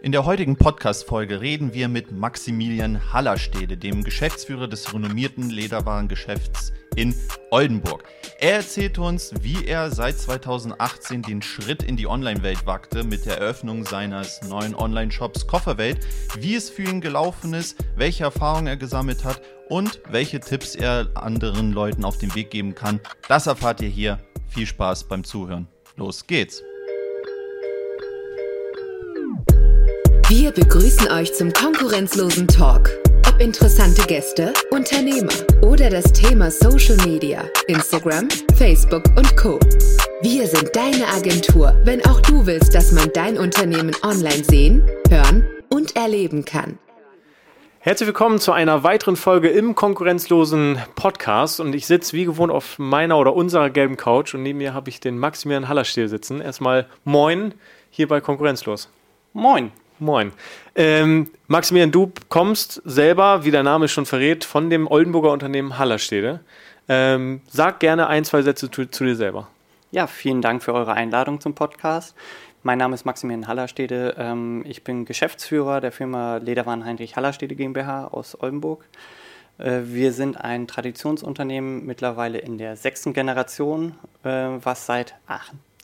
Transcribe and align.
In 0.00 0.12
der 0.12 0.24
heutigen 0.24 0.54
Podcast-Folge 0.54 1.40
reden 1.40 1.74
wir 1.74 1.88
mit 1.88 2.12
Maximilian 2.12 3.12
Hallerstede, 3.12 3.76
dem 3.76 4.04
Geschäftsführer 4.04 4.68
des 4.68 4.94
renommierten 4.94 5.50
Lederwarengeschäfts 5.50 6.72
in 6.94 7.16
Oldenburg. 7.50 8.04
Er 8.38 8.54
erzählt 8.54 8.98
uns, 8.98 9.34
wie 9.42 9.66
er 9.66 9.90
seit 9.90 10.16
2018 10.16 11.22
den 11.22 11.42
Schritt 11.42 11.82
in 11.82 11.96
die 11.96 12.06
Online-Welt 12.06 12.64
wagte 12.64 13.02
mit 13.02 13.26
der 13.26 13.38
Eröffnung 13.38 13.84
seines 13.84 14.40
neuen 14.42 14.76
Online-Shops 14.76 15.48
Kofferwelt, 15.48 15.98
wie 16.38 16.54
es 16.54 16.70
für 16.70 16.84
ihn 16.84 17.00
gelaufen 17.00 17.52
ist, 17.52 17.84
welche 17.96 18.22
Erfahrungen 18.22 18.68
er 18.68 18.76
gesammelt 18.76 19.24
hat 19.24 19.42
und 19.68 20.00
welche 20.08 20.38
Tipps 20.38 20.76
er 20.76 21.08
anderen 21.14 21.72
Leuten 21.72 22.04
auf 22.04 22.18
den 22.18 22.32
Weg 22.36 22.50
geben 22.50 22.76
kann. 22.76 23.00
Das 23.26 23.48
erfahrt 23.48 23.80
ihr 23.80 23.88
hier. 23.88 24.20
Viel 24.46 24.66
Spaß 24.66 25.08
beim 25.08 25.24
Zuhören. 25.24 25.66
Los 25.96 26.24
geht's! 26.24 26.62
Wir 30.30 30.52
begrüßen 30.52 31.10
euch 31.10 31.32
zum 31.32 31.50
konkurrenzlosen 31.54 32.46
Talk. 32.48 32.90
Ob 33.26 33.40
interessante 33.40 34.02
Gäste, 34.02 34.52
Unternehmer 34.70 35.32
oder 35.62 35.88
das 35.88 36.12
Thema 36.12 36.50
Social 36.50 36.98
Media, 37.06 37.44
Instagram, 37.66 38.28
Facebook 38.54 39.04
und 39.16 39.34
Co. 39.38 39.58
Wir 40.20 40.46
sind 40.46 40.76
deine 40.76 41.06
Agentur, 41.06 41.74
wenn 41.84 42.04
auch 42.04 42.20
du 42.20 42.44
willst, 42.44 42.74
dass 42.74 42.92
man 42.92 43.08
dein 43.14 43.38
Unternehmen 43.38 43.96
online 44.02 44.44
sehen, 44.44 44.86
hören 45.08 45.48
und 45.70 45.96
erleben 45.96 46.44
kann. 46.44 46.78
Herzlich 47.78 48.08
willkommen 48.08 48.38
zu 48.38 48.52
einer 48.52 48.82
weiteren 48.82 49.16
Folge 49.16 49.48
im 49.48 49.74
konkurrenzlosen 49.74 50.78
Podcast 50.94 51.58
und 51.58 51.74
ich 51.74 51.86
sitze 51.86 52.12
wie 52.12 52.26
gewohnt 52.26 52.52
auf 52.52 52.78
meiner 52.78 53.16
oder 53.16 53.32
unserer 53.32 53.70
gelben 53.70 53.96
Couch 53.96 54.34
und 54.34 54.42
neben 54.42 54.58
mir 54.58 54.74
habe 54.74 54.90
ich 54.90 55.00
den 55.00 55.18
Maximilian 55.18 55.68
Hallerstiel 55.68 56.06
sitzen. 56.06 56.42
Erstmal 56.42 56.86
moin 57.04 57.54
hier 57.88 58.08
bei 58.08 58.20
Konkurrenzlos. 58.20 58.90
Moin. 59.32 59.72
Moin. 60.00 60.32
Ähm, 60.76 61.30
Maximilian, 61.48 61.90
du 61.90 62.12
kommst 62.28 62.80
selber, 62.84 63.44
wie 63.44 63.50
der 63.50 63.64
Name 63.64 63.88
schon 63.88 64.06
verrät, 64.06 64.44
von 64.44 64.70
dem 64.70 64.86
Oldenburger 64.86 65.32
Unternehmen 65.32 65.78
Hallerstede. 65.78 66.40
Ähm, 66.88 67.40
sag 67.48 67.80
gerne 67.80 68.06
ein, 68.06 68.24
zwei 68.24 68.42
Sätze 68.42 68.70
zu, 68.70 68.86
zu, 68.86 69.04
dir 69.04 69.16
selber. 69.16 69.48
Ja, 69.90 70.06
vielen 70.06 70.40
Dank 70.40 70.62
für 70.62 70.72
eure 70.72 70.92
Einladung 70.92 71.40
zum 71.40 71.54
Podcast. 71.54 72.14
Mein 72.62 72.78
Name 72.78 72.94
ist 72.94 73.04
Maximilian 73.04 73.48
Hallerstede. 73.48 74.14
Ähm, 74.18 74.64
ich 74.66 74.84
bin 74.84 75.04
Geschäftsführer 75.04 75.80
der 75.80 75.90
Firma 75.90 76.36
Lederwaren 76.36 76.84
Heinrich 76.84 77.16
Hallerstede 77.16 77.56
GmbH 77.56 78.06
aus 78.06 78.40
Oldenburg. 78.40 78.84
Äh, 79.58 79.80
wir 79.84 80.12
sind 80.12 80.36
ein 80.36 80.68
Traditionsunternehmen 80.68 81.84
mittlerweile 81.84 82.38
in 82.38 82.56
der 82.56 82.76
sechsten 82.76 83.14
Generation, 83.14 83.94
äh, 84.22 84.28
was 84.62 84.86
seit 84.86 85.16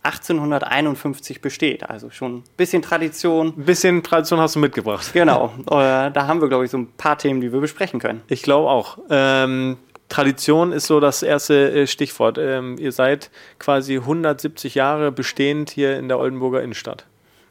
1851 0.05 1.41
besteht. 1.41 1.89
Also 1.89 2.11
schon 2.11 2.37
ein 2.39 2.45
bisschen 2.57 2.83
Tradition. 2.83 3.55
Ein 3.57 3.65
bisschen 3.65 4.03
Tradition 4.03 4.41
hast 4.41 4.55
du 4.55 4.61
mitgebracht. 4.61 5.13
Genau. 5.13 5.53
Äh, 5.67 6.11
da 6.11 6.27
haben 6.27 6.41
wir, 6.41 6.49
glaube 6.49 6.65
ich, 6.65 6.71
so 6.71 6.79
ein 6.79 6.93
paar 6.93 7.19
Themen, 7.19 7.41
die 7.41 7.53
wir 7.53 7.61
besprechen 7.61 8.01
können. 8.01 8.23
Ich 8.29 8.43
glaube 8.43 8.69
auch. 8.69 8.99
Ähm, 9.11 9.79
Tradition 10.09 10.73
ist 10.73 10.87
so 10.87 11.01
das 11.01 11.23
erste 11.23 11.73
äh, 11.73 11.87
Stichwort. 11.87 12.39
Ähm, 12.39 12.77
ihr 12.79 12.93
seid 12.93 13.31
quasi 13.59 13.97
170 13.97 14.75
Jahre 14.75 15.11
bestehend 15.11 15.71
hier 15.71 15.99
in 15.99 16.09
der 16.09 16.19
Oldenburger 16.19 16.63
Innenstadt. 16.63 17.07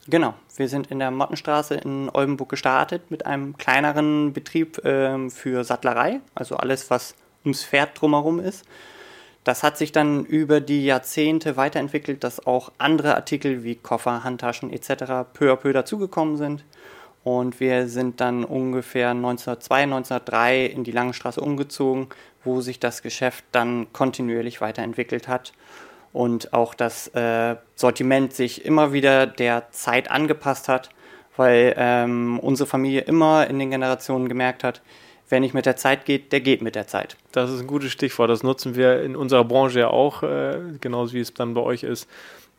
Genau. 0.08 0.36
Wir 0.56 0.70
sind 0.70 0.92
in 0.92 1.00
der 1.00 1.10
Mottenstraße 1.10 1.76
in 1.76 2.10
Oldenburg 2.14 2.50
gestartet 2.50 3.10
mit 3.10 3.26
einem 3.26 3.58
kleineren 3.58 4.34
Betrieb 4.34 4.80
ähm, 4.86 5.32
für 5.32 5.64
Sattlerei. 5.64 6.20
Also 6.36 6.58
alles, 6.58 6.90
was 6.92 7.16
ums 7.44 7.64
Pferd 7.64 8.00
drumherum 8.00 8.40
ist. 8.40 8.64
Das 9.44 9.64
hat 9.64 9.78
sich 9.78 9.92
dann 9.92 10.26
über 10.26 10.62
die 10.62 10.86
Jahrzehnte 10.86 11.58
weiterentwickelt, 11.58 12.24
dass 12.24 12.46
auch 12.46 12.72
andere 12.78 13.16
Artikel 13.16 13.64
wie 13.64 13.76
Koffer, 13.76 14.24
Handtaschen 14.24 14.72
etc. 14.72 15.28
peu 15.34 15.52
à 15.52 15.56
peu 15.56 15.74
dazugekommen 15.74 16.38
sind. 16.38 16.64
Und 17.24 17.60
wir 17.60 17.88
sind 17.88 18.20
dann 18.20 18.44
ungefähr 18.44 19.12
1902, 19.12 19.84
1903 19.84 20.66
in 20.66 20.84
die 20.84 20.92
Langenstraße 20.92 21.40
umgezogen, 21.40 22.08
wo 22.44 22.62
sich 22.62 22.80
das 22.80 23.02
Geschäft 23.02 23.46
dann 23.52 23.88
kontinuierlich 23.94 24.60
weiterentwickelt 24.60 25.28
hat 25.28 25.54
und 26.14 26.54
auch 26.54 26.74
das 26.74 27.08
äh, 27.10 27.56
Sortiment 27.76 28.34
sich 28.34 28.66
immer 28.66 28.94
wieder 28.94 29.26
der 29.26 29.72
Zeit 29.72 30.12
angepasst 30.12 30.70
hat, 30.70 30.90
weil 31.36 31.74
ähm, 31.78 32.40
unsere 32.40 32.68
Familie 32.68 33.02
immer 33.02 33.48
in 33.48 33.58
den 33.58 33.72
Generationen 33.72 34.30
gemerkt 34.30 34.64
hat, 34.64 34.82
wer 35.30 35.40
nicht 35.40 35.54
mit 35.54 35.66
der 35.66 35.76
Zeit 35.76 36.06
geht, 36.06 36.32
der 36.32 36.42
geht 36.42 36.62
mit 36.62 36.76
der 36.76 36.88
Zeit. 36.88 37.16
Das 37.32 37.50
ist 37.50 37.62
ein 37.62 37.68
gutes 37.68 37.92
Stichwort. 37.92 38.30
Das 38.30 38.44
nutzen 38.44 38.76
wir 38.76 39.02
in 39.02 39.16
unserer 39.16 39.44
Branche 39.44 39.80
ja 39.80 39.88
auch, 39.88 40.24
äh, 40.24 40.60
genauso 40.80 41.14
wie 41.14 41.20
es 41.20 41.34
dann 41.34 41.54
bei 41.54 41.62
euch 41.62 41.84
ist. 41.84 42.08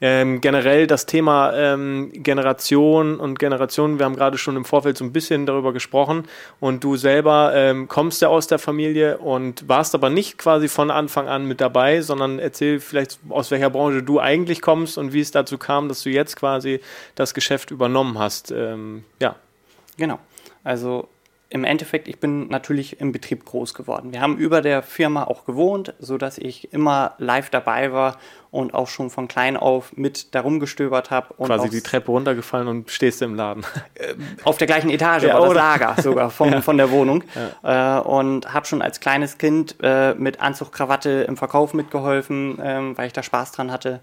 Ähm, 0.00 0.40
generell 0.40 0.88
das 0.88 1.06
Thema 1.06 1.52
ähm, 1.54 2.10
Generation 2.12 3.20
und 3.20 3.38
Generation, 3.38 3.98
wir 3.98 4.06
haben 4.06 4.16
gerade 4.16 4.38
schon 4.38 4.56
im 4.56 4.64
Vorfeld 4.64 4.98
so 4.98 5.04
ein 5.04 5.12
bisschen 5.12 5.46
darüber 5.46 5.72
gesprochen 5.72 6.24
und 6.58 6.82
du 6.82 6.96
selber 6.96 7.52
ähm, 7.54 7.86
kommst 7.86 8.20
ja 8.20 8.28
aus 8.28 8.48
der 8.48 8.58
Familie 8.58 9.18
und 9.18 9.68
warst 9.68 9.94
aber 9.94 10.10
nicht 10.10 10.36
quasi 10.36 10.66
von 10.66 10.90
Anfang 10.90 11.28
an 11.28 11.46
mit 11.46 11.60
dabei, 11.60 12.00
sondern 12.00 12.40
erzähl 12.40 12.80
vielleicht, 12.80 13.20
aus 13.28 13.52
welcher 13.52 13.70
Branche 13.70 14.02
du 14.02 14.18
eigentlich 14.18 14.60
kommst 14.62 14.98
und 14.98 15.12
wie 15.12 15.20
es 15.20 15.30
dazu 15.30 15.58
kam, 15.58 15.88
dass 15.88 16.02
du 16.02 16.10
jetzt 16.10 16.34
quasi 16.34 16.80
das 17.14 17.32
Geschäft 17.32 17.70
übernommen 17.70 18.18
hast. 18.18 18.50
Ähm, 18.50 19.04
ja. 19.20 19.36
Genau. 19.96 20.18
Also 20.64 21.08
im 21.54 21.62
Endeffekt, 21.62 22.08
ich 22.08 22.18
bin 22.18 22.48
natürlich 22.48 23.00
im 23.00 23.12
Betrieb 23.12 23.44
groß 23.44 23.74
geworden. 23.74 24.12
Wir 24.12 24.20
haben 24.20 24.38
über 24.38 24.60
der 24.60 24.82
Firma 24.82 25.22
auch 25.22 25.44
gewohnt, 25.44 25.94
sodass 26.00 26.36
ich 26.36 26.72
immer 26.72 27.14
live 27.18 27.48
dabei 27.48 27.92
war 27.92 28.18
und 28.50 28.74
auch 28.74 28.88
schon 28.88 29.08
von 29.08 29.28
klein 29.28 29.56
auf 29.56 29.96
mit 29.96 30.34
darum 30.34 30.58
gestöbert 30.58 31.12
habe. 31.12 31.32
Quasi 31.34 31.70
die 31.70 31.80
Treppe 31.80 32.10
runtergefallen 32.10 32.66
und 32.66 32.90
stehst 32.90 33.22
im 33.22 33.36
Laden. 33.36 33.64
Äh, 33.94 34.14
auf 34.42 34.58
der 34.58 34.66
gleichen 34.66 34.90
Etage 34.90 35.22
ja, 35.22 35.38
war 35.38 35.46
das 35.46 35.54
Lager 35.54 36.02
sogar 36.02 36.30
vom, 36.30 36.50
ja. 36.52 36.60
von 36.60 36.76
der 36.76 36.90
Wohnung. 36.90 37.22
Ja. 37.62 37.98
Äh, 37.98 38.02
und 38.02 38.52
habe 38.52 38.66
schon 38.66 38.82
als 38.82 38.98
kleines 38.98 39.38
Kind 39.38 39.76
äh, 39.80 40.14
mit 40.14 40.40
Anzug, 40.40 40.72
Krawatte 40.72 41.24
im 41.28 41.36
Verkauf 41.36 41.72
mitgeholfen, 41.72 42.58
ähm, 42.60 42.98
weil 42.98 43.06
ich 43.06 43.12
da 43.12 43.22
Spaß 43.22 43.52
dran 43.52 43.70
hatte. 43.70 44.00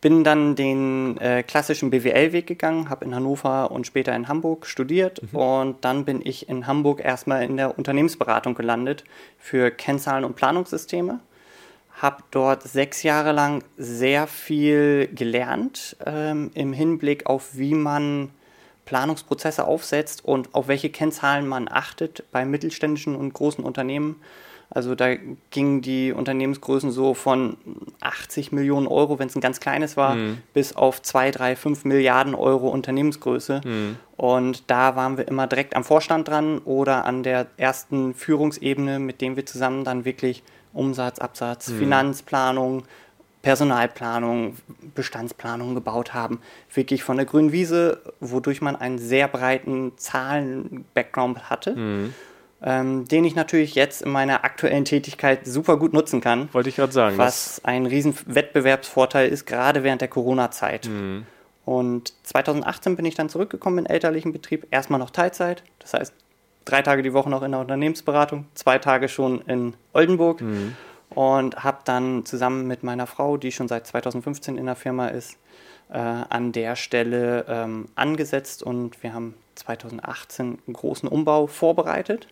Bin 0.00 0.24
dann 0.24 0.56
den 0.56 1.16
äh, 1.18 1.42
klassischen 1.42 1.90
BWL-Weg 1.90 2.46
gegangen, 2.46 2.90
habe 2.90 3.04
in 3.04 3.14
Hannover 3.14 3.70
und 3.70 3.86
später 3.86 4.14
in 4.14 4.28
Hamburg 4.28 4.66
studiert 4.66 5.22
mhm. 5.22 5.38
und 5.38 5.84
dann 5.84 6.04
bin 6.04 6.20
ich 6.22 6.48
in 6.48 6.66
Hamburg 6.66 7.02
erstmal 7.02 7.44
in 7.44 7.56
der 7.56 7.78
Unternehmensberatung 7.78 8.54
gelandet 8.54 9.04
für 9.38 9.70
Kennzahlen 9.70 10.24
und 10.24 10.36
Planungssysteme. 10.36 11.20
Habe 12.00 12.22
dort 12.30 12.62
sechs 12.62 13.02
Jahre 13.02 13.32
lang 13.32 13.64
sehr 13.78 14.26
viel 14.26 15.08
gelernt 15.14 15.96
ähm, 16.04 16.50
im 16.54 16.74
Hinblick 16.74 17.24
auf, 17.24 17.56
wie 17.56 17.74
man 17.74 18.30
Planungsprozesse 18.86 19.66
aufsetzt 19.66 20.24
und 20.24 20.54
auf 20.54 20.68
welche 20.68 20.90
Kennzahlen 20.90 21.46
man 21.46 21.68
achtet 21.68 22.24
bei 22.32 22.44
mittelständischen 22.44 23.16
und 23.16 23.34
großen 23.34 23.64
Unternehmen 23.64 24.22
also 24.70 24.94
da 24.94 25.14
gingen 25.50 25.80
die 25.80 26.12
Unternehmensgrößen 26.12 26.90
so 26.90 27.14
von 27.14 27.56
80 28.00 28.52
Millionen 28.52 28.86
Euro, 28.86 29.18
wenn 29.18 29.28
es 29.28 29.36
ein 29.36 29.40
ganz 29.40 29.60
kleines 29.60 29.96
war, 29.96 30.16
mhm. 30.16 30.38
bis 30.54 30.74
auf 30.74 31.02
2, 31.02 31.30
3, 31.30 31.56
5 31.56 31.84
Milliarden 31.84 32.34
Euro 32.34 32.68
Unternehmensgröße. 32.68 33.60
Mhm. 33.64 33.96
Und 34.16 34.70
da 34.70 34.96
waren 34.96 35.18
wir 35.18 35.28
immer 35.28 35.46
direkt 35.46 35.76
am 35.76 35.84
Vorstand 35.84 36.28
dran 36.28 36.58
oder 36.58 37.04
an 37.04 37.22
der 37.22 37.46
ersten 37.56 38.14
Führungsebene, 38.14 38.98
mit 38.98 39.20
dem 39.20 39.36
wir 39.36 39.46
zusammen 39.46 39.84
dann 39.84 40.04
wirklich 40.04 40.42
Umsatz, 40.72 41.20
Absatz, 41.20 41.68
mhm. 41.68 41.78
Finanzplanung, 41.78 42.82
Personalplanung, 43.42 44.56
Bestandsplanung 44.96 45.76
gebaut 45.76 46.12
haben. 46.12 46.40
Wirklich 46.74 47.04
von 47.04 47.16
der 47.16 47.26
grünen 47.26 47.52
Wiese, 47.52 48.00
wodurch 48.18 48.60
man 48.60 48.74
einen 48.74 48.98
sehr 48.98 49.28
breiten 49.28 49.92
Zahlen-Background 49.96 51.48
hatte. 51.48 52.10
Ähm, 52.68 53.06
den 53.06 53.24
ich 53.24 53.36
natürlich 53.36 53.76
jetzt 53.76 54.02
in 54.02 54.10
meiner 54.10 54.42
aktuellen 54.42 54.84
Tätigkeit 54.84 55.46
super 55.46 55.76
gut 55.76 55.92
nutzen 55.92 56.20
kann. 56.20 56.52
Wollte 56.52 56.68
ich 56.68 56.74
gerade 56.74 56.92
sagen. 56.92 57.16
Was 57.16 57.64
ein 57.64 57.86
riesen 57.86 58.16
Wettbewerbsvorteil 58.26 59.28
ist, 59.28 59.46
gerade 59.46 59.84
während 59.84 60.00
der 60.00 60.08
Corona-Zeit. 60.08 60.88
Mhm. 60.88 61.26
Und 61.64 62.12
2018 62.24 62.96
bin 62.96 63.04
ich 63.04 63.14
dann 63.14 63.28
zurückgekommen 63.28 63.78
in 63.78 63.86
elterlichen 63.86 64.32
Betrieb, 64.32 64.66
erstmal 64.72 64.98
noch 64.98 65.10
Teilzeit, 65.10 65.62
das 65.78 65.94
heißt 65.94 66.12
drei 66.64 66.82
Tage 66.82 67.02
die 67.02 67.12
Woche 67.12 67.30
noch 67.30 67.42
in 67.42 67.52
der 67.52 67.60
Unternehmensberatung, 67.60 68.46
zwei 68.54 68.78
Tage 68.78 69.08
schon 69.08 69.42
in 69.42 69.74
Oldenburg 69.92 70.40
mhm. 70.40 70.76
und 71.10 71.62
habe 71.62 71.78
dann 71.84 72.24
zusammen 72.24 72.66
mit 72.66 72.82
meiner 72.82 73.06
Frau, 73.06 73.36
die 73.36 73.52
schon 73.52 73.68
seit 73.68 73.86
2015 73.86 74.58
in 74.58 74.66
der 74.66 74.74
Firma 74.74 75.06
ist, 75.06 75.38
äh, 75.88 75.98
an 75.98 76.50
der 76.50 76.74
Stelle 76.74 77.46
ähm, 77.48 77.88
angesetzt 77.94 78.64
und 78.64 79.00
wir 79.04 79.14
haben 79.14 79.34
2018 79.54 80.58
einen 80.66 80.74
großen 80.74 81.08
Umbau 81.08 81.46
vorbereitet 81.46 82.26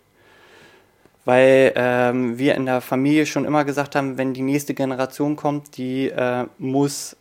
weil 1.25 1.73
ähm, 1.75 2.37
wir 2.37 2.55
in 2.55 2.65
der 2.65 2.81
Familie 2.81 3.25
schon 3.25 3.45
immer 3.45 3.65
gesagt 3.65 3.95
haben, 3.95 4.17
wenn 4.17 4.33
die 4.33 4.43
nächste 4.43 4.73
Generation 4.73 5.35
kommt, 5.35 5.77
die 5.77 6.09
äh, 6.09 6.45
muss 6.59 7.17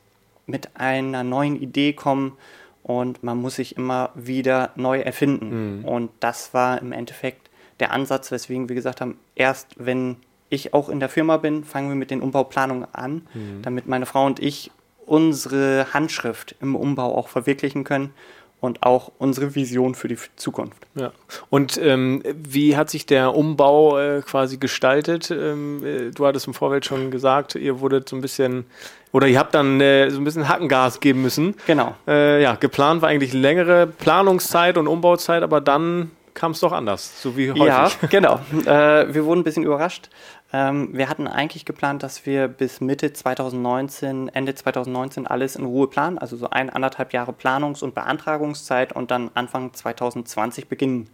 mit 0.46 0.76
einer 0.76 1.24
neuen 1.24 1.60
Idee 1.60 1.94
kommen 1.94 2.36
und 2.82 3.22
man 3.22 3.38
muss 3.38 3.56
sich 3.56 3.76
immer 3.76 4.10
wieder 4.14 4.70
neu 4.76 5.00
erfinden. 5.00 5.78
Mhm. 5.78 5.84
Und 5.86 6.10
das 6.20 6.52
war 6.52 6.80
im 6.80 6.92
Endeffekt 6.92 7.48
der 7.80 7.92
Ansatz, 7.92 8.30
weswegen 8.30 8.68
wir 8.68 8.76
gesagt 8.76 9.00
haben, 9.00 9.18
erst 9.34 9.74
wenn 9.78 10.16
ich 10.50 10.74
auch 10.74 10.90
in 10.90 11.00
der 11.00 11.08
Firma 11.08 11.38
bin, 11.38 11.64
fangen 11.64 11.88
wir 11.88 11.96
mit 11.96 12.10
den 12.10 12.20
Umbauplanungen 12.20 12.86
an, 12.92 13.26
mhm. 13.32 13.62
damit 13.62 13.88
meine 13.88 14.06
Frau 14.06 14.26
und 14.26 14.38
ich 14.38 14.70
unsere 15.06 15.92
Handschrift 15.92 16.54
im 16.60 16.76
Umbau 16.76 17.16
auch 17.16 17.28
verwirklichen 17.28 17.84
können 17.84 18.12
und 18.60 18.82
auch 18.82 19.12
unsere 19.18 19.54
Vision 19.54 19.94
für 19.94 20.08
die 20.08 20.16
Zukunft. 20.36 20.86
Ja. 20.94 21.12
Und 21.50 21.76
ähm, 21.76 22.22
wie 22.34 22.76
hat 22.76 22.88
sich 22.88 23.04
der 23.04 23.34
Umbau 23.34 23.98
äh, 23.98 24.22
quasi 24.22 24.56
gestaltet? 24.56 25.30
Ähm, 25.30 25.84
äh, 25.84 26.10
du 26.10 26.26
hattest 26.26 26.46
im 26.46 26.54
Vorfeld 26.54 26.86
schon 26.86 27.10
gesagt, 27.10 27.54
ihr 27.56 27.80
wurdet 27.80 28.08
so 28.08 28.16
ein 28.16 28.22
bisschen 28.22 28.64
oder 29.12 29.28
ihr 29.28 29.38
habt 29.38 29.54
dann 29.54 29.80
äh, 29.80 30.10
so 30.10 30.18
ein 30.18 30.24
bisschen 30.24 30.48
Hackengas 30.48 31.00
geben 31.00 31.22
müssen. 31.22 31.54
Genau. 31.66 31.94
Äh, 32.08 32.42
ja, 32.42 32.56
geplant 32.56 33.02
war 33.02 33.10
eigentlich 33.10 33.32
längere 33.32 33.86
Planungszeit 33.86 34.76
und 34.76 34.88
Umbauzeit, 34.88 35.42
aber 35.42 35.60
dann 35.60 36.10
kam 36.34 36.52
es 36.52 36.60
doch 36.60 36.72
anders, 36.72 37.22
so 37.22 37.36
wie 37.36 37.52
häufig. 37.52 37.66
Ja, 37.66 37.90
genau. 38.10 38.40
Äh, 38.66 39.14
wir 39.14 39.24
wurden 39.24 39.40
ein 39.40 39.44
bisschen 39.44 39.62
überrascht. 39.62 40.10
Ähm, 40.56 40.90
wir 40.92 41.08
hatten 41.08 41.26
eigentlich 41.26 41.64
geplant, 41.64 42.04
dass 42.04 42.26
wir 42.26 42.46
bis 42.46 42.80
Mitte 42.80 43.12
2019, 43.12 44.28
Ende 44.28 44.54
2019 44.54 45.26
alles 45.26 45.56
in 45.56 45.64
Ruhe 45.64 45.88
planen, 45.88 46.16
also 46.16 46.36
so 46.36 46.48
ein, 46.48 46.70
anderthalb 46.70 47.12
Jahre 47.12 47.32
Planungs- 47.32 47.82
und 47.82 47.96
Beantragungszeit 47.96 48.92
und 48.92 49.10
dann 49.10 49.32
Anfang 49.34 49.74
2020 49.74 50.68
beginnen. 50.68 51.10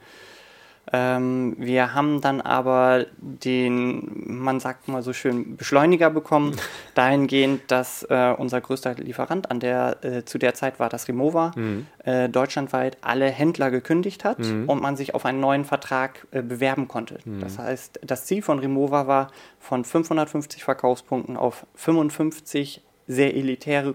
Ähm, 0.92 1.54
wir 1.58 1.94
haben 1.94 2.20
dann 2.20 2.40
aber 2.40 3.06
den, 3.19 4.25
man 4.26 4.58
sagt 4.60 4.88
mal 4.88 5.02
so 5.02 5.12
schön, 5.12 5.56
Beschleuniger 5.56 6.10
bekommen, 6.10 6.56
dahingehend, 6.94 7.70
dass 7.70 8.02
äh, 8.04 8.34
unser 8.37 8.60
größter 8.60 8.94
Lieferant 8.94 9.50
an 9.50 9.60
der, 9.60 10.04
äh, 10.04 10.25
zu 10.25 10.38
der 10.38 10.54
Zeit 10.54 10.81
war 10.81 10.88
das 10.88 11.06
Remova, 11.08 11.52
mhm. 11.54 11.87
äh, 12.04 12.28
deutschlandweit 12.28 12.98
alle 13.02 13.31
Händler 13.31 13.70
gekündigt 13.70 14.25
hat 14.25 14.40
mhm. 14.40 14.69
und 14.69 14.82
man 14.82 14.96
sich 14.96 15.14
auf 15.14 15.25
einen 15.25 15.40
neuen 15.40 15.64
Vertrag 15.64 16.26
äh, 16.32 16.42
bewerben 16.42 16.88
konnte. 16.88 17.19
Mhm. 17.25 17.40
Das 17.40 17.58
heißt, 17.58 18.00
das 18.02 18.25
Ziel 18.25 18.42
von 18.42 18.58
Remova 18.58 19.06
war, 19.06 19.31
von 19.60 19.84
550 19.84 20.64
Verkaufspunkten 20.64 21.37
auf 21.37 21.66
55 21.76 22.82
sehr 23.06 23.34
elitäre 23.37 23.94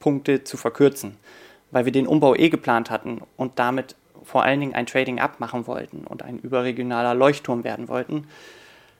Punkte 0.00 0.42
zu 0.42 0.56
verkürzen, 0.56 1.16
weil 1.70 1.84
wir 1.84 1.92
den 1.92 2.08
Umbau 2.08 2.34
eh 2.34 2.48
geplant 2.48 2.90
hatten 2.90 3.22
und 3.36 3.58
damit 3.58 3.94
vor 4.24 4.44
allen 4.44 4.60
Dingen 4.60 4.74
ein 4.74 4.86
Trading 4.86 5.20
Up 5.20 5.40
machen 5.40 5.66
wollten 5.66 6.04
und 6.04 6.22
ein 6.22 6.38
überregionaler 6.38 7.14
Leuchtturm 7.14 7.64
werden 7.64 7.88
wollten, 7.88 8.26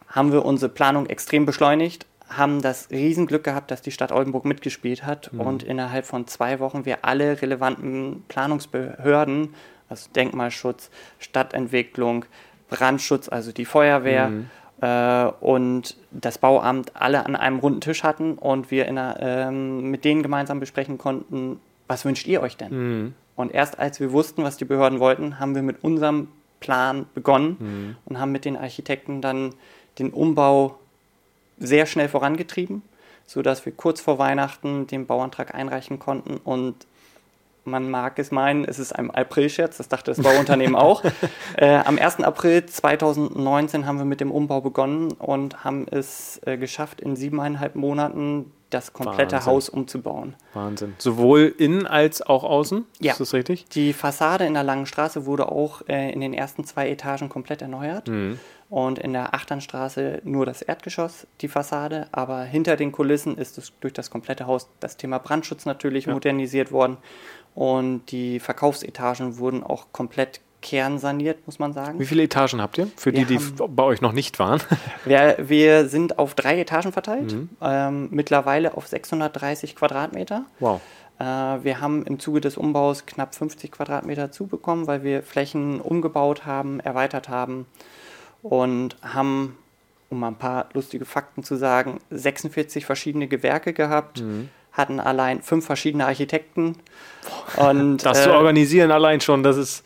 haben 0.08 0.32
wir 0.32 0.44
unsere 0.44 0.70
Planung 0.70 1.06
extrem 1.06 1.46
beschleunigt, 1.46 2.06
haben 2.28 2.62
das 2.62 2.90
Riesenglück 2.90 3.44
gehabt, 3.44 3.70
dass 3.70 3.82
die 3.82 3.90
Stadt 3.90 4.12
Oldenburg 4.12 4.44
mitgespielt 4.44 5.04
hat 5.04 5.32
mhm. 5.32 5.40
und 5.40 5.62
innerhalb 5.62 6.06
von 6.06 6.26
zwei 6.26 6.60
Wochen 6.60 6.84
wir 6.84 7.04
alle 7.04 7.40
relevanten 7.40 8.24
Planungsbehörden, 8.28 9.54
also 9.88 10.10
Denkmalschutz, 10.14 10.90
Stadtentwicklung, 11.19 12.25
Brandschutz, 12.70 13.28
also 13.28 13.52
die 13.52 13.64
Feuerwehr 13.64 14.28
mhm. 14.28 14.50
äh, 14.80 15.26
und 15.40 15.96
das 16.10 16.38
Bauamt 16.38 16.92
alle 16.94 17.26
an 17.26 17.36
einem 17.36 17.58
runden 17.58 17.80
Tisch 17.80 18.02
hatten 18.02 18.34
und 18.34 18.70
wir 18.70 18.86
einer, 18.88 19.16
ähm, 19.20 19.90
mit 19.90 20.04
denen 20.04 20.22
gemeinsam 20.22 20.60
besprechen 20.60 20.98
konnten, 20.98 21.60
was 21.86 22.04
wünscht 22.04 22.26
ihr 22.26 22.42
euch 22.42 22.56
denn? 22.56 22.72
Mhm. 22.72 23.14
Und 23.42 23.52
erst 23.52 23.78
als 23.78 23.98
wir 23.98 24.12
wussten, 24.12 24.44
was 24.44 24.56
die 24.56 24.64
Behörden 24.64 25.00
wollten, 25.00 25.40
haben 25.40 25.56
wir 25.56 25.62
mit 25.62 25.82
unserem 25.82 26.28
Plan 26.60 27.06
begonnen 27.12 27.56
mhm. 27.58 27.96
und 28.06 28.20
haben 28.20 28.30
mit 28.30 28.44
den 28.44 28.56
Architekten 28.56 29.20
dann 29.20 29.52
den 29.98 30.10
Umbau 30.10 30.78
sehr 31.58 31.86
schnell 31.86 32.08
vorangetrieben, 32.08 32.82
sodass 33.26 33.66
wir 33.66 33.72
kurz 33.72 34.00
vor 34.00 34.18
Weihnachten 34.18 34.86
den 34.86 35.06
Bauantrag 35.06 35.56
einreichen 35.56 35.98
konnten 35.98 36.36
und 36.36 36.86
man 37.64 37.90
mag 37.90 38.18
es 38.18 38.30
meinen, 38.30 38.64
es 38.64 38.78
ist 38.78 38.92
ein 38.92 39.10
Aprilscherz, 39.10 39.76
das 39.76 39.88
dachte 39.88 40.12
das 40.12 40.22
Bauunternehmen 40.22 40.76
auch. 40.76 41.02
Äh, 41.56 41.76
am 41.76 41.98
1. 41.98 42.20
April 42.20 42.64
2019 42.64 43.86
haben 43.86 43.98
wir 43.98 44.04
mit 44.04 44.20
dem 44.20 44.30
Umbau 44.30 44.60
begonnen 44.60 45.12
und 45.12 45.64
haben 45.64 45.86
es 45.90 46.40
äh, 46.46 46.56
geschafft, 46.56 47.00
in 47.00 47.14
siebeneinhalb 47.14 47.74
Monaten 47.74 48.50
das 48.74 48.92
komplette 48.92 49.36
Wahnsinn. 49.36 49.52
Haus 49.52 49.69
umzubauen. 49.69 50.34
Wahnsinn. 50.54 50.94
Sowohl 50.98 51.54
innen 51.58 51.86
als 51.86 52.22
auch 52.22 52.44
außen? 52.44 52.84
Ja. 53.00 53.12
Ist 53.12 53.20
das 53.20 53.34
richtig? 53.34 53.66
Die 53.70 53.92
Fassade 53.92 54.46
in 54.46 54.54
der 54.54 54.62
Langen 54.62 54.86
Straße 54.86 55.26
wurde 55.26 55.50
auch 55.50 55.82
äh, 55.88 56.12
in 56.12 56.20
den 56.20 56.34
ersten 56.34 56.64
zwei 56.64 56.88
Etagen 56.88 57.28
komplett 57.28 57.62
erneuert. 57.62 58.08
Mhm. 58.08 58.38
Und 58.69 58.98
in 58.98 59.12
der 59.12 59.34
Achternstraße 59.34 60.22
nur 60.24 60.46
das 60.46 60.62
Erdgeschoss, 60.62 61.26
die 61.42 61.48
Fassade. 61.48 62.08
Aber 62.10 62.42
hinter 62.44 62.76
den 62.76 62.90
Kulissen 62.90 63.36
ist 63.36 63.58
es 63.58 63.72
durch 63.80 63.92
das 63.92 64.10
komplette 64.10 64.46
Haus 64.46 64.69
das 64.80 64.96
Thema 64.96 65.18
Brandschutz 65.18 65.66
natürlich 65.66 66.06
ja. 66.06 66.14
modernisiert 66.14 66.72
worden. 66.72 66.96
Und 67.54 68.10
die 68.10 68.40
Verkaufsetagen 68.40 69.36
wurden 69.36 69.62
auch 69.62 69.92
komplett 69.92 70.40
kernsaniert, 70.62 71.47
muss 71.47 71.59
man 71.59 71.73
sagen. 71.73 71.99
Wie 71.99 72.06
viele 72.06 72.23
Etagen 72.23 72.62
habt 72.62 72.79
ihr? 72.79 72.88
Für 72.97 73.12
wir 73.12 73.25
die, 73.25 73.37
die 73.37 73.44
bei 73.69 73.82
euch 73.82 74.00
noch 74.00 74.12
nicht 74.12 74.38
waren. 74.38 74.61
Wir, 75.05 75.37
wir 75.38 75.88
sind 75.88 76.19
auf 76.19 76.35
drei 76.35 76.61
Etagen 76.61 76.93
verteilt, 76.93 77.32
mhm. 77.32 77.50
ähm, 77.61 78.09
mittlerweile 78.12 78.76
auf 78.76 78.87
630 78.87 79.75
Quadratmeter. 79.75 80.44
Wow. 80.61 80.81
Äh, 81.19 81.25
wir 81.25 81.81
haben 81.81 82.06
im 82.06 82.20
Zuge 82.20 82.41
des 82.41 82.56
Umbaus 82.56 83.05
knapp 83.05 83.35
50 83.35 83.73
Quadratmeter 83.73 84.31
zubekommen, 84.31 84.87
weil 84.87 85.03
wir 85.03 85.23
Flächen 85.23 85.81
umgebaut 85.81 86.47
haben, 86.47 86.79
erweitert 86.79 87.29
haben 87.29 87.67
und 88.43 88.97
haben, 89.03 89.59
um 90.09 90.20
mal 90.20 90.29
ein 90.29 90.37
paar 90.37 90.69
lustige 90.73 91.05
Fakten 91.05 91.43
zu 91.43 91.56
sagen, 91.56 91.99
46 92.11 92.87
verschiedene 92.87 93.26
Gewerke 93.26 93.73
gehabt. 93.73 94.23
Mhm 94.23 94.49
hatten 94.72 95.00
allein 95.00 95.42
fünf 95.42 95.66
verschiedene 95.66 96.06
Architekten. 96.06 96.76
Und, 97.56 97.98
das 97.98 98.20
äh, 98.20 98.24
zu 98.24 98.32
organisieren 98.32 98.90
allein 98.90 99.20
schon, 99.20 99.42
das 99.42 99.56
ist 99.56 99.84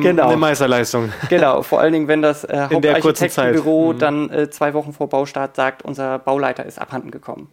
genau. 0.00 0.28
eine 0.28 0.36
Meisterleistung. 0.36 1.12
Genau, 1.28 1.62
vor 1.62 1.80
allen 1.80 1.92
Dingen, 1.92 2.08
wenn 2.08 2.22
das 2.22 2.44
äh, 2.44 2.68
Hauptarchitektenbüro 2.72 3.92
mhm. 3.92 3.98
dann 3.98 4.30
äh, 4.30 4.50
zwei 4.50 4.74
Wochen 4.74 4.92
vor 4.92 5.08
Baustart 5.08 5.54
sagt, 5.54 5.82
unser 5.84 6.18
Bauleiter 6.18 6.64
ist 6.64 6.80
abhanden 6.80 7.10
gekommen. 7.10 7.52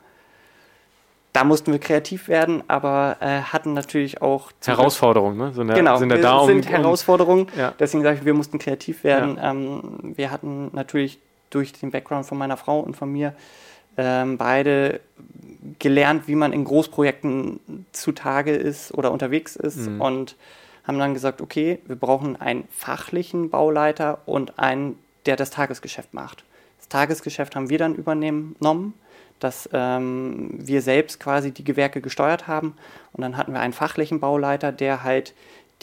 Da 1.34 1.44
mussten 1.44 1.72
wir 1.72 1.80
kreativ 1.80 2.30
werden, 2.30 2.64
aber 2.68 3.18
äh, 3.20 3.42
hatten 3.42 3.74
natürlich 3.74 4.24
auch 4.24 4.52
Herausforderungen, 4.66 5.38
ne? 5.38 5.52
So 5.54 5.62
eine, 5.62 5.76
genau, 5.76 5.98
sind, 5.98 6.10
da 6.10 6.38
um, 6.38 6.48
sind 6.48 6.68
Herausforderungen. 6.68 7.48
Ja. 7.56 7.74
Deswegen 7.78 8.02
sage 8.02 8.18
ich, 8.18 8.26
wir 8.26 8.34
mussten 8.34 8.58
kreativ 8.58 9.04
werden. 9.04 9.36
Ja. 9.36 9.52
Ähm, 9.52 10.14
wir 10.16 10.32
hatten 10.32 10.72
natürlich 10.74 11.20
durch 11.52 11.74
den 11.74 11.92
Background 11.92 12.26
von 12.26 12.40
meiner 12.40 12.58
Frau 12.58 12.80
und 12.80 12.98
von 12.98 13.12
mir 13.12 13.34
ähm, 13.98 14.38
beide 14.38 15.02
gelernt, 15.80 16.28
wie 16.28 16.36
man 16.36 16.54
in 16.54 16.64
Großprojekten 16.64 17.86
zutage 17.92 18.52
ist 18.52 18.94
oder 18.94 19.12
unterwegs 19.12 19.56
ist 19.56 19.88
mhm. 19.88 20.02
und 20.02 20.36
haben 20.86 21.00
dann 21.00 21.14
gesagt, 21.14 21.42
okay, 21.42 21.80
wir 21.86 21.98
brauchen 21.98 22.40
einen 22.40 22.64
fachlichen 22.72 23.50
Bauleiter 23.50 24.20
und 24.26 24.58
einen, 24.58 24.98
der 25.26 25.36
das 25.36 25.50
Tagesgeschäft 25.50 26.14
macht. 26.14 26.46
Das 26.80 26.88
Tagesgeschäft 26.88 27.56
haben 27.56 27.70
wir 27.70 27.78
dann 27.78 27.96
übernommen, 27.96 28.94
dass 29.40 29.70
ähm, 29.74 30.50
wir 30.58 30.82
selbst 30.82 31.20
quasi 31.20 31.52
die 31.52 31.64
Gewerke 31.64 32.02
gesteuert 32.02 32.48
haben 32.48 32.76
und 33.12 33.22
dann 33.22 33.38
hatten 33.38 33.52
wir 33.52 33.60
einen 33.60 33.74
fachlichen 33.74 34.20
Bauleiter, 34.20 34.72
der 34.72 35.04
halt 35.04 35.34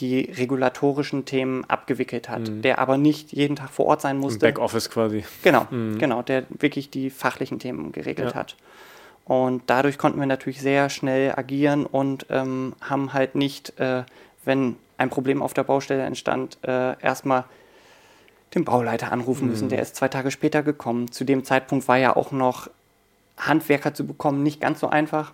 die 0.01 0.33
regulatorischen 0.37 1.25
Themen 1.25 1.65
abgewickelt 1.67 2.29
hat, 2.29 2.49
mhm. 2.49 2.63
der 2.63 2.79
aber 2.79 2.99
nicht 2.99 3.33
jeden 3.33 3.57
Tag 3.57 3.71
vor 3.71 3.87
Ort 3.87 4.01
sein 4.01 4.19
musste. 4.19 4.47
Im 4.47 4.55
Backoffice 4.55 4.91
quasi. 4.91 5.25
Genau, 5.43 5.67
mhm. 5.71 5.99
genau, 5.99 6.23
der 6.23 6.45
wirklich 6.51 6.91
die 6.91 7.11
fachlichen 7.11 7.59
Themen 7.59 7.93
geregelt 7.93 8.31
ja. 8.31 8.35
hat. 8.35 8.57
Und 9.25 9.63
dadurch 9.67 9.97
konnten 9.97 10.19
wir 10.19 10.27
natürlich 10.27 10.61
sehr 10.61 10.91
schnell 10.91 11.33
agieren 11.37 11.87
und 11.87 12.27
ähm, 12.29 12.75
haben 12.81 13.13
halt 13.13 13.35
nicht, 13.35 13.79
äh, 13.79 14.03
wenn 14.45 14.77
ein 14.99 15.11
Problem 15.11 15.43
auf 15.43 15.55
der 15.55 15.65
Baustelle 15.65 16.03
entstand, 16.03 16.59
äh, 16.63 17.01
erstmal 17.01 17.45
den 18.55 18.65
Bauleiter 18.65 19.13
anrufen 19.13 19.49
müssen. 19.49 19.67
Mhm. 19.67 19.71
Der 19.71 19.83
ist 19.83 19.97
zwei 19.97 20.09
Tage 20.09 20.31
später 20.31 20.63
gekommen. 20.63 21.11
Zu 21.11 21.25
dem 21.25 21.45
Zeitpunkt 21.45 21.89
war 21.89 21.97
ja 21.97 22.15
auch 22.15 22.33
noch 22.33 22.69
Handwerker 23.37 23.95
zu 23.95 24.07
bekommen 24.07 24.43
nicht 24.43 24.61
ganz 24.61 24.81
so 24.81 24.89
einfach. 24.89 25.33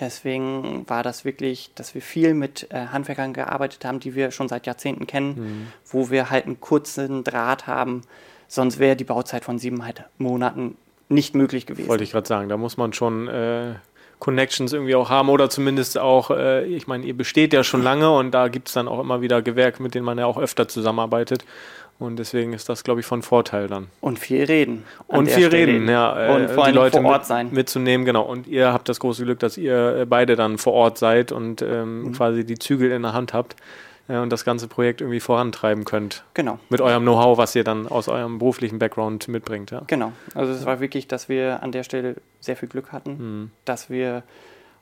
Deswegen 0.00 0.88
war 0.88 1.02
das 1.02 1.24
wirklich, 1.24 1.70
dass 1.74 1.94
wir 1.94 2.02
viel 2.02 2.34
mit 2.34 2.68
äh, 2.70 2.86
Handwerkern 2.86 3.32
gearbeitet 3.32 3.84
haben, 3.84 4.00
die 4.00 4.14
wir 4.14 4.30
schon 4.30 4.48
seit 4.48 4.66
Jahrzehnten 4.66 5.06
kennen, 5.06 5.34
mhm. 5.36 5.66
wo 5.86 6.10
wir 6.10 6.30
halt 6.30 6.46
einen 6.46 6.60
kurzen 6.60 7.24
Draht 7.24 7.66
haben. 7.66 8.02
Sonst 8.48 8.78
wäre 8.78 8.96
die 8.96 9.04
Bauzeit 9.04 9.44
von 9.44 9.58
siebeneinhalb 9.58 10.04
Monaten 10.18 10.76
nicht 11.08 11.34
möglich 11.34 11.66
gewesen. 11.66 11.88
Wollte 11.88 12.04
ich 12.04 12.12
gerade 12.12 12.26
sagen, 12.26 12.48
da 12.48 12.56
muss 12.56 12.76
man 12.76 12.92
schon 12.92 13.28
äh, 13.28 13.74
Connections 14.18 14.72
irgendwie 14.72 14.94
auch 14.94 15.10
haben 15.10 15.28
oder 15.28 15.50
zumindest 15.50 15.98
auch, 15.98 16.30
äh, 16.30 16.64
ich 16.64 16.86
meine, 16.86 17.04
ihr 17.04 17.16
besteht 17.16 17.52
ja 17.52 17.64
schon 17.64 17.82
lange 17.84 18.10
und 18.10 18.32
da 18.32 18.48
gibt 18.48 18.68
es 18.68 18.74
dann 18.74 18.88
auch 18.88 19.00
immer 19.00 19.20
wieder 19.20 19.42
Gewerke, 19.42 19.82
mit 19.82 19.94
denen 19.94 20.04
man 20.04 20.18
ja 20.18 20.26
auch 20.26 20.38
öfter 20.38 20.68
zusammenarbeitet. 20.68 21.44
Und 21.98 22.18
deswegen 22.18 22.52
ist 22.52 22.68
das, 22.68 22.84
glaube 22.84 23.00
ich, 23.00 23.06
von 23.06 23.22
Vorteil 23.22 23.68
dann. 23.68 23.86
Und 24.00 24.18
viel 24.18 24.44
reden. 24.44 24.84
Und 25.06 25.30
viel 25.30 25.46
Stelle. 25.46 25.66
reden, 25.66 25.88
ja. 25.88 26.28
Äh, 26.28 26.34
und 26.34 26.50
vor 26.50 26.64
allem 26.66 26.74
Leute 26.74 27.00
vor 27.00 27.10
Ort 27.10 27.22
mit, 27.22 27.26
sein. 27.26 27.48
mitzunehmen, 27.52 28.04
genau. 28.04 28.22
Und 28.22 28.46
ihr 28.46 28.72
habt 28.72 28.88
das 28.88 29.00
große 29.00 29.24
Glück, 29.24 29.38
dass 29.38 29.56
ihr 29.56 30.00
äh, 30.00 30.04
beide 30.04 30.36
dann 30.36 30.58
vor 30.58 30.74
Ort 30.74 30.98
seid 30.98 31.32
und 31.32 31.62
ähm, 31.62 32.02
mhm. 32.02 32.12
quasi 32.12 32.44
die 32.44 32.58
Zügel 32.58 32.92
in 32.92 33.02
der 33.02 33.14
Hand 33.14 33.32
habt 33.32 33.56
äh, 34.08 34.18
und 34.18 34.30
das 34.30 34.44
ganze 34.44 34.68
Projekt 34.68 35.00
irgendwie 35.00 35.20
vorantreiben 35.20 35.86
könnt. 35.86 36.22
Genau. 36.34 36.58
Mit 36.68 36.82
eurem 36.82 37.02
Know-how, 37.02 37.38
was 37.38 37.54
ihr 37.54 37.64
dann 37.64 37.88
aus 37.88 38.08
eurem 38.08 38.38
beruflichen 38.38 38.78
Background 38.78 39.28
mitbringt, 39.28 39.70
ja. 39.70 39.82
Genau. 39.86 40.12
Also 40.34 40.52
es 40.52 40.66
war 40.66 40.80
wirklich, 40.80 41.08
dass 41.08 41.30
wir 41.30 41.62
an 41.62 41.72
der 41.72 41.82
Stelle 41.82 42.16
sehr 42.40 42.56
viel 42.56 42.68
Glück 42.68 42.92
hatten, 42.92 43.10
mhm. 43.10 43.50
dass 43.64 43.88
wir 43.88 44.22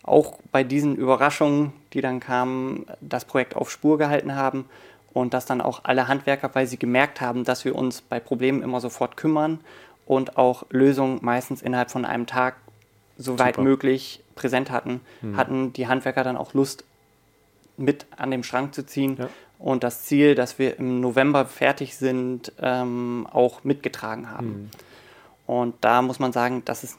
auch 0.03 0.39
bei 0.51 0.65
diesen 0.65 0.97
Überraschungen, 0.97 1.73
die 1.93 2.01
dann 2.01 2.19
kamen, 2.19 2.87
das 3.01 3.25
Projekt 3.25 3.55
auf 3.55 3.71
Spur 3.71 3.99
gehalten 3.99 4.35
haben 4.35 4.67
und 5.15 5.33
dass 5.33 5.47
dann 5.47 5.63
auch 5.63 5.81
alle 5.85 6.09
Handwerker, 6.09 6.51
weil 6.55 6.67
sie 6.67 6.77
gemerkt 6.79 7.23
haben, 7.23 7.45
dass 7.45 7.65
wir 7.65 7.75
uns 7.75 8.03
bei 8.03 8.21
Problemen 8.21 8.63
immer 8.63 8.81
sofort 8.81 9.17
kümmern 9.17 9.61
und 10.05 10.37
auch 10.37 10.67
Lösungen 10.69 11.21
meistens 11.23 11.63
innerhalb 11.63 11.91
von 11.91 12.05
einem 12.05 12.27
Tag 12.27 12.57
so 13.17 13.39
weit 13.39 13.57
möglich 13.59 14.23
präsent 14.35 14.71
hatten, 14.71 15.01
mhm. 15.23 15.37
hatten 15.37 15.73
die 15.73 15.87
Handwerker 15.87 16.25
dann 16.25 16.37
auch 16.37 16.53
Lust, 16.53 16.85
mit 17.77 18.07
an 18.17 18.31
dem 18.31 18.43
Schrank 18.45 18.75
zu 18.75 18.87
ziehen 18.87 19.17
ja. 19.19 19.29
und 19.59 19.83
das 19.83 20.05
Ziel, 20.05 20.35
dass 20.35 20.59
wir 20.59 20.79
im 20.79 21.01
November 21.01 21.45
fertig 21.45 21.97
sind, 21.97 22.53
ähm, 22.61 23.27
auch 23.33 23.65
mitgetragen 23.65 24.31
haben. 24.31 24.47
Mhm. 24.47 24.71
Und 25.47 25.75
da 25.81 26.01
muss 26.03 26.19
man 26.19 26.33
sagen, 26.33 26.65
dass 26.65 26.85
es 26.85 26.97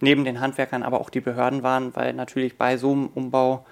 neben 0.00 0.24
den 0.24 0.40
Handwerkern 0.40 0.82
aber 0.82 1.00
auch 1.00 1.10
die 1.10 1.20
Behörden 1.20 1.62
waren, 1.62 1.94
weil 1.94 2.12
natürlich 2.12 2.56
bei 2.56 2.76
so 2.76 2.92
einem 2.92 3.08
Umbau, 3.14 3.64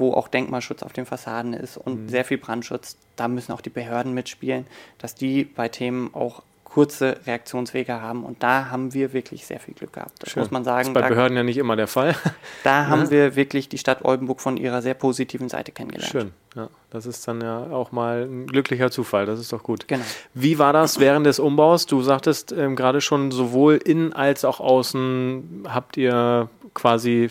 wo 0.00 0.12
auch 0.12 0.28
Denkmalschutz 0.28 0.82
auf 0.82 0.92
den 0.92 1.06
Fassaden 1.06 1.52
ist 1.52 1.76
und 1.76 2.04
mhm. 2.04 2.08
sehr 2.08 2.24
viel 2.24 2.38
Brandschutz, 2.38 2.96
da 3.16 3.28
müssen 3.28 3.52
auch 3.52 3.60
die 3.60 3.70
Behörden 3.70 4.14
mitspielen, 4.14 4.66
dass 4.98 5.14
die 5.14 5.44
bei 5.44 5.68
Themen 5.68 6.12
auch 6.14 6.42
kurze 6.72 7.18
Reaktionswege 7.26 8.00
haben. 8.00 8.24
Und 8.24 8.42
da 8.42 8.70
haben 8.70 8.94
wir 8.94 9.12
wirklich 9.12 9.44
sehr 9.44 9.58
viel 9.58 9.74
Glück 9.74 9.92
gehabt. 9.92 10.22
Das 10.22 10.30
Schön. 10.30 10.40
muss 10.40 10.50
man 10.50 10.64
sagen. 10.64 10.78
Das 10.78 10.88
ist 10.88 10.94
bei 10.94 11.00
da, 11.00 11.08
Behörden 11.08 11.36
ja 11.36 11.42
nicht 11.42 11.58
immer 11.58 11.76
der 11.76 11.88
Fall. 11.88 12.14
Da 12.62 12.86
haben 12.88 13.04
ja. 13.04 13.10
wir 13.10 13.36
wirklich 13.36 13.68
die 13.68 13.78
Stadt 13.78 14.04
Oldenburg 14.04 14.40
von 14.40 14.56
ihrer 14.56 14.82
sehr 14.82 14.94
positiven 14.94 15.48
Seite 15.48 15.72
kennengelernt. 15.72 16.10
Schön. 16.10 16.32
Ja, 16.54 16.68
das 16.90 17.06
ist 17.06 17.26
dann 17.26 17.40
ja 17.40 17.70
auch 17.70 17.90
mal 17.90 18.24
ein 18.24 18.46
glücklicher 18.46 18.90
Zufall. 18.90 19.24
Das 19.24 19.40
ist 19.40 19.52
doch 19.52 19.62
gut. 19.62 19.88
Genau. 19.88 20.04
Wie 20.34 20.58
war 20.58 20.72
das 20.72 21.00
während 21.00 21.26
des 21.26 21.38
Umbaus? 21.38 21.86
Du 21.86 22.02
sagtest 22.02 22.52
ähm, 22.52 22.76
gerade 22.76 23.00
schon, 23.00 23.30
sowohl 23.30 23.76
innen 23.76 24.12
als 24.12 24.44
auch 24.44 24.60
außen 24.60 25.64
habt 25.68 25.96
ihr 25.96 26.48
quasi 26.74 27.30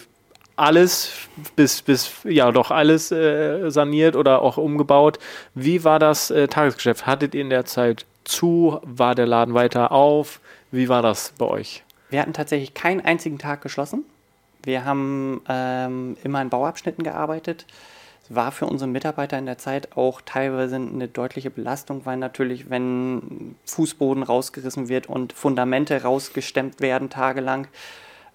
alles 0.60 1.12
bis, 1.56 1.82
bis 1.82 2.12
ja 2.24 2.51
doch 2.51 2.72
alles 2.72 3.12
äh, 3.12 3.70
saniert 3.70 4.16
oder 4.16 4.42
auch 4.42 4.58
umgebaut. 4.58 5.20
Wie 5.56 5.84
war 5.84 6.00
das 6.00 6.32
äh, 6.32 6.48
Tagesgeschäft? 6.48 7.06
Hattet 7.06 7.36
ihr 7.36 7.42
in 7.42 7.50
der 7.50 7.66
Zeit 7.66 8.06
zu? 8.24 8.80
War 8.84 9.16
der 9.16 9.25
Laden 9.25 9.54
weiter 9.54 9.92
auf? 9.92 10.39
Wie 10.72 10.89
war 10.89 11.01
das 11.01 11.34
bei 11.38 11.46
euch? 11.46 11.84
Wir 12.10 12.22
hatten 12.22 12.34
tatsächlich 12.34 12.74
keinen 12.74 13.01
einzigen 13.01 13.38
Tag 13.38 13.62
geschlossen. 13.62 14.04
Wir 14.63 14.86
haben 14.86 15.42
ähm, 15.48 16.18
immer 16.24 16.42
in 16.42 16.50
Bauabschnitten 16.50 17.04
gearbeitet. 17.04 17.66
Es 18.24 18.36
war 18.36 18.51
für 18.51 18.66
unsere 18.66 18.89
Mitarbeiter 18.89 19.38
in 19.38 19.46
der 19.46 19.58
Zeit 19.58 19.96
auch 19.96 20.22
teilweise 20.22 20.75
eine 20.75 21.08
deutliche 21.08 21.50
Belastung, 21.50 22.06
weil 22.06 22.18
natürlich, 22.18 22.70
wenn 22.70 23.56
Fußboden 23.66 24.24
rausgerissen 24.24 24.89
wird 24.89 25.08
und 25.08 25.34
Fundamente 25.34 26.04
rausgestemmt 26.04 26.82
werden 26.82 27.10
tagelang, 27.10 27.68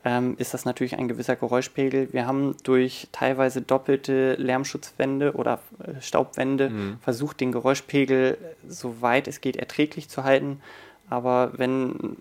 ähm, 0.05 0.35
ist 0.39 0.53
das 0.53 0.67
natürlich 0.67 0.99
ein 0.99 1.09
gewisser 1.09 1.35
Geräuschpegel. 1.35 2.13
Wir 2.13 2.27
haben 2.27 2.57
durch 2.63 3.09
teilweise 3.13 3.63
doppelte 3.63 4.35
Lärmschutzwände 4.35 5.33
oder 5.33 5.61
äh, 5.79 6.01
Staubwände 6.03 6.71
mhm. 6.71 6.99
versucht, 7.03 7.41
den 7.41 7.53
Geräuschpegel 7.53 8.37
soweit 8.69 9.29
es 9.29 9.41
geht 9.41 9.57
erträglich 9.57 10.11
zu 10.11 10.25
halten. 10.25 10.61
Aber 11.09 11.53
wenn 11.57 12.17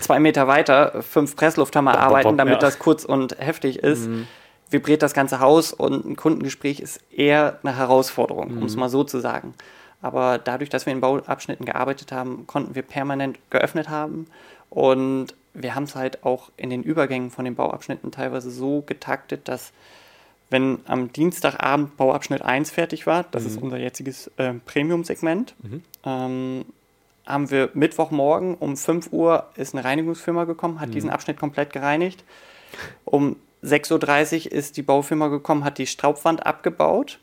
zwei 0.00 0.18
Meter 0.20 0.46
weiter 0.46 1.02
fünf 1.02 1.36
Presslufthammer 1.36 1.98
arbeiten, 1.98 2.38
damit 2.38 2.54
ja. 2.54 2.60
das 2.60 2.78
kurz 2.78 3.04
und 3.04 3.38
heftig 3.38 3.80
ist, 3.80 4.08
mhm. 4.08 4.26
vibriert 4.70 5.02
das 5.02 5.12
ganze 5.12 5.40
Haus 5.40 5.74
und 5.74 6.06
ein 6.06 6.16
Kundengespräch 6.16 6.80
ist 6.80 7.00
eher 7.12 7.58
eine 7.62 7.76
Herausforderung, 7.76 8.54
mhm. 8.54 8.58
um 8.58 8.64
es 8.64 8.76
mal 8.76 8.88
so 8.88 9.04
zu 9.04 9.20
sagen. 9.20 9.54
Aber 10.00 10.38
dadurch, 10.38 10.70
dass 10.70 10.86
wir 10.86 10.92
in 10.92 11.00
Bauabschnitten 11.00 11.66
gearbeitet 11.66 12.12
haben, 12.12 12.46
konnten 12.46 12.74
wir 12.74 12.82
permanent 12.82 13.38
geöffnet 13.50 13.88
haben 13.90 14.28
und 14.70 15.34
wir 15.62 15.74
haben 15.74 15.84
es 15.84 15.94
halt 15.94 16.24
auch 16.24 16.50
in 16.56 16.70
den 16.70 16.82
Übergängen 16.82 17.30
von 17.30 17.44
den 17.44 17.54
Bauabschnitten 17.54 18.10
teilweise 18.12 18.50
so 18.50 18.82
getaktet, 18.82 19.48
dass 19.48 19.72
wenn 20.50 20.78
am 20.86 21.12
Dienstagabend 21.12 21.96
Bauabschnitt 21.96 22.42
1 22.42 22.70
fertig 22.70 23.06
war, 23.06 23.24
das 23.30 23.42
mhm. 23.42 23.48
ist 23.48 23.62
unser 23.62 23.78
jetziges 23.78 24.30
äh, 24.38 24.54
Premium-Segment, 24.64 25.54
mhm. 25.62 25.82
ähm, 26.04 26.64
haben 27.26 27.50
wir 27.50 27.70
Mittwochmorgen 27.74 28.54
um 28.54 28.76
5 28.76 29.12
Uhr 29.12 29.46
ist 29.56 29.74
eine 29.74 29.84
Reinigungsfirma 29.84 30.44
gekommen, 30.44 30.80
hat 30.80 30.88
mhm. 30.88 30.94
diesen 30.94 31.10
Abschnitt 31.10 31.38
komplett 31.38 31.72
gereinigt. 31.72 32.24
Um 33.04 33.36
6.30 33.62 34.46
Uhr 34.46 34.52
ist 34.52 34.76
die 34.76 34.82
Baufirma 34.82 35.28
gekommen, 35.28 35.64
hat 35.64 35.78
die 35.78 35.86
Straubwand 35.86 36.46
abgebaut. 36.46 37.18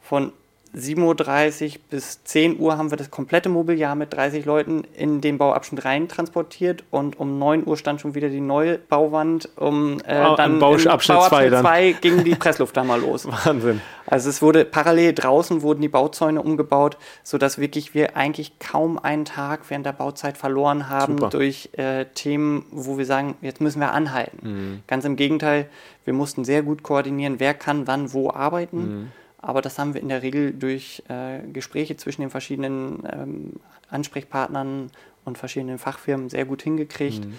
Von 0.00 0.32
7.30 0.76 1.64
Uhr 1.64 1.80
bis 1.88 2.22
10 2.24 2.60
Uhr 2.60 2.76
haben 2.76 2.90
wir 2.90 2.98
das 2.98 3.10
komplette 3.10 3.48
Mobiliar 3.48 3.94
mit 3.94 4.12
30 4.12 4.44
Leuten 4.44 4.84
in 4.94 5.22
den 5.22 5.38
Bauabschnitt 5.38 5.86
rein 5.86 6.06
transportiert 6.06 6.84
und 6.90 7.18
um 7.18 7.38
9 7.38 7.66
Uhr 7.66 7.78
stand 7.78 8.02
schon 8.02 8.14
wieder 8.14 8.28
die 8.28 8.42
neue 8.42 8.76
Bauwand. 8.76 9.48
Um, 9.56 9.98
äh, 10.06 10.22
oh, 10.26 10.36
dann 10.36 10.58
Bauabschnitt 10.58 11.22
2 11.22 11.96
ging 12.02 12.24
die 12.24 12.34
Presslufthammer 12.34 12.98
los. 12.98 13.26
Wahnsinn. 13.26 13.80
Also 14.06 14.28
es 14.28 14.42
wurde 14.42 14.66
parallel 14.66 15.14
draußen 15.14 15.62
wurden 15.62 15.80
die 15.80 15.88
Bauzäune 15.88 16.42
umgebaut, 16.42 16.98
sodass 17.22 17.58
wirklich 17.58 17.94
wir 17.94 18.14
eigentlich 18.16 18.58
kaum 18.58 18.98
einen 18.98 19.24
Tag 19.24 19.62
während 19.70 19.86
der 19.86 19.92
Bauzeit 19.92 20.36
verloren 20.36 20.90
haben 20.90 21.16
Super. 21.16 21.30
durch 21.30 21.70
äh, 21.72 22.04
Themen, 22.14 22.66
wo 22.70 22.98
wir 22.98 23.06
sagen, 23.06 23.36
jetzt 23.40 23.62
müssen 23.62 23.80
wir 23.80 23.92
anhalten. 23.92 24.38
Mhm. 24.42 24.82
Ganz 24.86 25.06
im 25.06 25.16
Gegenteil, 25.16 25.70
wir 26.04 26.12
mussten 26.12 26.44
sehr 26.44 26.62
gut 26.62 26.82
koordinieren, 26.82 27.40
wer 27.40 27.54
kann 27.54 27.86
wann 27.86 28.12
wo 28.12 28.30
arbeiten. 28.30 28.78
Mhm 28.78 29.12
aber 29.46 29.62
das 29.62 29.78
haben 29.78 29.94
wir 29.94 30.00
in 30.00 30.08
der 30.08 30.22
Regel 30.22 30.52
durch 30.52 31.04
äh, 31.08 31.38
Gespräche 31.52 31.96
zwischen 31.96 32.20
den 32.20 32.30
verschiedenen 32.30 33.04
ähm, 33.08 33.52
Ansprechpartnern 33.88 34.90
und 35.24 35.38
verschiedenen 35.38 35.78
Fachfirmen 35.78 36.28
sehr 36.28 36.44
gut 36.44 36.62
hingekriegt 36.62 37.24
mhm. 37.24 37.38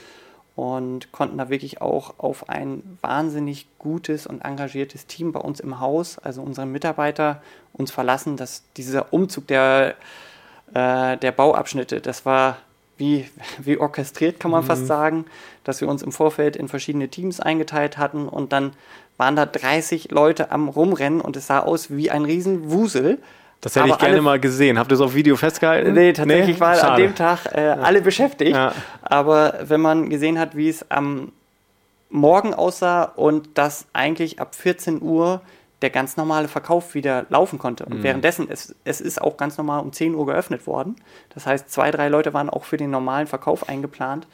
und 0.56 1.12
konnten 1.12 1.38
da 1.38 1.50
wirklich 1.50 1.82
auch 1.82 2.14
auf 2.18 2.48
ein 2.48 2.98
wahnsinnig 3.02 3.68
gutes 3.78 4.26
und 4.26 4.40
engagiertes 4.40 5.06
Team 5.06 5.34
bei 5.34 5.42
uns 5.42 5.60
im 5.60 5.82
Haus, 5.82 6.18
also 6.18 6.42
unsere 6.42 6.66
Mitarbeiter, 6.66 7.42
uns 7.74 7.92
verlassen, 7.92 8.38
dass 8.38 8.64
dieser 8.78 9.12
Umzug 9.12 9.48
der, 9.48 9.96
äh, 10.74 11.18
der 11.18 11.34
Bauabschnitte, 11.34 12.00
das 12.00 12.26
war 12.26 12.58
wie, 12.96 13.30
wie 13.60 13.78
orchestriert, 13.78 14.40
kann 14.40 14.52
man 14.52 14.64
mhm. 14.64 14.68
fast 14.68 14.88
sagen, 14.88 15.26
dass 15.66 15.82
wir 15.82 15.90
uns 15.90 16.04
im 16.04 16.14
Vorfeld 16.14 16.56
in 16.56 16.70
verschiedene 16.70 17.10
Teams 17.10 17.42
eingeteilt 17.42 17.98
hatten 17.98 18.30
und 18.30 18.54
dann 18.54 18.72
waren 19.18 19.36
da 19.36 19.46
30 19.46 20.12
Leute 20.12 20.52
am 20.52 20.70
Rumrennen 20.70 21.22
und 21.22 21.36
es 21.36 21.48
sah 21.48 21.60
aus 21.60 21.90
wie 21.90 22.12
ein 22.12 22.26
Riesenwusel. 22.26 23.20
Das 23.62 23.76
hätte 23.76 23.86
Aber 23.86 23.94
ich 23.94 24.00
gerne 24.00 24.22
mal 24.22 24.40
gesehen. 24.40 24.78
Habt 24.78 24.92
ihr 24.92 24.96
es 24.96 25.02
auf 25.02 25.16
Video 25.16 25.36
festgehalten? 25.36 25.94
Nee, 25.94 26.14
tatsächlich 26.14 26.58
nee? 26.58 26.62
war 26.62 26.76
Schade. 26.76 26.92
an 26.92 26.98
dem 27.00 27.16
Tag 27.16 27.46
äh, 27.54 27.60
alle 27.60 28.02
beschäftigt. 28.02 28.56
Ja. 28.56 28.74
Aber 29.02 29.56
wenn 29.64 29.82
man 29.82 30.10
gesehen 30.10 30.38
hat, 30.38 30.56
wie 30.56 30.70
es 30.70 30.90
am 30.92 31.32
Morgen 32.10 32.54
aussah 32.54 33.04
und 33.04 33.58
dass 33.58 33.88
eigentlich 33.94 34.40
ab 34.40 34.56
14 34.56 35.02
Uhr 35.02 35.42
der 35.82 35.90
ganz 35.90 36.18
normale 36.18 36.48
Verkauf 36.48 36.96
wieder 36.96 37.26
laufen 37.30 37.60
konnte. 37.60 37.86
Und 37.86 38.00
mhm. 38.00 38.04
währenddessen, 38.04 38.48
es, 38.50 38.76
es 38.84 39.02
ist 39.02 39.22
auch 39.22 39.38
ganz 39.38 39.58
normal 39.58 39.82
um 39.82 39.92
10 39.92 40.16
Uhr 40.16 40.26
geöffnet 40.26 40.66
worden. 40.66 40.96
Das 41.34 41.46
heißt, 41.46 41.70
zwei, 41.70 41.92
drei 41.92 42.10
Leute 42.10 42.34
waren 42.34 42.50
auch 42.50 42.64
für 42.64 42.78
den 42.78 42.90
normalen 42.90 43.28
Verkauf 43.28 43.68
eingeplant. 43.70 44.28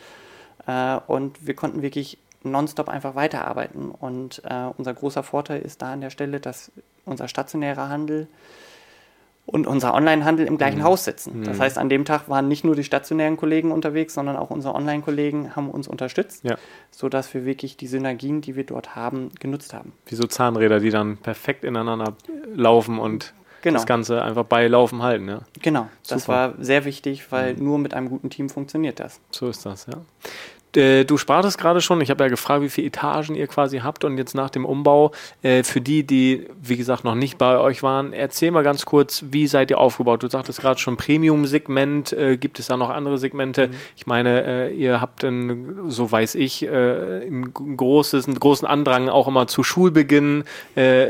Äh, 0.68 0.98
und 1.08 1.46
wir 1.46 1.56
konnten 1.56 1.82
wirklich 1.82 2.18
nonstop 2.44 2.90
einfach 2.90 3.16
weiterarbeiten. 3.16 3.92
Und 3.92 4.42
äh, 4.46 4.70
unser 4.78 4.94
großer 4.94 5.24
Vorteil 5.24 5.62
ist 5.62 5.82
da 5.82 5.94
an 5.94 6.02
der 6.02 6.10
Stelle, 6.10 6.40
dass 6.40 6.72
unser 7.06 7.28
stationärer 7.28 7.90
Handel 7.90 8.28
und 9.46 9.68
unser 9.68 9.94
Online-Handel 9.94 10.46
im 10.46 10.58
gleichen 10.58 10.80
mhm. 10.80 10.84
Haus 10.84 11.04
sitzen. 11.04 11.40
Mhm. 11.40 11.44
Das 11.44 11.60
heißt, 11.60 11.78
an 11.78 11.90
dem 11.90 12.06
Tag 12.06 12.30
waren 12.30 12.48
nicht 12.48 12.64
nur 12.64 12.76
die 12.76 12.84
stationären 12.84 13.36
Kollegen 13.36 13.72
unterwegs, 13.72 14.14
sondern 14.14 14.38
auch 14.38 14.50
unsere 14.50 14.74
Online-Kollegen 14.74 15.56
haben 15.56 15.70
uns 15.70 15.88
unterstützt, 15.88 16.44
ja. 16.44 16.56
sodass 16.92 17.34
wir 17.34 17.46
wirklich 17.46 17.76
die 17.76 17.88
Synergien, 17.88 18.42
die 18.42 18.56
wir 18.56 18.66
dort 18.66 18.96
haben, 18.96 19.32
genutzt 19.40 19.74
haben. 19.74 19.92
Wie 20.06 20.16
so 20.16 20.24
Zahnräder, 20.24 20.80
die 20.80 20.92
dann 20.92 21.18
perfekt 21.18 21.66
ineinander 21.66 22.16
laufen 22.56 23.00
und 23.00 23.34
genau. 23.62 23.80
das 23.80 23.86
Ganze 23.86 24.22
einfach 24.22 24.46
bei 24.46 24.68
Laufen 24.68 25.02
halten. 25.04 25.28
Ja? 25.28 25.42
Genau, 25.62 25.88
Super. 26.04 26.16
das 26.16 26.28
war 26.30 26.54
sehr 26.60 26.86
wichtig, 26.86 27.32
weil 27.32 27.56
mhm. 27.56 27.64
nur 27.64 27.80
mit 27.80 27.94
einem 27.94 28.10
guten 28.10 28.30
Team 28.30 28.50
funktioniert 28.50 29.02
das. 29.02 29.20
So 29.32 29.50
ist 29.50 29.66
das, 29.66 29.88
ja. 29.88 29.96
Äh, 30.76 31.06
du 31.06 31.18
sprachst 31.18 31.58
gerade 31.58 31.82
schon, 31.82 32.02
ich 32.02 32.10
habe 32.10 32.24
ja 32.24 32.30
gefragt, 32.30 32.64
wie 32.64 32.70
viele 32.70 32.88
Etagen 32.88 33.36
ihr 33.36 33.48
quasi 33.48 33.80
habt 33.80 34.04
und 34.04 34.18
jetzt 34.18 34.36
nach 34.36 34.50
dem 34.50 34.66
Umbau, 34.66 35.12
äh, 35.42 35.64
für 35.64 35.82
die, 35.82 36.04
die, 36.04 36.48
wie 36.62 36.78
gesagt, 36.78 37.04
noch 37.04 37.16
nicht 37.16 37.38
bei 37.38 37.58
euch 37.58 37.84
waren, 37.84 38.14
erzähl 38.14 38.52
mal 38.52 38.64
ganz 38.64 38.86
kurz, 38.86 39.26
wie 39.30 39.48
seid 39.48 39.72
ihr 39.72 39.78
aufgebaut? 39.78 40.24
Du 40.24 40.30
sagtest 40.30 40.62
gerade 40.62 40.80
schon 40.80 40.98
Premium-Segment, 40.98 42.14
äh, 42.14 42.38
gibt 42.38 42.60
es 42.60 42.68
da 42.68 42.78
noch 42.78 42.90
andere 42.90 43.18
Segmente? 43.18 43.68
Mhm. 43.68 43.74
Ich 43.96 44.08
meine, 44.08 44.72
ihr 44.72 45.02
habt, 45.02 45.24
ein, 45.24 45.90
so 45.90 46.12
weiß 46.12 46.36
ich, 46.36 46.68
ein 46.68 47.54
großes, 47.54 48.28
einen 48.28 48.40
großen 48.40 48.68
Andrang 48.68 49.10
auch 49.10 49.28
immer 49.28 49.48
zu 49.48 49.64
Schulbeginn. 49.64 50.44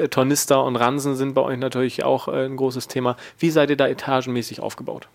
Tornister 0.09 0.63
und 0.63 0.75
Ransen 0.75 1.15
sind 1.15 1.33
bei 1.33 1.41
euch 1.41 1.57
natürlich 1.57 2.03
auch 2.03 2.27
ein 2.27 2.55
großes 2.55 2.87
Thema. 2.87 3.15
Wie 3.37 3.49
seid 3.49 3.69
ihr 3.69 3.77
da 3.77 3.87
etagenmäßig 3.87 4.59
aufgebaut? 4.59 5.07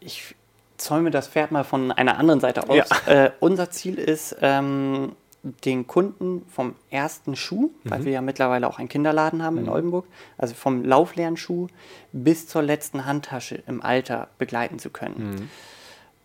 Ich 0.00 0.34
zäume 0.82 1.10
das 1.10 1.28
Pferd 1.28 1.52
mal 1.52 1.64
von 1.64 1.92
einer 1.92 2.18
anderen 2.18 2.40
Seite 2.40 2.68
aus. 2.68 2.76
Ja. 2.76 3.24
Äh, 3.24 3.32
unser 3.40 3.70
Ziel 3.70 3.98
ist, 3.98 4.36
ähm, 4.40 5.12
den 5.42 5.86
Kunden 5.86 6.44
vom 6.48 6.74
ersten 6.90 7.34
Schuh, 7.34 7.70
mhm. 7.82 7.90
weil 7.90 8.04
wir 8.04 8.12
ja 8.12 8.20
mittlerweile 8.20 8.68
auch 8.68 8.78
einen 8.78 8.88
Kinderladen 8.88 9.42
haben 9.42 9.54
mhm. 9.54 9.62
in 9.62 9.68
Oldenburg, 9.68 10.06
also 10.38 10.54
vom 10.54 10.84
laufleeren 10.84 11.36
Schuh 11.36 11.66
bis 12.12 12.46
zur 12.46 12.62
letzten 12.62 13.06
Handtasche 13.06 13.62
im 13.66 13.82
Alter 13.82 14.28
begleiten 14.38 14.78
zu 14.78 14.90
können. 14.90 15.30
Mhm. 15.30 15.50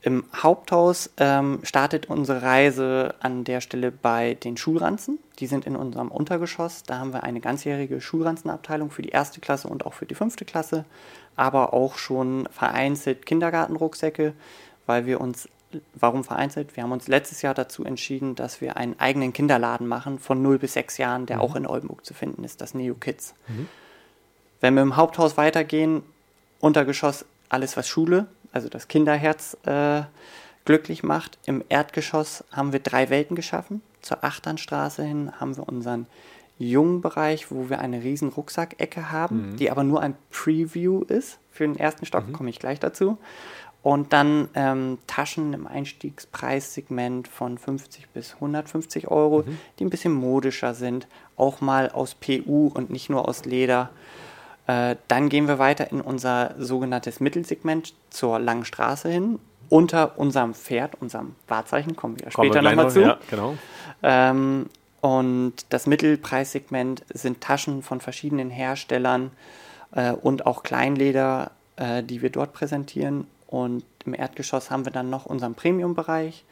Im 0.08 0.24
Haupthaus 0.34 1.10
ähm, 1.18 1.60
startet 1.64 2.10
unsere 2.10 2.42
Reise 2.42 3.14
an 3.20 3.44
der 3.44 3.60
Stelle 3.60 3.92
bei 3.92 4.36
den 4.36 4.56
Schulranzen. 4.56 5.20
Die 5.40 5.48
sind 5.48 5.66
in 5.66 5.76
unserem 5.76 6.12
Untergeschoss. 6.12 6.84
Da 6.84 7.00
haben 7.00 7.12
wir 7.12 7.24
eine 7.24 7.42
ganzjährige 7.42 8.00
Schulranzenabteilung 8.00 8.90
für 8.90 9.02
die 9.02 9.10
erste 9.10 9.42
Klasse 9.42 9.68
und 9.68 9.86
auch 9.86 9.94
für 9.94 10.06
die 10.06 10.16
fünfte 10.16 10.46
Klasse 10.46 10.86
aber 11.36 11.74
auch 11.74 11.98
schon 11.98 12.48
vereinzelt 12.54 13.26
Kindergartenrucksäcke, 13.26 14.32
weil 14.86 15.06
wir 15.06 15.20
uns, 15.20 15.50
warum 15.94 16.24
vereinzelt? 16.24 16.78
Wir 16.78 16.84
haben 16.84 16.94
uns 16.94 17.10
letztes 17.10 17.42
Jahr 17.42 17.54
dazu 17.54 17.84
entschieden, 17.84 18.36
dass 18.36 18.62
wir 18.62 18.78
einen 18.78 18.98
eigenen 18.98 19.34
Kinderladen 19.34 19.88
machen 19.88 20.20
von 20.20 20.42
0 20.42 20.58
bis 20.58 20.72
6 20.74 20.98
Jahren, 21.00 21.26
der 21.26 21.38
mhm. 21.38 21.42
auch 21.42 21.56
in 21.58 21.68
Oldenburg 21.68 22.06
zu 22.06 22.14
finden 22.14 22.46
ist, 22.46 22.62
das 22.62 22.74
Neo 22.74 22.96
Kids. 22.96 23.36
Mhm. 23.50 23.68
Wenn 24.62 24.74
wir 24.74 24.84
im 24.84 24.96
Haupthaus 24.96 25.36
weitergehen, 25.36 26.02
Untergeschoss 26.62 27.26
alles 27.50 27.78
was 27.78 27.88
Schule, 27.88 28.28
also 28.51 28.70
das 28.70 28.88
Kinderherz 28.88 29.58
äh, 29.66 30.04
glücklich 30.66 31.04
macht. 31.04 31.38
Im 31.46 31.63
Erdgeschoss 31.70 32.44
haben 32.51 32.74
wir 32.74 32.80
drei 32.80 33.10
Welten 33.10 33.36
geschaffen. 33.36 33.82
Zur 34.01 34.24
Achternstraße 34.24 35.04
hin 35.04 35.32
haben 35.39 35.56
wir 35.56 35.68
unseren 35.68 36.08
jungen 36.60 37.01
Bereich, 37.01 37.51
wo 37.51 37.70
wir 37.70 37.80
eine 37.80 38.04
riesen 38.04 38.30
Rucksackecke 38.30 39.12
haben, 39.12 39.51
mhm. 39.51 39.56
die 39.58 39.72
aber 39.72 39.84
nur 39.84 40.01
ein 40.01 40.16
Preview 40.32 41.04
ist. 41.04 41.39
Für 41.51 41.66
den 41.66 41.77
ersten 41.77 42.06
Stock 42.06 42.27
mhm. 42.27 42.34
komme 42.34 42.50
ich 42.50 42.60
gleich 42.60 42.80
dazu. 42.80 43.18
Und 43.84 44.12
dann 44.12 44.50
ähm, 44.56 44.98
Taschen 45.08 45.54
im 45.54 45.68
Einstiegspreissegment 45.68 47.27
von 47.27 47.58
50 47.58 48.10
bis 48.10 48.34
150 48.34 49.08
Euro, 49.08 49.44
mhm. 49.44 49.58
die 49.80 49.86
ein 49.86 49.89
bisschen 49.89 50.13
modischer 50.13 50.74
sind, 50.74 51.08
auch 51.38 51.62
mal 51.62 51.89
aus 51.89 52.16
PU 52.16 52.68
und 52.74 52.89
nicht 52.89 53.10
nur 53.10 53.27
aus 53.27 53.46
Leder. 53.46 53.92
Äh, 54.67 54.97
dann 55.07 55.29
gehen 55.29 55.47
wir 55.47 55.59
weiter 55.59 55.91
in 55.91 56.01
unser 56.01 56.53
sogenanntes 56.59 57.19
Mittelsegment 57.19 57.93
zur 58.09 58.38
langen 58.38 58.65
Straße 58.65 59.09
hin. 59.09 59.39
Unter 59.69 60.17
unserem 60.17 60.53
Pferd, 60.53 60.95
unserem 61.01 61.36
Wahrzeichen, 61.47 61.95
kommen 61.95 62.19
wir 62.19 62.31
später 62.31 62.62
nochmal 62.62 62.89
zu. 62.89 63.01
Ja, 63.01 63.17
genau. 63.29 63.55
Ähm, 64.03 64.67
und 65.01 65.53
das 65.69 65.88
Mittelpreissegment 65.88 67.03
sind 67.13 67.41
Taschen 67.41 67.81
von 67.81 68.01
verschiedenen 68.01 68.50
Herstellern 68.50 69.31
äh, 69.91 70.12
und 70.12 70.45
auch 70.45 70.63
Kleinleder, 70.63 71.51
äh, 71.77 72.03
die 72.03 72.21
wir 72.21 72.29
dort 72.29 72.53
präsentieren. 72.53 73.27
Und 73.47 73.83
im 74.05 74.13
Erdgeschoss 74.13 74.69
haben 74.69 74.86
wir 74.86 74.91
dann 74.91 75.09
noch 75.09 75.25
unseren 75.25 75.55
Premium-Bereich, 75.55 76.43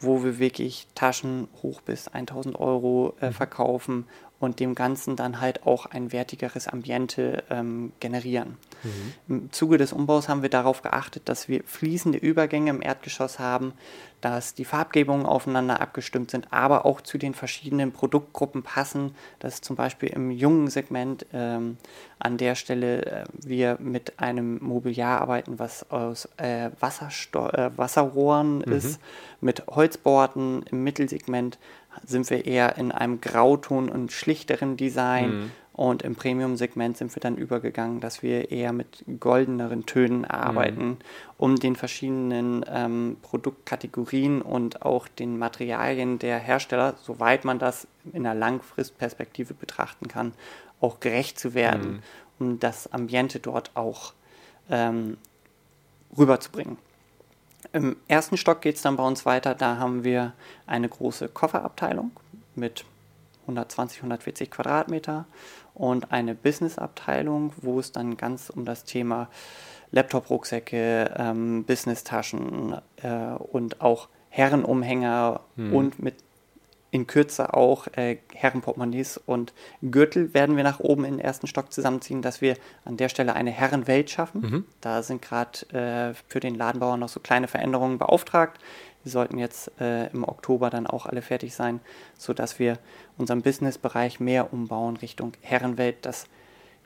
wo 0.00 0.24
wir 0.24 0.38
wirklich 0.38 0.88
Taschen 0.96 1.48
hoch 1.62 1.80
bis 1.80 2.08
1000 2.08 2.58
Euro 2.58 3.14
äh, 3.20 3.26
mhm. 3.26 3.32
verkaufen 3.32 4.06
und 4.42 4.58
dem 4.60 4.74
Ganzen 4.74 5.16
dann 5.16 5.40
halt 5.40 5.66
auch 5.66 5.86
ein 5.86 6.12
wertigeres 6.12 6.66
Ambiente 6.66 7.44
ähm, 7.48 7.92
generieren. 8.00 8.56
Mhm. 8.82 9.12
Im 9.28 9.52
Zuge 9.52 9.78
des 9.78 9.92
Umbaus 9.92 10.28
haben 10.28 10.42
wir 10.42 10.48
darauf 10.48 10.82
geachtet, 10.82 11.28
dass 11.28 11.48
wir 11.48 11.62
fließende 11.64 12.18
Übergänge 12.18 12.70
im 12.70 12.82
Erdgeschoss 12.82 13.38
haben, 13.38 13.72
dass 14.20 14.54
die 14.54 14.64
Farbgebungen 14.64 15.26
aufeinander 15.26 15.80
abgestimmt 15.80 16.30
sind, 16.30 16.52
aber 16.52 16.86
auch 16.86 17.00
zu 17.00 17.18
den 17.18 17.34
verschiedenen 17.34 17.92
Produktgruppen 17.92 18.62
passen, 18.62 19.14
dass 19.40 19.60
zum 19.60 19.76
Beispiel 19.76 20.10
im 20.10 20.30
jungen 20.30 20.68
Segment 20.68 21.26
ähm, 21.32 21.76
an 22.20 22.38
der 22.38 22.54
Stelle 22.54 23.04
äh, 23.04 23.24
wir 23.32 23.78
mit 23.80 24.20
einem 24.20 24.62
Mobiliar 24.62 25.20
arbeiten, 25.20 25.58
was 25.58 25.90
aus 25.90 26.28
äh, 26.40 26.66
äh, 26.66 26.70
Wasserrohren 26.80 28.58
mhm. 28.58 28.72
ist, 28.72 29.00
mit 29.40 29.66
Holzborden 29.66 30.64
im 30.70 30.84
Mittelsegment 30.84 31.58
sind 32.04 32.28
wir 32.30 32.46
eher 32.46 32.76
in 32.78 32.92
einem 32.92 33.20
Grauton 33.20 33.88
und 33.88 34.12
schlichteren 34.12 34.76
Design. 34.76 35.30
Mhm. 35.30 35.50
Und 35.74 36.02
im 36.02 36.16
Premium-Segment 36.16 36.98
sind 36.98 37.14
wir 37.16 37.20
dann 37.20 37.36
übergegangen, 37.36 38.00
dass 38.00 38.22
wir 38.22 38.50
eher 38.50 38.74
mit 38.74 39.04
goldeneren 39.20 39.86
Tönen 39.86 40.26
arbeiten, 40.26 40.86
mhm. 40.86 40.96
um 41.38 41.56
den 41.56 41.76
verschiedenen 41.76 42.62
ähm, 42.68 43.16
Produktkategorien 43.22 44.42
und 44.42 44.82
auch 44.82 45.08
den 45.08 45.38
Materialien 45.38 46.18
der 46.18 46.38
Hersteller, 46.38 46.94
soweit 47.02 47.46
man 47.46 47.58
das 47.58 47.86
in 48.12 48.26
einer 48.26 48.38
Langfristperspektive 48.38 49.54
betrachten 49.54 50.08
kann, 50.08 50.34
auch 50.82 51.00
gerecht 51.00 51.40
zu 51.40 51.54
werden, 51.54 52.02
mhm. 52.38 52.46
um 52.46 52.60
das 52.60 52.92
Ambiente 52.92 53.40
dort 53.40 53.70
auch 53.74 54.12
ähm, 54.68 55.16
rüberzubringen. 56.18 56.76
Im 57.72 57.96
ersten 58.08 58.36
Stock 58.36 58.60
geht 58.60 58.76
es 58.76 58.82
dann 58.82 58.96
bei 58.96 59.06
uns 59.06 59.24
weiter. 59.24 59.54
Da 59.54 59.76
haben 59.78 60.04
wir 60.04 60.32
eine 60.66 60.88
große 60.88 61.28
Kofferabteilung 61.28 62.10
mit 62.54 62.84
120, 63.42 63.98
140 63.98 64.50
Quadratmeter 64.50 65.26
und 65.74 66.12
eine 66.12 66.34
Businessabteilung, 66.34 67.52
wo 67.58 67.80
es 67.80 67.92
dann 67.92 68.16
ganz 68.16 68.50
um 68.50 68.64
das 68.64 68.84
Thema 68.84 69.28
Laptop-Rucksäcke, 69.90 71.14
ähm, 71.16 71.64
Business-Taschen 71.64 72.76
äh, 73.02 73.34
und 73.38 73.80
auch 73.80 74.08
Herrenumhänger 74.30 75.40
hm. 75.56 75.74
und 75.74 76.02
mit 76.02 76.16
in 76.92 77.06
Kürze 77.06 77.54
auch 77.54 77.88
äh, 77.96 78.18
Herrenportemonnaies 78.34 79.16
und 79.16 79.54
Gürtel 79.80 80.34
werden 80.34 80.56
wir 80.56 80.62
nach 80.62 80.78
oben 80.78 81.06
in 81.06 81.16
den 81.16 81.20
ersten 81.24 81.46
Stock 81.46 81.72
zusammenziehen, 81.72 82.20
dass 82.20 82.42
wir 82.42 82.54
an 82.84 82.98
der 82.98 83.08
Stelle 83.08 83.34
eine 83.34 83.50
Herrenwelt 83.50 84.10
schaffen. 84.10 84.40
Mhm. 84.42 84.64
Da 84.82 85.02
sind 85.02 85.22
gerade 85.22 85.58
äh, 85.72 86.14
für 86.28 86.38
den 86.38 86.54
Ladenbauer 86.54 86.98
noch 86.98 87.08
so 87.08 87.18
kleine 87.18 87.48
Veränderungen 87.48 87.96
beauftragt. 87.96 88.60
Die 89.06 89.08
sollten 89.08 89.38
jetzt 89.38 89.72
äh, 89.80 90.08
im 90.08 90.22
Oktober 90.22 90.68
dann 90.68 90.86
auch 90.86 91.06
alle 91.06 91.22
fertig 91.22 91.54
sein, 91.54 91.80
sodass 92.18 92.58
wir 92.58 92.78
unseren 93.16 93.40
Businessbereich 93.40 94.20
mehr 94.20 94.52
umbauen 94.52 94.98
Richtung 94.98 95.32
Herrenwelt, 95.40 96.04
dass 96.04 96.26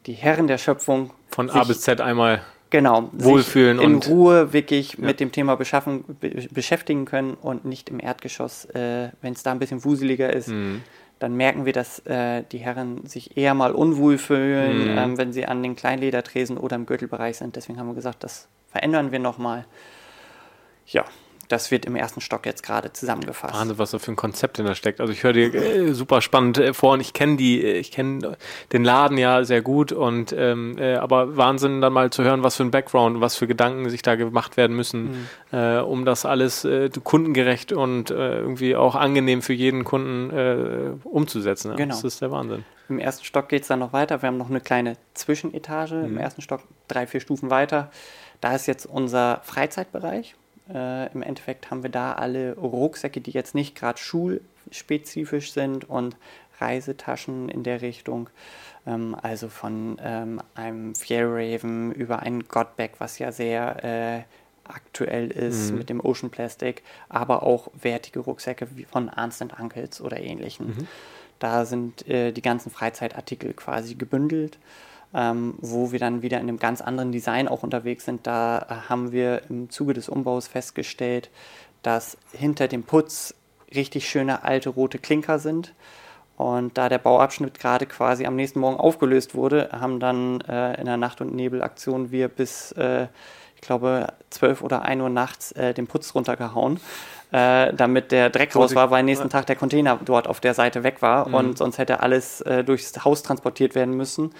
die 0.06 0.14
Herren 0.14 0.46
der 0.46 0.58
Schöpfung 0.58 1.10
von 1.30 1.50
A 1.50 1.64
bis 1.64 1.80
Z 1.80 2.00
einmal 2.00 2.42
genau, 2.70 3.10
wohlfühlen 3.12 3.80
in 3.80 3.94
und 3.94 4.08
Ruhe 4.08 4.52
wirklich 4.52 4.94
ja. 4.94 5.04
mit 5.04 5.20
dem 5.20 5.32
Thema 5.32 5.56
beschaffen, 5.56 6.04
be 6.20 6.48
beschäftigen 6.50 7.04
können 7.04 7.34
und 7.34 7.64
nicht 7.64 7.88
im 7.88 8.00
Erdgeschoss, 8.00 8.66
äh, 8.66 9.10
wenn 9.22 9.32
es 9.32 9.42
da 9.42 9.52
ein 9.52 9.58
bisschen 9.58 9.84
wuseliger 9.84 10.32
ist. 10.32 10.48
Mhm. 10.48 10.82
Dann 11.18 11.34
merken 11.34 11.64
wir, 11.64 11.72
dass 11.72 12.00
äh, 12.00 12.42
die 12.52 12.58
Herren 12.58 13.06
sich 13.06 13.38
eher 13.38 13.54
mal 13.54 13.72
unwohl 13.72 14.18
fühlen, 14.18 14.92
mhm. 14.92 14.98
ähm, 14.98 15.18
wenn 15.18 15.32
sie 15.32 15.46
an 15.46 15.62
den 15.62 15.74
Kleinledertresen 15.74 16.58
oder 16.58 16.76
im 16.76 16.84
Gürtelbereich 16.84 17.38
sind. 17.38 17.56
Deswegen 17.56 17.78
haben 17.78 17.86
wir 17.86 17.94
gesagt, 17.94 18.22
das 18.22 18.48
verändern 18.68 19.12
wir 19.12 19.18
nochmal. 19.18 19.64
Ja, 20.86 21.04
das 21.48 21.70
wird 21.70 21.84
im 21.84 21.96
ersten 21.96 22.20
Stock 22.20 22.46
jetzt 22.46 22.62
gerade 22.62 22.92
zusammengefasst. 22.92 23.54
Wahnsinn, 23.54 23.78
was 23.78 23.90
da 23.92 23.98
für 23.98 24.12
ein 24.12 24.16
Konzept 24.16 24.58
da 24.58 24.74
steckt. 24.74 25.00
Also 25.00 25.12
ich 25.12 25.22
höre 25.22 25.32
dir 25.32 25.54
äh, 25.54 25.92
super 25.92 26.20
spannend 26.20 26.58
äh, 26.58 26.74
vor 26.74 26.94
und 26.94 27.00
ich 27.00 27.12
kenne 27.12 27.36
die, 27.36 27.64
äh, 27.64 27.78
ich 27.78 27.92
kenne 27.92 28.36
den 28.72 28.84
Laden 28.84 29.18
ja 29.18 29.44
sehr 29.44 29.62
gut 29.62 29.92
und 29.92 30.32
ähm, 30.36 30.76
äh, 30.78 30.96
aber 30.96 31.36
Wahnsinn 31.36 31.80
dann 31.80 31.92
mal 31.92 32.10
zu 32.10 32.24
hören, 32.24 32.42
was 32.42 32.56
für 32.56 32.64
ein 32.64 32.70
Background, 32.70 33.20
was 33.20 33.36
für 33.36 33.46
Gedanken 33.46 33.88
sich 33.90 34.02
da 34.02 34.16
gemacht 34.16 34.56
werden 34.56 34.74
müssen, 34.74 35.28
mhm. 35.52 35.58
äh, 35.58 35.78
um 35.78 36.04
das 36.04 36.24
alles 36.24 36.64
äh, 36.64 36.90
kundengerecht 37.02 37.72
und 37.72 38.10
irgendwie 38.10 38.76
auch 38.76 38.94
angenehm 38.94 39.42
für 39.42 39.52
jeden 39.52 39.84
Kunden 39.84 41.00
umzusetzen. 41.04 41.72
Ja? 41.72 41.76
Genau. 41.76 41.94
Das 41.94 42.04
ist 42.04 42.20
der 42.22 42.30
Wahnsinn. 42.30 42.64
Im 42.88 42.98
ersten 42.98 43.24
Stock 43.24 43.48
geht 43.48 43.62
es 43.62 43.68
dann 43.68 43.80
noch 43.80 43.92
weiter. 43.92 44.22
Wir 44.22 44.28
haben 44.28 44.36
noch 44.36 44.50
eine 44.50 44.60
kleine 44.60 44.96
Zwischenetage 45.14 45.94
mhm. 45.94 46.04
im 46.04 46.18
ersten 46.18 46.42
Stock, 46.42 46.62
drei, 46.88 47.06
vier 47.06 47.20
Stufen 47.20 47.50
weiter. 47.50 47.90
Da 48.40 48.54
ist 48.54 48.66
jetzt 48.66 48.86
unser 48.86 49.40
Freizeitbereich 49.44 50.36
äh, 50.72 51.12
Im 51.12 51.22
Endeffekt 51.22 51.70
haben 51.70 51.82
wir 51.82 51.90
da 51.90 52.14
alle 52.14 52.56
Rucksäcke, 52.56 53.20
die 53.20 53.30
jetzt 53.30 53.54
nicht 53.54 53.76
gerade 53.76 53.98
schulspezifisch 53.98 55.52
sind 55.52 55.88
und 55.88 56.16
Reisetaschen 56.60 57.48
in 57.48 57.62
der 57.62 57.82
Richtung. 57.82 58.30
Ähm, 58.86 59.16
also 59.20 59.48
von 59.48 59.98
ähm, 60.02 60.40
einem 60.54 60.94
Fjellraven 60.94 61.92
über 61.92 62.20
ein 62.20 62.48
Godback, 62.48 62.94
was 62.98 63.18
ja 63.18 63.32
sehr 63.32 63.84
äh, 63.84 64.22
aktuell 64.64 65.30
ist 65.30 65.70
mhm. 65.70 65.78
mit 65.78 65.90
dem 65.90 66.00
Ocean 66.00 66.30
Plastic, 66.30 66.82
aber 67.08 67.44
auch 67.44 67.68
wertige 67.80 68.20
Rucksäcke 68.20 68.66
wie 68.74 68.84
von 68.84 69.08
Ernst 69.08 69.42
Uncles 69.42 70.00
oder 70.00 70.20
ähnlichen. 70.20 70.68
Mhm. 70.68 70.88
Da 71.38 71.66
sind 71.66 72.08
äh, 72.08 72.32
die 72.32 72.42
ganzen 72.42 72.70
Freizeitartikel 72.70 73.52
quasi 73.52 73.94
gebündelt 73.94 74.58
ähm, 75.16 75.54
wo 75.58 75.92
wir 75.92 75.98
dann 75.98 76.20
wieder 76.20 76.36
in 76.36 76.48
einem 76.48 76.58
ganz 76.58 76.82
anderen 76.82 77.10
Design 77.10 77.48
auch 77.48 77.62
unterwegs 77.62 78.04
sind. 78.04 78.26
Da 78.26 78.58
äh, 78.58 78.88
haben 78.90 79.12
wir 79.12 79.42
im 79.48 79.70
Zuge 79.70 79.94
des 79.94 80.10
Umbaus 80.10 80.46
festgestellt, 80.46 81.30
dass 81.82 82.18
hinter 82.32 82.68
dem 82.68 82.82
Putz 82.82 83.34
richtig 83.74 84.08
schöne 84.08 84.44
alte 84.44 84.68
rote 84.68 84.98
Klinker 84.98 85.38
sind. 85.38 85.72
Und 86.36 86.76
da 86.76 86.90
der 86.90 86.98
Bauabschnitt 86.98 87.58
gerade 87.58 87.86
quasi 87.86 88.26
am 88.26 88.36
nächsten 88.36 88.60
Morgen 88.60 88.76
aufgelöst 88.76 89.34
wurde, 89.34 89.70
haben 89.72 90.00
dann 90.00 90.42
äh, 90.42 90.78
in 90.78 90.84
der 90.84 90.98
Nacht- 90.98 91.22
und 91.22 91.34
Nebelaktion 91.34 92.10
wir 92.10 92.28
bis, 92.28 92.72
äh, 92.72 93.06
ich 93.54 93.62
glaube, 93.62 94.08
12 94.28 94.60
oder 94.60 94.82
1 94.82 95.00
Uhr 95.00 95.08
nachts 95.08 95.52
äh, 95.52 95.72
den 95.72 95.86
Putz 95.86 96.14
runtergehauen, 96.14 96.78
äh, 97.32 97.72
damit 97.72 98.12
der 98.12 98.28
Dreck 98.28 98.54
raus 98.54 98.74
war, 98.74 98.90
weil 98.90 99.02
nächsten 99.02 99.30
Tag 99.30 99.46
der 99.46 99.56
Container 99.56 99.98
dort 100.04 100.28
auf 100.28 100.40
der 100.40 100.52
Seite 100.52 100.82
weg 100.82 101.00
war 101.00 101.26
mhm. 101.26 101.34
und 101.34 101.58
sonst 101.58 101.78
hätte 101.78 102.00
alles 102.00 102.42
äh, 102.42 102.62
durchs 102.64 103.02
Haus 103.02 103.22
transportiert 103.22 103.74
werden 103.74 103.96
müssen. 103.96 104.34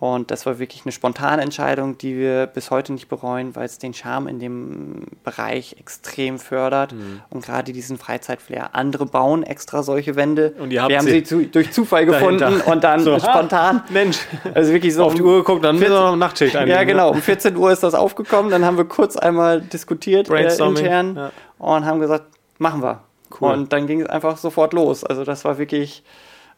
Und 0.00 0.30
das 0.30 0.44
war 0.44 0.58
wirklich 0.58 0.82
eine 0.84 0.92
spontane 0.92 1.40
Entscheidung, 1.40 1.96
die 1.96 2.16
wir 2.18 2.46
bis 2.46 2.70
heute 2.70 2.92
nicht 2.92 3.08
bereuen, 3.08 3.54
weil 3.54 3.64
es 3.64 3.78
den 3.78 3.94
Charme 3.94 4.26
in 4.26 4.38
dem 4.40 5.06
Bereich 5.22 5.76
extrem 5.78 6.38
fördert 6.38 6.92
mhm. 6.92 7.22
und 7.30 7.44
gerade 7.44 7.72
diesen 7.72 7.96
Freizeitflair. 7.96 8.74
Andere 8.74 9.06
bauen 9.06 9.44
extra 9.44 9.82
solche 9.84 10.16
Wände. 10.16 10.54
Und 10.58 10.72
ihr 10.72 10.82
habt 10.82 10.90
wir 10.90 10.98
haben 10.98 11.06
sie, 11.06 11.22
zu, 11.22 11.46
durch 11.46 11.70
Zufall 11.70 12.06
gefunden 12.06 12.60
und 12.60 12.82
dann 12.82 13.00
so, 13.00 13.18
spontan. 13.20 13.82
Mensch, 13.90 14.18
also 14.52 14.72
wirklich 14.72 14.94
so 14.94 15.04
auf 15.04 15.14
die 15.14 15.22
Uhr 15.22 15.38
geguckt, 15.38 15.64
dann 15.64 15.78
14, 15.78 15.94
noch 15.94 16.16
Nachtschicht 16.16 16.54
Ja, 16.54 16.82
genau. 16.82 17.12
Um 17.12 17.22
14 17.22 17.56
Uhr 17.56 17.70
ist 17.70 17.84
das 17.84 17.94
aufgekommen. 17.94 18.50
Dann 18.50 18.64
haben 18.64 18.76
wir 18.76 18.86
kurz 18.86 19.16
einmal 19.16 19.60
diskutiert 19.60 20.28
äh, 20.28 20.54
intern 20.56 21.16
ja. 21.16 21.30
und 21.58 21.84
haben 21.84 22.00
gesagt, 22.00 22.26
machen 22.58 22.82
wir. 22.82 23.04
Cool. 23.40 23.52
Und 23.52 23.72
dann 23.72 23.86
ging 23.86 24.00
es 24.00 24.08
einfach 24.08 24.36
sofort 24.38 24.72
los. 24.72 25.04
Also 25.04 25.24
das 25.24 25.44
war 25.44 25.58
wirklich. 25.58 26.02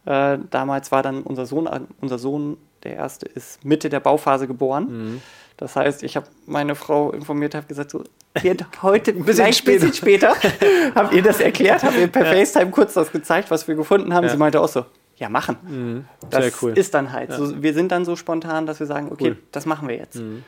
Äh, 0.04 0.38
damals 0.50 0.92
war 0.92 1.02
dann 1.02 1.22
unser 1.22 1.46
Sohn, 1.46 1.68
unser 2.00 2.18
Sohn 2.18 2.56
der 2.86 2.96
erste 2.96 3.26
ist 3.26 3.64
Mitte 3.64 3.88
der 3.88 4.00
Bauphase 4.00 4.46
geboren. 4.46 4.86
Mhm. 4.88 5.22
Das 5.56 5.74
heißt, 5.74 6.02
ich 6.02 6.16
habe 6.16 6.26
meine 6.46 6.74
Frau 6.74 7.10
informiert, 7.10 7.54
habe 7.54 7.66
gesagt, 7.66 7.90
so, 7.90 8.04
heute 8.82 9.12
ein 9.12 9.24
bisschen 9.24 9.52
später, 9.52 9.86
bisschen 9.86 9.94
später 9.94 10.34
habt 10.94 11.14
ihr 11.14 11.22
das 11.22 11.40
erklärt, 11.40 11.82
habt 11.82 11.96
ihr 11.98 12.08
per 12.08 12.26
ja. 12.26 12.32
FaceTime 12.32 12.70
kurz 12.70 12.94
das 12.94 13.10
gezeigt, 13.10 13.50
was 13.50 13.66
wir 13.66 13.74
gefunden 13.74 14.12
haben. 14.12 14.24
Ja. 14.24 14.30
Sie 14.30 14.36
meinte 14.36 14.60
auch 14.60 14.68
so, 14.68 14.84
ja, 15.16 15.28
machen. 15.28 15.56
Mhm. 15.66 16.04
Das 16.30 16.62
cool. 16.62 16.76
ist 16.76 16.94
dann 16.94 17.12
halt. 17.12 17.30
Ja. 17.30 17.36
So, 17.36 17.62
wir 17.62 17.74
sind 17.74 17.90
dann 17.90 18.04
so 18.04 18.16
spontan, 18.16 18.66
dass 18.66 18.80
wir 18.80 18.86
sagen, 18.86 19.10
okay, 19.10 19.30
cool. 19.30 19.38
das 19.52 19.66
machen 19.66 19.88
wir 19.88 19.96
jetzt. 19.96 20.16
Mhm. 20.16 20.44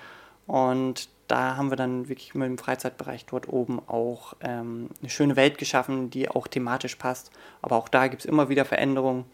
Und 0.47 1.09
da 1.27 1.57
haben 1.57 1.71
wir 1.71 1.77
dann 1.77 2.09
wirklich 2.09 2.35
mit 2.35 2.47
dem 2.47 2.59
Freizeitbereich 2.59 3.27
dort 3.27 3.49
oben 3.49 3.81
auch 3.87 4.35
ähm, 4.41 4.89
eine 5.01 5.11
schöne 5.11 5.37
Welt 5.37 5.59
geschaffen, 5.59 6.11
die 6.11 6.29
auch 6.31 6.47
thematisch 6.49 6.97
passt. 6.97 7.31
Aber 7.63 7.77
auch 7.77 7.89
da 7.89 8.09
gibt 8.09 8.23
es 8.23 8.27
immer 8.27 8.49
wieder 8.49 8.65
Veränderungen. 8.65 9.25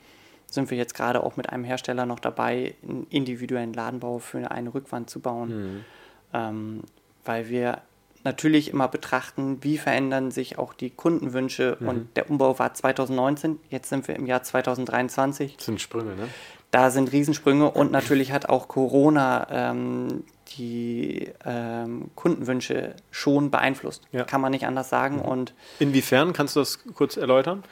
Sind 0.54 0.70
wir 0.70 0.78
jetzt 0.78 0.94
gerade 0.94 1.22
auch 1.22 1.36
mit 1.36 1.50
einem 1.50 1.64
Hersteller 1.64 2.06
noch 2.06 2.20
dabei, 2.20 2.74
einen 2.82 3.06
individuellen 3.10 3.72
Ladenbau 3.72 4.18
für 4.18 4.50
eine 4.50 4.72
Rückwand 4.72 5.10
zu 5.10 5.20
bauen, 5.20 5.48
mhm. 5.48 5.84
ähm, 6.32 6.80
weil 7.24 7.48
wir 7.48 7.82
natürlich 8.24 8.70
immer 8.70 8.88
betrachten, 8.88 9.58
wie 9.62 9.78
verändern 9.78 10.30
sich 10.30 10.58
auch 10.58 10.72
die 10.72 10.90
Kundenwünsche. 10.90 11.76
Mhm. 11.78 11.88
Und 11.88 12.16
der 12.16 12.30
Umbau 12.30 12.58
war 12.58 12.72
2019, 12.72 13.60
jetzt 13.68 13.88
sind 13.90 14.08
wir 14.08 14.16
im 14.16 14.26
Jahr 14.26 14.42
2023. 14.42 15.56
Das 15.56 15.66
sind 15.66 15.80
Sprünge, 15.80 16.16
ne? 16.16 16.28
Da 16.70 16.90
sind 16.90 17.12
Riesensprünge 17.12 17.70
und 17.70 17.92
natürlich 17.92 18.32
hat 18.32 18.48
auch 18.48 18.66
Corona 18.66 19.46
ähm, 19.48 20.24
die 20.58 21.30
ähm, 21.44 22.10
Kundenwünsche 22.16 22.96
schon 23.12 23.52
beeinflusst. 23.52 24.02
Ja. 24.10 24.24
Kann 24.24 24.40
man 24.40 24.50
nicht 24.50 24.66
anders 24.66 24.88
sagen. 24.88 25.16
Mhm. 25.16 25.22
Und 25.22 25.54
Inwiefern 25.78 26.32
kannst 26.32 26.56
du 26.56 26.60
das 26.60 26.80
kurz 26.94 27.16
erläutern? 27.16 27.62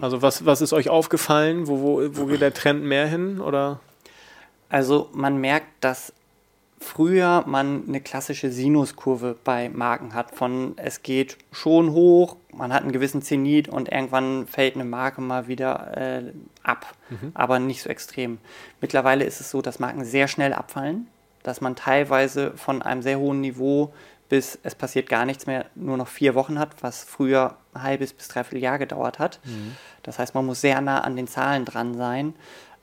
Also 0.00 0.22
was, 0.22 0.44
was 0.44 0.60
ist 0.60 0.72
euch 0.72 0.88
aufgefallen? 0.88 1.66
Wo, 1.66 1.80
wo, 1.80 2.16
wo 2.16 2.26
geht 2.26 2.40
der 2.40 2.54
Trend 2.54 2.84
mehr 2.84 3.06
hin? 3.06 3.40
Oder? 3.40 3.80
Also 4.68 5.08
man 5.12 5.38
merkt, 5.38 5.68
dass 5.80 6.12
früher 6.84 7.44
man 7.46 7.84
eine 7.88 8.00
klassische 8.00 8.50
Sinuskurve 8.50 9.36
bei 9.42 9.68
Marken 9.68 10.14
hat. 10.14 10.34
Von 10.34 10.74
es 10.76 11.02
geht 11.02 11.38
schon 11.50 11.92
hoch, 11.92 12.36
man 12.52 12.72
hat 12.72 12.82
einen 12.82 12.92
gewissen 12.92 13.22
Zenit 13.22 13.68
und 13.68 13.90
irgendwann 13.90 14.46
fällt 14.46 14.74
eine 14.74 14.84
Marke 14.84 15.20
mal 15.20 15.48
wieder 15.48 15.96
äh, 15.96 16.32
ab, 16.62 16.94
mhm. 17.10 17.32
aber 17.34 17.58
nicht 17.58 17.82
so 17.82 17.88
extrem. 17.88 18.38
Mittlerweile 18.80 19.24
ist 19.24 19.40
es 19.40 19.50
so, 19.50 19.62
dass 19.62 19.78
Marken 19.78 20.04
sehr 20.04 20.28
schnell 20.28 20.52
abfallen, 20.52 21.08
dass 21.42 21.60
man 21.60 21.74
teilweise 21.74 22.52
von 22.56 22.82
einem 22.82 23.02
sehr 23.02 23.18
hohen 23.18 23.40
Niveau 23.40 23.92
bis 24.28 24.58
es 24.62 24.74
passiert 24.74 25.08
gar 25.08 25.24
nichts 25.24 25.46
mehr, 25.46 25.66
nur 25.74 25.96
noch 25.96 26.08
vier 26.08 26.34
Wochen 26.34 26.58
hat, 26.58 26.82
was 26.82 27.04
früher 27.04 27.56
ein 27.74 27.82
halbes 27.82 28.12
bis 28.12 28.28
dreiviertel 28.28 28.62
Jahr 28.62 28.78
gedauert 28.78 29.18
hat. 29.18 29.40
Mhm. 29.44 29.76
Das 30.02 30.18
heißt, 30.18 30.34
man 30.34 30.46
muss 30.46 30.60
sehr 30.60 30.80
nah 30.80 31.00
an 31.00 31.16
den 31.16 31.26
Zahlen 31.26 31.64
dran 31.64 31.94
sein 31.94 32.34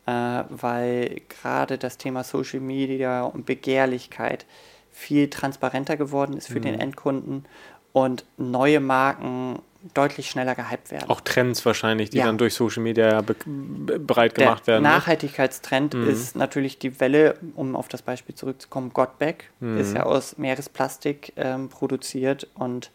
äh, 0.05 0.43
weil 0.49 1.21
gerade 1.29 1.77
das 1.77 1.97
Thema 1.97 2.23
Social 2.23 2.59
Media 2.59 3.23
und 3.23 3.45
Begehrlichkeit 3.45 4.45
viel 4.91 5.29
transparenter 5.29 5.97
geworden 5.97 6.35
ist 6.35 6.47
für 6.47 6.59
mhm. 6.59 6.63
den 6.63 6.79
Endkunden 6.79 7.45
und 7.93 8.25
neue 8.37 8.79
Marken 8.79 9.59
deutlich 9.93 10.29
schneller 10.29 10.55
gehypt 10.55 10.91
werden. 10.91 11.09
Auch 11.09 11.21
Trends 11.21 11.65
wahrscheinlich, 11.65 12.09
die 12.09 12.19
ja. 12.19 12.25
dann 12.25 12.37
durch 12.37 12.53
Social 12.53 12.83
Media 12.83 13.21
breit 13.21 14.35
gemacht 14.35 14.67
Der 14.67 14.73
werden. 14.73 14.83
Der 14.83 14.91
ne? 14.91 14.97
Nachhaltigkeitstrend 14.97 15.93
mhm. 15.93 16.07
ist 16.07 16.35
natürlich 16.35 16.77
die 16.79 16.99
Welle, 16.99 17.37
um 17.55 17.75
auf 17.75 17.87
das 17.87 18.01
Beispiel 18.01 18.35
zurückzukommen, 18.35 18.91
Godback 18.93 19.49
mhm. 19.59 19.77
ist 19.77 19.95
ja 19.95 20.03
aus 20.03 20.37
Meeresplastik 20.37 21.33
ähm, 21.35 21.69
produziert 21.69 22.47
und 22.53 22.91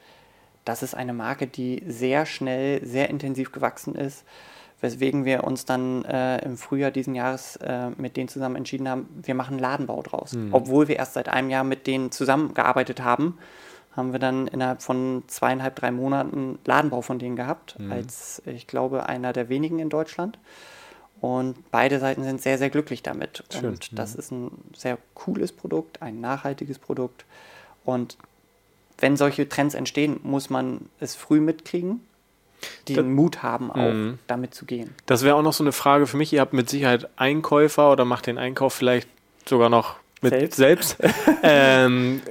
das 0.64 0.82
ist 0.82 0.94
eine 0.94 1.12
Marke, 1.12 1.46
die 1.46 1.82
sehr 1.86 2.26
schnell, 2.26 2.84
sehr 2.84 3.10
intensiv 3.10 3.52
gewachsen 3.52 3.94
ist 3.94 4.24
weswegen 4.80 5.24
wir 5.24 5.44
uns 5.44 5.64
dann 5.64 6.04
äh, 6.04 6.44
im 6.44 6.56
Frühjahr 6.56 6.90
diesen 6.90 7.14
Jahres 7.14 7.56
äh, 7.56 7.90
mit 7.96 8.16
denen 8.16 8.28
zusammen 8.28 8.56
entschieden 8.56 8.88
haben, 8.88 9.08
wir 9.22 9.34
machen 9.34 9.58
Ladenbau 9.58 10.02
draus. 10.02 10.32
Mhm. 10.32 10.52
Obwohl 10.52 10.88
wir 10.88 10.96
erst 10.96 11.14
seit 11.14 11.28
einem 11.28 11.50
Jahr 11.50 11.64
mit 11.64 11.86
denen 11.86 12.12
zusammengearbeitet 12.12 13.02
haben, 13.02 13.38
haben 13.96 14.12
wir 14.12 14.18
dann 14.18 14.46
innerhalb 14.46 14.82
von 14.82 15.24
zweieinhalb, 15.26 15.74
drei 15.76 15.90
Monaten 15.90 16.58
Ladenbau 16.64 17.02
von 17.02 17.18
denen 17.18 17.36
gehabt, 17.36 17.78
mhm. 17.78 17.92
als 17.92 18.42
ich 18.44 18.66
glaube 18.66 19.08
einer 19.08 19.32
der 19.32 19.48
wenigen 19.48 19.78
in 19.78 19.88
Deutschland. 19.88 20.38
Und 21.20 21.70
beide 21.70 21.98
Seiten 21.98 22.22
sind 22.24 22.42
sehr, 22.42 22.58
sehr 22.58 22.68
glücklich 22.68 23.02
damit. 23.02 23.42
Schön. 23.50 23.70
Und 23.70 23.98
das 23.98 24.14
mhm. 24.14 24.20
ist 24.20 24.32
ein 24.32 24.50
sehr 24.76 24.98
cooles 25.14 25.50
Produkt, 25.50 26.02
ein 26.02 26.20
nachhaltiges 26.20 26.78
Produkt. 26.78 27.24
Und 27.84 28.18
wenn 28.98 29.16
solche 29.16 29.48
Trends 29.48 29.74
entstehen, 29.74 30.20
muss 30.22 30.50
man 30.50 30.88
es 31.00 31.14
früh 31.14 31.40
mitkriegen 31.40 32.00
den 32.88 33.14
Mut 33.14 33.42
haben, 33.42 33.70
auch 33.70 33.92
mhm. 33.92 34.18
damit 34.26 34.54
zu 34.54 34.64
gehen. 34.64 34.94
Das 35.06 35.22
wäre 35.22 35.36
auch 35.36 35.42
noch 35.42 35.52
so 35.52 35.62
eine 35.62 35.72
Frage 35.72 36.06
für 36.06 36.16
mich. 36.16 36.32
Ihr 36.32 36.40
habt 36.40 36.52
mit 36.52 36.70
Sicherheit 36.70 37.08
Einkäufer 37.16 37.92
oder 37.92 38.04
macht 38.04 38.26
den 38.26 38.38
Einkauf 38.38 38.72
vielleicht 38.72 39.08
sogar 39.46 39.68
noch 39.68 39.96
mit 40.22 40.32
selbst. 40.32 40.56
selbst. 40.56 40.96
ähm, 41.42 42.22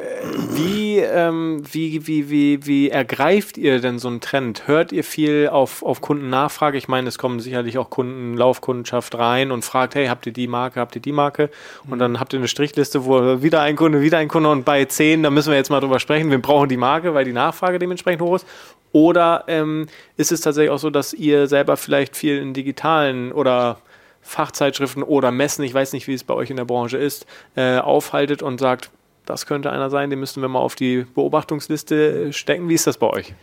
wie, 0.52 0.98
ähm, 0.98 1.62
wie, 1.71 2.08
wie, 2.08 2.30
wie, 2.30 2.65
wie 2.65 2.89
ergreift 2.89 3.58
ihr 3.58 3.80
denn 3.80 4.00
so 4.00 4.08
einen 4.08 4.21
Trend? 4.21 4.67
Hört 4.67 4.91
ihr 4.91 5.04
viel 5.04 5.50
auf, 5.52 5.84
auf 5.84 6.02
Kundennachfrage? 6.02 6.78
Ich 6.78 6.88
meine, 6.88 7.08
es 7.08 7.17
kommen 7.17 7.39
sicherlich 7.39 7.78
auch 7.78 7.89
Kunden, 7.89 8.36
Laufkundenschaft 8.36 9.15
rein 9.15 9.52
und 9.52 9.63
fragt, 9.63 9.95
hey, 9.95 10.08
habt 10.08 10.26
ihr 10.26 10.34
die 10.34 10.48
Marke, 10.48 10.80
habt 10.80 10.95
ihr 10.95 11.02
die 11.02 11.12
Marke? 11.12 11.50
Und 11.88 12.00
dann 12.00 12.19
habt 12.19 12.34
ihr 12.34 12.39
eine 12.39 12.48
Strichliste, 12.48 13.06
wo 13.06 13.43
wieder 13.43 13.62
ein 13.62 13.76
Kunde, 13.76 14.02
wieder 14.02 14.17
ein 14.17 14.28
Kunde 14.28 14.50
und 14.50 14.65
bei 14.65 14.86
zehn, 14.86 15.21
da 15.21 15.30
müssen 15.30 15.52
wir 15.52 15.58
jetzt 15.58 15.69
mal 15.69 15.80
drüber 15.80 16.00
sprechen, 16.00 16.32
wir 16.32 16.41
brauchen 16.41 16.69
die 16.69 16.78
Marke, 16.78 17.13
weil 17.13 17.26
die 17.26 17.34
Nachfrage 17.34 17.78
dementsprechend 17.78 18.21
hoch 18.21 18.36
ist. 18.36 18.48
Oder 18.91 19.43
ähm, 19.48 19.88
ist 20.15 20.32
es 20.32 20.41
tatsächlich 20.41 20.71
auch 20.71 20.80
so, 20.80 20.89
dass 20.89 21.13
ihr 21.13 21.48
selber 21.48 21.76
vielleicht 21.76 22.15
viel 22.15 22.38
in 22.38 22.54
digitalen 22.54 23.32
oder 23.34 23.78
Fachzeitschriften 24.26 25.04
oder 25.04 25.32
Messen, 25.32 25.64
ich 25.64 25.74
weiß 25.74 25.94
nicht, 25.94 26.08
wie 26.08 26.14
es 26.14 26.24
bei 26.24 26.34
euch 26.34 26.50
in 26.50 26.58
der 26.58 26.66
Branche 26.66 26.98
ist, 26.98 27.28
äh, 27.56 27.78
aufhaltet 27.78 28.42
und 28.42 28.60
sagt, 28.60 28.90
das 29.26 29.46
könnte 29.46 29.72
einer 29.72 29.90
sein, 29.90 30.10
den 30.10 30.20
müssten 30.20 30.42
wir 30.42 30.50
mal 30.50 30.60
auf 30.60 30.76
die 30.76 31.06
Beobachtungsliste 31.14 32.34
stecken. 32.34 32.68
Wie 32.68 32.74
ist 32.74 32.88
das 32.88 32.98
bei 32.98 33.08
euch? 33.08 33.34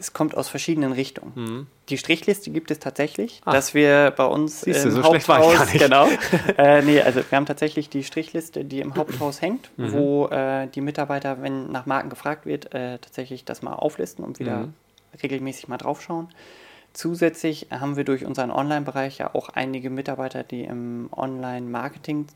Es 0.00 0.12
kommt 0.12 0.36
aus 0.36 0.48
verschiedenen 0.48 0.92
Richtungen. 0.92 1.32
Mhm. 1.34 1.66
Die 1.88 1.98
Strichliste 1.98 2.50
gibt 2.50 2.70
es 2.70 2.78
tatsächlich, 2.78 3.40
ah. 3.44 3.52
dass 3.52 3.74
wir 3.74 4.12
bei 4.16 4.26
uns 4.26 4.60
Siehste, 4.60 4.90
im 4.90 4.94
so 4.94 5.02
Haupthaus, 5.02 5.72
genau, 5.72 6.06
äh, 6.56 6.82
nee, 6.82 7.00
also 7.00 7.20
wir 7.28 7.36
haben 7.36 7.46
tatsächlich 7.46 7.88
die 7.88 8.04
Strichliste, 8.04 8.64
die 8.64 8.78
im 8.78 8.94
Haupthaus 8.94 9.42
hängt, 9.42 9.70
mhm. 9.76 9.92
wo 9.92 10.26
äh, 10.28 10.68
die 10.68 10.82
Mitarbeiter, 10.82 11.42
wenn 11.42 11.72
nach 11.72 11.86
Marken 11.86 12.10
gefragt 12.10 12.46
wird, 12.46 12.72
äh, 12.74 12.98
tatsächlich 12.98 13.44
das 13.44 13.62
mal 13.62 13.72
auflisten 13.72 14.24
und 14.24 14.38
wieder 14.38 14.58
mhm. 14.58 14.74
regelmäßig 15.20 15.66
mal 15.66 15.78
draufschauen. 15.78 16.28
Zusätzlich 16.92 17.68
haben 17.70 17.96
wir 17.96 18.04
durch 18.04 18.24
unseren 18.24 18.50
Online-Bereich 18.50 19.18
ja 19.18 19.34
auch 19.34 19.50
einige 19.50 19.90
Mitarbeiter, 19.90 20.42
die 20.42 20.64
im 20.64 21.08
Online-Marketing 21.12 22.26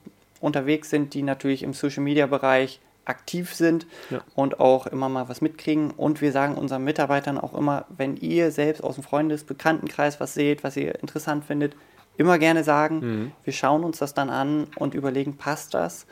unterwegs 0.41 0.91
sind, 0.91 1.15
die 1.15 1.23
natürlich 1.23 1.63
im 1.63 1.73
Social-Media-Bereich 1.73 2.81
aktiv 3.05 3.55
sind 3.55 3.87
ja. 4.11 4.23
und 4.35 4.61
auch 4.61 4.87
immer 4.87 5.09
mal 5.09 5.29
was 5.29 5.41
mitkriegen. 5.41 5.91
Und 5.91 6.21
wir 6.21 6.33
sagen 6.33 6.55
unseren 6.55 6.85
Mitarbeitern 6.85 7.39
auch 7.39 7.55
immer, 7.55 7.87
wenn 7.89 8.17
ihr 8.17 8.51
selbst 8.51 8.83
aus 8.83 8.95
dem 8.97 9.05
Freundes-, 9.05 9.45
Bekanntenkreis 9.45 10.21
was 10.21 10.35
seht, 10.35 10.63
was 10.63 10.77
ihr 10.77 11.01
interessant 11.01 11.45
findet, 11.45 11.75
immer 12.17 12.39
gerne 12.39 12.65
sagen. 12.65 13.01
Mhm. 13.01 13.33
Wir 13.45 13.53
schauen 13.53 13.85
uns 13.85 13.99
das 13.99 14.15
dann 14.15 14.31
an 14.31 14.69
und 14.77 14.95
überlegen, 14.95 15.37
passt 15.37 15.75
das? 15.75 16.07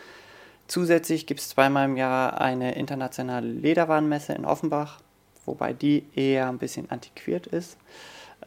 Zusätzlich 0.67 1.27
gibt 1.27 1.41
es 1.41 1.49
zweimal 1.49 1.87
im 1.87 1.97
Jahr 1.97 2.41
eine 2.41 2.75
internationale 2.77 3.47
Lederwarenmesse 3.47 4.33
in 4.33 4.45
Offenbach, 4.45 5.01
wobei 5.45 5.73
die 5.73 6.07
eher 6.15 6.49
ein 6.49 6.59
bisschen 6.59 6.91
antiquiert 6.91 7.47
ist. 7.49 7.77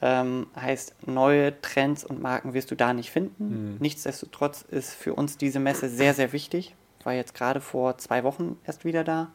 Ähm, 0.02 0.48
heißt, 0.56 0.96
neue 1.06 1.60
Trends 1.62 2.04
und 2.04 2.22
Marken 2.22 2.54
wirst 2.54 2.72
du 2.72 2.76
da 2.76 2.94
nicht 2.94 3.12
finden. 3.12 3.74
Mhm. 3.74 3.78
Nichtsdestotrotz 3.80 4.64
ist 4.64 4.94
für 4.94 5.14
uns 5.14 5.38
diese 5.38 5.60
Messe 5.60 5.88
sehr, 5.90 6.14
sehr 6.14 6.34
wichtig. 6.34 6.76
Ich 7.00 7.06
war 7.06 7.14
jetzt 7.14 7.34
gerade 7.34 7.62
vor 7.62 7.98
zwei 7.98 8.24
Wochen 8.24 8.58
erst 8.66 8.86
wieder 8.86 9.04
da. 9.04 9.30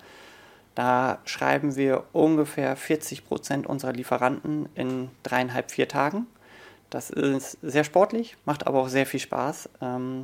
Da 0.75 1.18
schreiben 1.25 1.77
wir 1.77 2.05
ungefähr 2.12 2.77
40 2.77 3.27
Prozent 3.27 3.66
unserer 3.66 3.92
Lieferanten 3.92 4.68
in 4.75 5.11
dreieinhalb, 5.23 5.71
vier 5.71 5.88
Tagen. 5.88 6.27
Das 6.90 7.11
ist 7.11 7.59
sehr 7.62 7.85
sportlich, 7.85 8.37
macht 8.44 8.66
aber 8.66 8.81
auch 8.81 8.88
sehr 8.88 9.07
viel 9.07 9.21
Spaß. 9.21 9.68
Ähm, 9.83 10.23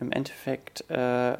Im 0.00 0.12
Endeffekt 0.12 0.88
äh, 0.90 1.36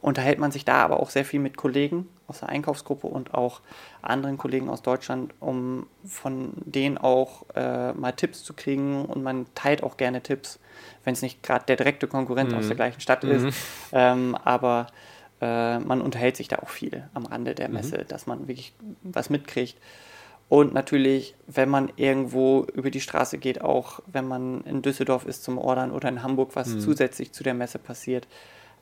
unterhält 0.00 0.38
man 0.38 0.50
sich 0.50 0.64
da 0.64 0.82
aber 0.82 1.00
auch 1.00 1.10
sehr 1.10 1.24
viel 1.24 1.40
mit 1.40 1.56
Kollegen 1.56 2.08
aus 2.30 2.40
der 2.40 2.48
Einkaufsgruppe 2.48 3.06
und 3.06 3.34
auch 3.34 3.60
anderen 4.00 4.38
Kollegen 4.38 4.70
aus 4.70 4.82
Deutschland, 4.82 5.34
um 5.40 5.86
von 6.04 6.52
denen 6.64 6.96
auch 6.96 7.44
äh, 7.54 7.92
mal 7.92 8.12
Tipps 8.12 8.42
zu 8.42 8.54
kriegen 8.54 9.04
und 9.04 9.22
man 9.22 9.46
teilt 9.54 9.82
auch 9.82 9.96
gerne 9.96 10.22
Tipps, 10.22 10.58
wenn 11.04 11.12
es 11.12 11.22
nicht 11.22 11.42
gerade 11.42 11.66
der 11.66 11.76
direkte 11.76 12.06
Konkurrent 12.06 12.52
mhm. 12.52 12.58
aus 12.58 12.66
der 12.66 12.76
gleichen 12.76 13.00
Stadt 13.00 13.24
mhm. 13.24 13.30
ist. 13.30 13.58
Ähm, 13.92 14.36
aber 14.44 14.86
äh, 15.40 15.78
man 15.78 16.00
unterhält 16.00 16.36
sich 16.36 16.48
da 16.48 16.60
auch 16.60 16.68
viel 16.68 17.08
am 17.12 17.26
Rande 17.26 17.54
der 17.54 17.68
mhm. 17.68 17.74
Messe, 17.74 17.98
mhm. 17.98 18.08
dass 18.08 18.26
man 18.26 18.48
wirklich 18.48 18.74
was 19.02 19.30
mitkriegt. 19.30 19.76
Und 20.48 20.74
natürlich, 20.74 21.36
wenn 21.46 21.68
man 21.68 21.92
irgendwo 21.94 22.66
über 22.74 22.90
die 22.90 23.00
Straße 23.00 23.38
geht, 23.38 23.60
auch 23.60 24.00
wenn 24.06 24.26
man 24.26 24.62
in 24.62 24.82
Düsseldorf 24.82 25.24
ist 25.24 25.44
zum 25.44 25.58
Ordern 25.58 25.92
oder 25.92 26.08
in 26.08 26.24
Hamburg, 26.24 26.56
was 26.56 26.68
mhm. 26.68 26.80
zusätzlich 26.80 27.32
zu 27.32 27.44
der 27.44 27.54
Messe 27.54 27.78
passiert, 27.78 28.26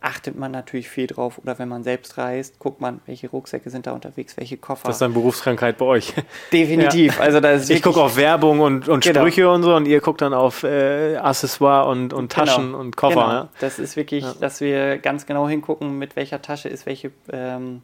achtet 0.00 0.38
man 0.38 0.52
natürlich 0.52 0.88
viel 0.88 1.06
drauf. 1.06 1.38
Oder 1.42 1.58
wenn 1.58 1.68
man 1.68 1.82
selbst 1.82 2.18
reist, 2.18 2.58
guckt 2.58 2.80
man, 2.80 3.00
welche 3.06 3.28
Rucksäcke 3.28 3.70
sind 3.70 3.86
da 3.86 3.92
unterwegs, 3.92 4.36
welche 4.36 4.56
Koffer. 4.56 4.86
Das 4.86 4.96
ist 4.96 5.00
dann 5.00 5.12
Berufskrankheit 5.12 5.78
bei 5.78 5.84
euch. 5.84 6.14
Definitiv. 6.52 7.16
Ja. 7.16 7.22
Also 7.22 7.40
da 7.40 7.52
ist 7.52 7.68
ich 7.70 7.82
gucke 7.82 8.00
auf 8.00 8.16
Werbung 8.16 8.60
und, 8.60 8.88
und 8.88 9.02
genau. 9.02 9.20
Sprüche 9.20 9.50
und 9.50 9.62
so 9.62 9.74
und 9.74 9.86
ihr 9.86 10.00
guckt 10.00 10.22
dann 10.22 10.34
auf 10.34 10.62
äh, 10.62 11.16
Accessoire 11.16 11.88
und, 11.88 12.12
und 12.12 12.32
genau. 12.32 12.46
Taschen 12.46 12.66
genau. 12.66 12.78
und 12.78 12.96
Koffer. 12.96 13.14
Genau. 13.14 13.28
Ja? 13.28 13.48
Das 13.60 13.78
ist 13.78 13.96
wirklich, 13.96 14.24
ja. 14.24 14.34
dass 14.40 14.60
wir 14.60 14.98
ganz 14.98 15.26
genau 15.26 15.48
hingucken, 15.48 15.98
mit 15.98 16.16
welcher 16.16 16.40
Tasche 16.42 16.68
ist 16.68 16.86
welche 16.86 17.10
ähm, 17.32 17.82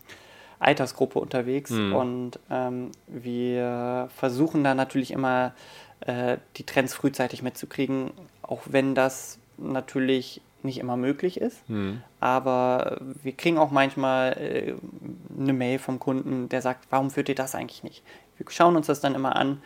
Altersgruppe 0.61 1.19
unterwegs 1.19 1.71
mhm. 1.71 1.95
und 1.95 2.39
ähm, 2.51 2.93
wir 3.07 4.09
versuchen 4.17 4.65
da 4.65 4.75
natürlich 4.75 5.11
immer 5.11 5.53
äh, 6.01 6.39
die 6.57 6.65
Trends 6.65 6.95
frühzeitig 6.95 7.43
mitzukriegen, 7.43 8.13
auch 8.43 8.63
wenn 8.67 8.95
das 8.95 9.39
natürlich 9.59 10.41
nicht 10.65 10.79
immer 10.79 10.97
möglich 10.97 11.41
ist. 11.41 11.69
Mhm. 11.69 12.03
Aber 12.21 12.99
wir 13.23 13.33
kriegen 13.33 13.59
auch 13.59 13.71
manchmal 13.71 14.33
äh, 14.33 14.75
eine 15.39 15.53
Mail 15.53 15.79
vom 15.79 15.99
Kunden, 15.99 16.49
der 16.49 16.63
sagt, 16.63 16.87
warum 16.91 17.11
führt 17.11 17.29
ihr 17.29 17.35
das 17.35 17.55
eigentlich 17.55 17.85
nicht? 17.85 18.03
Wir 18.37 18.47
schauen 18.51 18.77
uns 18.77 18.87
das 18.87 19.01
dann 19.01 19.15
immer 19.15 19.37
an. 19.37 19.63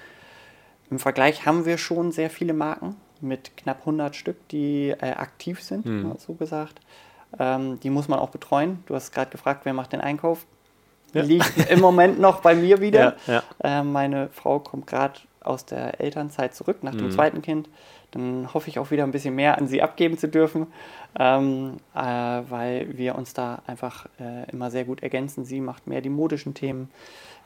Im 0.91 0.99
Vergleich 0.99 1.47
haben 1.47 1.65
wir 1.65 1.79
schon 1.79 2.13
sehr 2.13 2.31
viele 2.31 2.53
Marken 2.53 2.97
mit 3.21 3.57
knapp 3.57 3.81
100 3.81 4.15
Stück, 4.17 4.49
die 4.49 4.91
äh, 4.91 5.13
aktiv 5.13 5.63
sind, 5.63 5.87
mhm. 5.87 6.15
so 6.19 6.35
gesagt. 6.35 6.81
Ähm, 7.39 7.79
die 7.81 7.91
muss 7.91 8.09
man 8.09 8.19
auch 8.19 8.31
betreuen. 8.31 8.83
Du 8.87 8.95
hast 8.95 9.13
gerade 9.13 9.31
gefragt, 9.31 9.63
wer 9.65 9.75
macht 9.75 9.93
den 9.93 10.01
Einkauf? 10.01 10.47
Ja. 11.13 11.23
Liegt 11.23 11.71
im 11.71 11.81
Moment 11.81 12.19
noch 12.19 12.41
bei 12.41 12.55
mir 12.55 12.81
wieder. 12.81 13.17
Ja, 13.27 13.43
ja. 13.63 13.81
Äh, 13.81 13.83
meine 13.83 14.29
Frau 14.29 14.59
kommt 14.61 14.87
gerade 14.87 15.21
aus 15.41 15.65
der 15.65 16.01
Elternzeit 16.01 16.55
zurück 16.55 16.83
nach 16.83 16.95
dem 16.95 17.07
mhm. 17.07 17.11
zweiten 17.11 17.43
Kind. 17.43 17.69
Dann 18.11 18.53
hoffe 18.55 18.69
ich 18.69 18.79
auch 18.79 18.91
wieder 18.91 19.05
ein 19.05 19.11
bisschen 19.11 19.35
mehr 19.35 19.59
an 19.59 19.69
sie 19.69 19.83
abgeben 19.83 20.17
zu 20.17 20.29
dürfen, 20.29 20.67
ähm, 21.19 21.77
äh, 21.95 22.01
weil 22.01 22.97
wir 22.97 23.15
uns 23.15 23.35
da 23.35 23.63
einfach 23.67 24.07
äh, 24.19 24.51
immer 24.51 24.71
sehr 24.71 24.85
gut 24.85 25.03
ergänzen. 25.03 25.45
Sie 25.45 25.61
macht 25.61 25.87
mehr 25.87 26.01
die 26.01 26.09
modischen 26.09 26.55
Themen, 26.55 26.91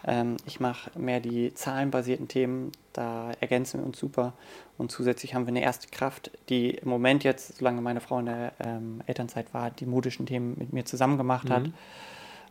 ähm, 0.06 0.36
ich 0.46 0.60
mache 0.60 0.90
mehr 0.98 1.20
die 1.20 1.54
zahlenbasierten 1.54 2.28
Themen, 2.28 2.72
da 2.92 3.32
ergänzen 3.40 3.80
wir 3.80 3.86
uns 3.86 3.98
super. 3.98 4.32
Und 4.78 4.90
zusätzlich 4.90 5.34
haben 5.34 5.46
wir 5.46 5.50
eine 5.50 5.62
erste 5.62 5.88
Kraft, 5.88 6.30
die 6.48 6.70
im 6.70 6.88
Moment 6.88 7.24
jetzt, 7.24 7.58
solange 7.58 7.80
meine 7.80 8.00
Frau 8.00 8.18
in 8.18 8.26
der 8.26 8.52
ähm, 8.60 9.00
Elternzeit 9.06 9.52
war, 9.54 9.70
die 9.70 9.86
modischen 9.86 10.26
Themen 10.26 10.56
mit 10.58 10.72
mir 10.72 10.84
zusammen 10.84 11.18
gemacht 11.18 11.50
hat. 11.50 11.64
Mhm. 11.64 11.74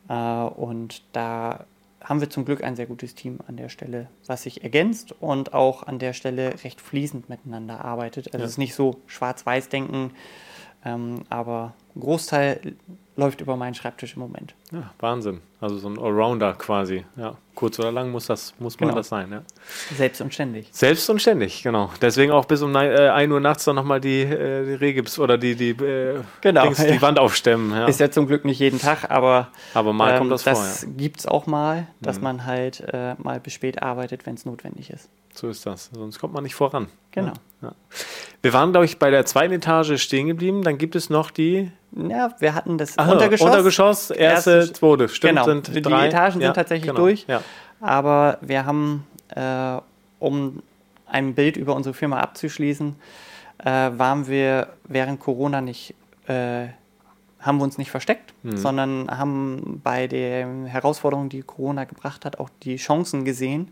Äh, 0.09 0.13
und 0.61 1.03
da 1.13 1.65
haben 2.03 2.19
wir 2.19 2.29
zum 2.29 2.45
Glück 2.45 2.63
ein 2.63 2.75
sehr 2.75 2.87
gutes 2.87 3.15
Team 3.15 3.39
an 3.47 3.57
der 3.57 3.69
Stelle, 3.69 4.07
was 4.25 4.43
sich 4.43 4.63
ergänzt 4.63 5.13
und 5.19 5.53
auch 5.53 5.83
an 5.83 5.99
der 5.99 6.13
Stelle 6.13 6.63
recht 6.63 6.81
fließend 6.81 7.29
miteinander 7.29 7.85
arbeitet. 7.85 8.27
Also 8.27 8.39
ja. 8.39 8.45
es 8.45 8.51
ist 8.51 8.57
nicht 8.57 8.75
so 8.75 9.01
schwarz-weiß 9.05 9.69
denken, 9.69 10.11
ähm, 10.83 11.23
aber 11.29 11.75
ein 11.95 11.99
Großteil 11.99 12.75
läuft 13.15 13.41
über 13.41 13.55
meinen 13.55 13.75
Schreibtisch 13.75 14.15
im 14.15 14.21
Moment. 14.21 14.55
Ja, 14.71 14.91
Wahnsinn. 14.99 15.41
Also 15.59 15.77
so 15.77 15.89
ein 15.89 15.99
Allrounder 15.99 16.53
quasi. 16.53 17.05
Ja, 17.17 17.35
kurz 17.55 17.77
oder 17.77 17.91
lang 17.91 18.09
muss 18.09 18.25
das 18.25 18.53
muss 18.57 18.79
man 18.79 18.89
genau. 18.89 18.97
das 18.97 19.09
sein. 19.09 19.31
Ja. 19.31 19.43
Selbst 19.95 20.21
und 20.21 20.33
ständig. 20.33 20.69
Selbst 20.71 21.09
und 21.09 21.21
ständig, 21.21 21.61
genau. 21.61 21.91
Deswegen 22.01 22.31
auch 22.31 22.45
bis 22.45 22.61
um 22.61 22.73
äh, 22.75 23.09
1 23.09 23.31
Uhr 23.31 23.39
nachts 23.39 23.65
dann 23.65 23.75
nochmal 23.75 24.01
die, 24.01 24.21
äh, 24.21 24.65
die 24.65 24.73
Regips 24.73 25.19
oder 25.19 25.37
die, 25.37 25.55
die, 25.55 25.69
äh, 25.69 26.21
genau, 26.41 26.63
Dings, 26.63 26.83
die 26.83 27.01
Wand 27.01 27.19
aufstemmen. 27.19 27.71
Ja. 27.71 27.85
Ist 27.85 27.99
ja 27.99 28.09
zum 28.09 28.27
Glück 28.27 28.45
nicht 28.45 28.59
jeden 28.59 28.79
Tag, 28.79 29.11
aber, 29.11 29.49
aber 29.73 29.93
mal 29.93 30.13
ähm, 30.13 30.17
kommt 30.19 30.31
das, 30.31 30.43
das 30.43 30.57
vor. 30.57 30.67
Das 30.67 30.81
ja. 30.83 30.89
gibt 30.97 31.19
es 31.19 31.27
auch 31.27 31.45
mal, 31.45 31.87
dass 31.99 32.17
mhm. 32.17 32.23
man 32.23 32.45
halt 32.45 32.81
äh, 32.91 33.15
mal 33.17 33.39
bis 33.39 33.53
spät 33.53 33.83
arbeitet, 33.83 34.25
wenn 34.25 34.35
es 34.35 34.45
notwendig 34.45 34.89
ist. 34.89 35.09
So 35.33 35.49
ist 35.49 35.65
das. 35.65 35.89
Sonst 35.93 36.19
kommt 36.19 36.33
man 36.33 36.43
nicht 36.43 36.55
voran. 36.55 36.87
Genau. 37.11 37.33
Ja. 37.61 37.73
Wir 38.41 38.53
waren, 38.53 38.71
glaube 38.71 38.85
ich, 38.85 38.99
bei 38.99 39.11
der 39.11 39.25
zweiten 39.25 39.53
Etage 39.53 40.01
stehen 40.01 40.27
geblieben. 40.27 40.63
Dann 40.63 40.77
gibt 40.77 40.95
es 40.95 41.09
noch 41.09 41.31
die. 41.31 41.71
Ja, 41.93 42.33
wir 42.39 42.55
hatten 42.55 42.77
das 42.77 42.97
Aha, 42.97 43.11
Untergeschoss. 43.11 43.47
Untergeschoss, 43.47 44.11
erste, 44.11 44.51
erste 44.51 44.73
zweite. 44.73 45.09
Stimmt, 45.09 45.33
genau. 45.33 45.45
sind 45.45 45.75
die 45.75 45.81
drei. 45.81 46.07
Etagen 46.07 46.39
ja, 46.39 46.47
sind 46.47 46.55
tatsächlich 46.55 46.87
genau. 46.87 47.01
durch. 47.01 47.25
Ja. 47.27 47.41
Aber 47.81 48.37
wir 48.41 48.65
haben, 48.65 49.05
äh, 49.35 49.77
um 50.19 50.61
ein 51.05 51.33
Bild 51.33 51.57
über 51.57 51.75
unsere 51.75 51.93
Firma 51.93 52.19
abzuschließen, 52.19 52.95
äh, 53.59 53.65
waren 53.65 54.27
wir 54.27 54.69
während 54.85 55.19
Corona 55.19 55.59
nicht, 55.59 55.93
äh, 56.27 56.67
haben 57.39 57.57
wir 57.57 57.63
uns 57.63 57.77
nicht 57.77 57.91
versteckt, 57.91 58.33
mhm. 58.43 58.57
sondern 58.57 59.11
haben 59.11 59.81
bei 59.83 60.07
den 60.07 60.65
Herausforderungen, 60.65 61.29
die 61.29 61.41
Corona 61.41 61.83
gebracht 61.83 62.23
hat, 62.23 62.39
auch 62.39 62.49
die 62.63 62.77
Chancen 62.77 63.25
gesehen 63.25 63.69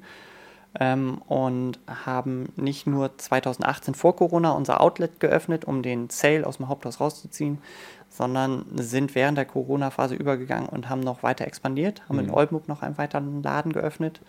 ähm, 0.79 1.21
und 1.27 1.79
haben 1.87 2.51
nicht 2.55 2.87
nur 2.87 3.17
2018 3.17 3.95
vor 3.95 4.15
Corona 4.15 4.51
unser 4.51 4.81
Outlet 4.81 5.19
geöffnet, 5.19 5.65
um 5.65 5.81
den 5.81 6.09
Sale 6.09 6.45
aus 6.45 6.57
dem 6.57 6.67
Haupthaus 6.67 6.99
rauszuziehen, 6.99 7.59
sondern 8.09 8.65
sind 8.75 9.15
während 9.15 9.37
der 9.37 9.45
Corona-Phase 9.45 10.15
übergegangen 10.15 10.69
und 10.69 10.89
haben 10.89 11.01
noch 11.01 11.23
weiter 11.23 11.45
expandiert, 11.45 12.01
haben 12.07 12.17
mhm. 12.17 12.25
in 12.25 12.31
Oldenburg 12.31 12.67
noch 12.67 12.81
einen 12.81 12.97
weiteren 12.97 13.41
Laden 13.41 13.73
geöffnet, 13.73 14.21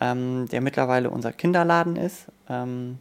ähm, 0.00 0.48
der 0.50 0.60
mittlerweile 0.60 1.10
unser 1.10 1.32
Kinderladen 1.32 1.96
ist. 1.96 2.26
Ähm, 2.48 2.98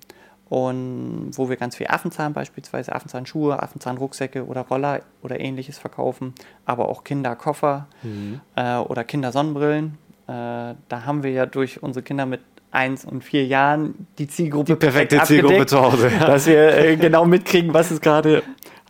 und 0.50 1.32
wo 1.32 1.48
wir 1.48 1.56
ganz 1.56 1.78
viel 1.78 1.88
Affenzahn 1.88 2.34
beispielsweise, 2.34 2.94
Affenzahnschuhe, 2.94 3.64
Affenzahnrucksäcke 3.64 4.46
oder 4.46 4.62
Roller 4.64 5.00
oder 5.22 5.40
ähnliches 5.40 5.78
verkaufen, 5.78 6.34
aber 6.66 6.90
auch 6.90 7.06
Kinderkoffer 7.06 7.88
mhm. 8.04 8.42
äh, 8.56 8.76
oder 8.80 9.06
Kindersonnenbrillen. 9.06 9.98
Äh, 10.28 10.76
da 10.90 11.06
haben 11.06 11.24
wir 11.24 11.32
ja 11.32 11.46
durch 11.46 11.82
unsere 11.82 12.04
Kinder 12.04 12.26
mit 12.26 12.42
eins 12.72 13.06
und 13.06 13.24
vier 13.24 13.46
Jahren 13.46 14.08
die 14.18 14.28
Zielgruppe 14.28 14.74
die 14.74 14.76
perfekte 14.76 15.22
Zielgruppe 15.24 15.66
zu 15.66 15.82
Hause, 15.82 16.10
ja. 16.10 16.26
dass 16.26 16.48
wir 16.48 16.78
äh, 16.78 16.96
genau 16.96 17.26
mitkriegen, 17.26 17.74
was 17.74 17.92
ist 17.92 18.02
gerade 18.02 18.44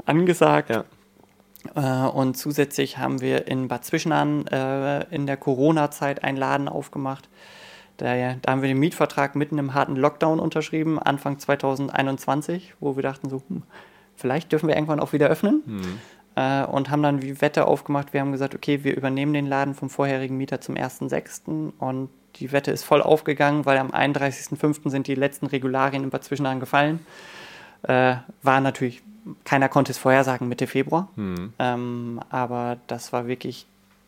angesagt. 0.06 0.70
Ja. 0.70 0.86
Äh, 1.76 2.10
und 2.10 2.38
zusätzlich 2.38 2.98
haben 2.98 3.22
wir 3.22 3.48
in 3.48 3.68
Bad 3.68 3.86
Zwischenahn 3.86 4.48
äh, 4.48 5.06
in 5.14 5.26
der 5.28 5.38
Corona-Zeit 5.38 6.24
einen 6.24 6.38
Laden 6.38 6.68
aufgemacht. 6.68 7.30
Da, 7.98 8.16
da, 8.42 8.52
haben 8.52 8.62
wir 8.62 8.70
den 8.70 8.80
Mietvertrag 8.80 9.36
mitten 9.36 9.58
im 9.58 9.74
harten 9.74 9.96
Lockdown 9.96 10.40
unterschrieben, 10.40 10.98
Anfang 10.98 11.38
2021, 11.38 12.74
wo 12.80 12.96
wir 12.96 13.04
dachten 13.04 13.30
so, 13.30 13.44
hm, 13.48 13.64
vielleicht 14.16 14.52
dürfen 14.52 14.68
wir 14.68 14.76
irgendwann 14.76 15.00
auch 15.00 15.14
wieder 15.14 15.28
öffnen. 15.28 15.62
Mhm. 15.66 16.00
Äh, 16.36 16.66
und 16.66 16.90
haben 16.90 17.04
dann 17.04 17.22
wie 17.22 17.42
Wette 17.42 17.68
aufgemacht. 17.68 18.14
Wir 18.14 18.22
haben 18.22 18.32
gesagt, 18.32 18.56
okay, 18.56 18.84
wir 18.84 18.96
übernehmen 18.96 19.34
den 19.34 19.46
Laden 19.46 19.76
vom 19.76 19.90
vorherigen 19.90 20.38
Mieter 20.38 20.62
zum 20.62 20.76
1.6. 20.76 21.74
und 21.78 22.10
die 22.38 22.52
Wette 22.52 22.72
ist 22.72 22.84
voll 22.84 23.02
aufgegangen, 23.02 23.66
weil 23.66 23.78
am 23.78 23.92
31.05. 23.92 24.90
sind 24.90 25.08
die 25.08 25.16
letzten 25.16 25.48
Regularien 25.48 26.04
im 26.04 26.10
Bad 26.10 26.24
Zwischenahn 26.24 26.60
gefallen. 26.60 27.06
Äh, 27.84 28.16
war 28.44 28.62
natürlich, 28.62 29.02
keiner 29.44 29.70
konnte 29.70 29.92
es 29.92 29.98
vorhersagen 29.98 30.48
Mitte 30.48 30.68
Februar. 30.68 31.10
Mhm. 31.16 31.54
Ähm, 31.60 32.20
aber 32.30 32.78
das 32.88 33.14
war 33.14 33.28
wirklich, 33.28 33.66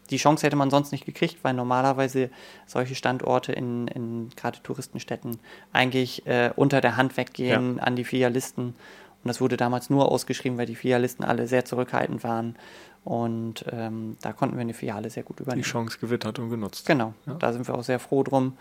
die 0.09 0.17
Chance 0.17 0.45
hätte 0.45 0.55
man 0.55 0.69
sonst 0.69 0.91
nicht 0.91 1.05
gekriegt, 1.05 1.37
weil 1.43 1.53
normalerweise 1.53 2.29
solche 2.65 2.95
Standorte 2.95 3.51
in, 3.51 3.87
in 3.87 4.29
gerade 4.35 4.59
Touristenstädten 4.61 5.39
eigentlich 5.71 6.25
äh, 6.27 6.51
unter 6.55 6.81
der 6.81 6.97
Hand 6.97 7.17
weggehen 7.17 7.77
ja. 7.77 7.83
an 7.83 7.95
die 7.95 8.03
Filialisten. 8.03 8.75
Und 9.23 9.29
das 9.29 9.39
wurde 9.39 9.57
damals 9.57 9.89
nur 9.89 10.11
ausgeschrieben, 10.11 10.57
weil 10.57 10.65
die 10.65 10.75
Filialisten 10.75 11.23
alle 11.23 11.47
sehr 11.47 11.63
zurückhaltend 11.63 12.23
waren 12.23 12.55
und 13.03 13.65
ähm, 13.71 14.17
da 14.21 14.31
konnten 14.31 14.55
wir 14.55 14.61
eine 14.61 14.73
Filiale 14.73 15.09
sehr 15.09 15.23
gut 15.23 15.39
übernehmen. 15.39 15.63
Die 15.63 15.69
Chance 15.69 15.97
gewittert 15.99 16.39
und 16.39 16.49
genutzt. 16.49 16.85
Genau, 16.85 17.13
ja. 17.25 17.33
da 17.33 17.51
sind 17.51 17.67
wir 17.67 17.75
auch 17.75 17.83
sehr 17.83 17.99
froh 17.99 18.23
drum. 18.23 18.57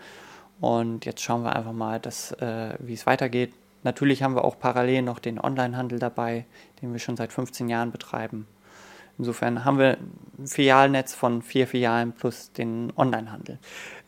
Und 0.59 1.05
jetzt 1.05 1.21
schauen 1.21 1.43
wir 1.43 1.55
einfach 1.55 1.73
mal, 1.73 1.99
äh, 1.99 2.75
wie 2.79 2.93
es 2.93 3.05
weitergeht. 3.05 3.53
Natürlich 3.83 4.23
haben 4.23 4.35
wir 4.35 4.45
auch 4.45 4.59
parallel 4.59 5.01
noch 5.01 5.19
den 5.19 5.39
Onlinehandel 5.39 5.99
dabei, 5.99 6.45
den 6.81 6.93
wir 6.93 6.99
schon 6.99 7.17
seit 7.17 7.33
15 7.33 7.69
Jahren 7.69 7.91
betreiben. 7.91 8.47
Insofern 9.19 9.63
haben 9.63 9.77
wir 9.77 9.97
ein 10.39 10.47
Filialnetz 10.47 11.13
von 11.13 11.41
vier 11.43 11.67
Filialen 11.67 12.13
plus 12.13 12.51
den 12.51 12.91
Onlinehandel. 12.95 13.59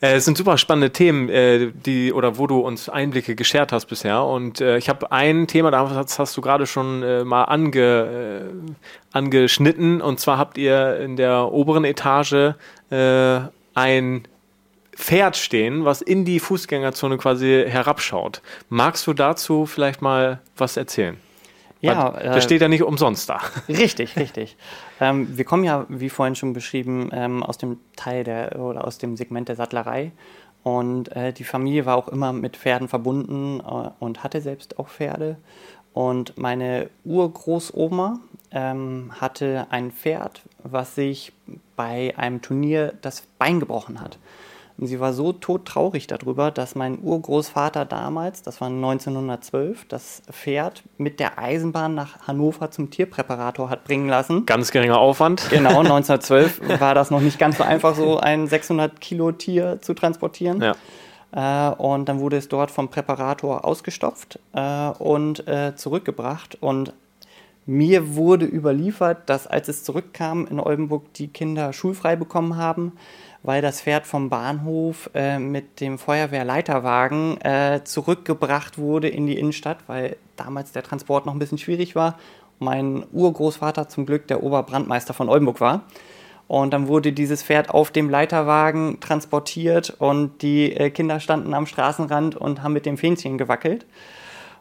Äh, 0.02 0.16
es 0.16 0.26
sind 0.26 0.38
super 0.38 0.58
spannende 0.58 0.92
Themen, 0.92 1.30
äh, 1.30 1.72
die 1.72 2.12
oder 2.12 2.38
wo 2.38 2.48
du 2.48 2.60
uns 2.60 2.90
Einblicke 2.90 3.36
geschert 3.36 3.72
hast 3.72 3.86
bisher. 3.86 4.24
Und 4.24 4.62
äh, 4.62 4.78
ich 4.78 4.90
habe 4.90 5.12
ein 5.12 5.48
Thema, 5.48 5.70
das 5.70 6.18
hast 6.18 6.36
du 6.36 6.42
gerade 6.42 6.66
schon 6.66 7.28
mal 7.28 7.44
ange, 7.44 8.52
angeschnitten. 9.12 10.02
Und 10.02 10.20
zwar 10.20 10.38
habt 10.38 10.58
ihr 10.58 11.00
in 11.00 11.16
der 11.16 11.52
oberen 11.52 11.86
Etage 11.86 12.56
ein 12.90 14.28
Pferd 14.96 15.36
stehen, 15.36 15.86
was 15.86 16.02
in 16.02 16.24
die 16.24 16.40
Fußgängerzone 16.40 17.18
quasi 17.18 17.66
herabschaut. 17.68 18.42
Magst 18.70 19.06
du 19.08 19.14
dazu 19.14 19.66
vielleicht 19.66 20.02
mal 20.02 20.40
was 20.56 20.78
erzählen? 20.78 21.18
Ja, 21.86 22.14
Weil, 22.14 22.24
das 22.24 22.44
steht 22.44 22.62
ja 22.62 22.68
nicht 22.68 22.84
umsonst 22.84 23.30
da. 23.30 23.42
Richtig, 23.70 24.16
richtig. 24.18 24.58
Ähm, 25.00 25.38
wir 25.38 25.46
kommen 25.46 25.64
ja, 25.64 25.86
wie 25.90 26.10
vorhin 26.10 26.36
schon 26.36 26.54
beschrieben, 26.54 27.10
ähm, 27.14 27.44
aus 27.44 27.58
dem 27.58 27.80
Teil 27.96 28.24
der 28.24 28.60
oder 28.60 28.86
aus 28.86 28.98
dem 28.98 29.18
Segment 29.18 29.50
der 29.50 29.56
Sattlerei. 29.56 30.12
Und 30.64 31.16
äh, 31.16 31.32
die 31.32 31.44
Familie 31.44 31.86
war 31.86 31.96
auch 31.96 32.08
immer 32.08 32.34
mit 32.34 32.58
Pferden 32.58 32.88
verbunden 32.88 33.60
äh, 33.60 33.90
und 34.00 34.24
hatte 34.24 34.42
selbst 34.42 34.80
auch 34.80 34.90
Pferde. 34.90 35.38
Und 35.94 36.38
meine 36.38 36.90
Urgroßoma 37.06 38.20
ähm, 38.52 39.12
hatte 39.20 39.68
ein 39.70 39.92
Pferd, 39.92 40.42
was 40.64 40.96
sich 40.96 41.34
bei 41.76 42.14
einem 42.18 42.42
Turnier 42.42 42.94
das 43.02 43.22
Bein 43.38 43.60
gebrochen 43.60 44.02
hat. 44.02 44.18
Und 44.78 44.88
sie 44.88 45.00
war 45.00 45.14
so 45.14 45.32
todtraurig 45.32 46.08
darüber, 46.08 46.52
dass 46.52 46.76
mein 46.76 47.00
Urgroßvater 47.02 47.86
damals, 47.86 48.42
das 48.42 48.60
war 48.60 48.68
1912, 48.68 49.86
das 49.88 50.22
Pferd 50.30 50.84
mit 50.98 51.22
der 51.22 51.40
Eisenbahn 51.40 51.96
nach 51.96 52.28
Hannover 52.28 52.72
zum 52.72 52.90
Tierpräparator 52.90 53.70
hat 53.70 53.86
bringen 53.86 54.10
lassen. 54.10 54.46
Ganz 54.46 54.72
geringer 54.72 54.98
Aufwand. 54.98 55.50
Genau, 55.50 55.80
1912 55.80 56.80
war 56.82 56.94
das 56.94 57.10
noch 57.10 57.22
nicht 57.22 57.40
ganz 57.40 57.58
so 57.58 57.64
einfach, 57.64 57.96
so 57.96 58.18
ein 58.20 58.48
600 58.48 59.00
Kilo 59.00 59.32
Tier 59.32 59.80
zu 59.82 59.94
transportieren. 59.94 60.62
Ja. 60.62 60.76
Äh, 61.36 61.76
und 61.76 62.10
dann 62.10 62.20
wurde 62.20 62.38
es 62.38 62.50
dort 62.50 62.70
vom 62.70 62.90
Präparator 62.90 63.64
ausgestopft 63.64 64.40
äh, 64.54 64.90
und 65.00 65.48
äh, 65.48 65.76
zurückgebracht. 65.76 66.58
Und 66.62 66.94
mir 67.66 68.16
wurde 68.16 68.46
überliefert, 68.46 69.30
dass 69.30 69.48
als 69.48 69.68
es 69.68 69.84
zurückkam 69.84 70.48
in 70.48 70.60
Oldenburg 70.60 71.14
die 71.14 71.28
Kinder 71.28 71.74
schulfrei 71.74 72.16
bekommen 72.16 72.58
haben, 72.58 72.94
weil 73.46 73.62
das 73.62 73.82
Pferd 73.82 74.08
vom 74.08 74.30
Bahnhof 74.30 75.10
äh, 75.14 75.38
mit 75.38 75.80
dem 75.80 76.00
Feuerwehrleiterwagen 76.00 77.40
äh, 77.42 77.82
zurückgebracht 77.84 78.80
wurde 78.80 79.08
in 79.08 79.28
die 79.28 79.38
Innenstadt, 79.38 79.78
weil 79.86 80.18
damals 80.36 80.72
der 80.72 80.82
Transport 80.82 81.28
noch 81.28 81.34
ein 81.34 81.40
bisschen 81.40 81.60
schwierig 81.60 81.96
war. 81.96 82.18
Mein 82.58 83.06
Urgroßvater 83.12 83.88
zum 83.88 84.08
Glück 84.08 84.28
der 84.28 84.42
Oberbrandmeister 84.42 85.14
von 85.14 85.30
Oldenburg 85.30 85.62
war. 85.62 85.84
Und 86.48 86.74
dann 86.74 86.88
wurde 86.88 87.12
dieses 87.12 87.44
Pferd 87.44 87.70
auf 87.70 87.92
dem 87.92 88.10
Leiterwagen 88.10 89.00
transportiert 89.00 89.96
und 90.00 90.42
die 90.42 90.72
äh, 90.74 90.90
Kinder 90.90 91.20
standen 91.20 91.54
am 91.54 91.68
Straßenrand 91.68 92.36
und 92.36 92.64
haben 92.64 92.74
mit 92.74 92.86
dem 92.88 92.98
Fähnchen 92.98 93.38
gewackelt. 93.38 93.86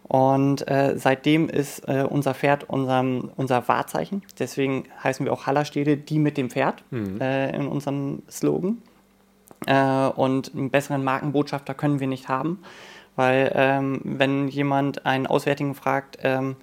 Und 0.06 0.68
äh, 0.68 0.94
seitdem 0.96 1.48
ist 1.48 1.88
äh, 1.88 2.06
unser 2.08 2.34
Pferd 2.34 2.68
unserem, 2.68 3.30
unser 3.36 3.66
Wahrzeichen. 3.68 4.22
Deswegen 4.38 4.84
heißen 5.02 5.24
wir 5.24 5.32
auch 5.32 5.46
Hallerstede, 5.46 5.96
die 5.96 6.18
mit 6.18 6.36
dem 6.36 6.50
Pferd 6.50 6.82
mhm. 6.90 7.20
äh, 7.20 7.54
in 7.56 7.66
unserem 7.66 8.22
Slogan. 8.30 8.82
Äh, 9.66 10.08
und 10.08 10.54
einen 10.54 10.70
besseren 10.70 11.04
Markenbotschafter 11.04 11.74
können 11.74 12.00
wir 12.00 12.06
nicht 12.06 12.28
haben, 12.28 12.62
weil 13.16 13.50
ähm, 13.54 14.00
wenn 14.04 14.48
jemand 14.48 15.06
einen 15.06 15.26
Auswärtigen 15.26 15.74
fragt 15.74 16.18
ähm, 16.22 16.56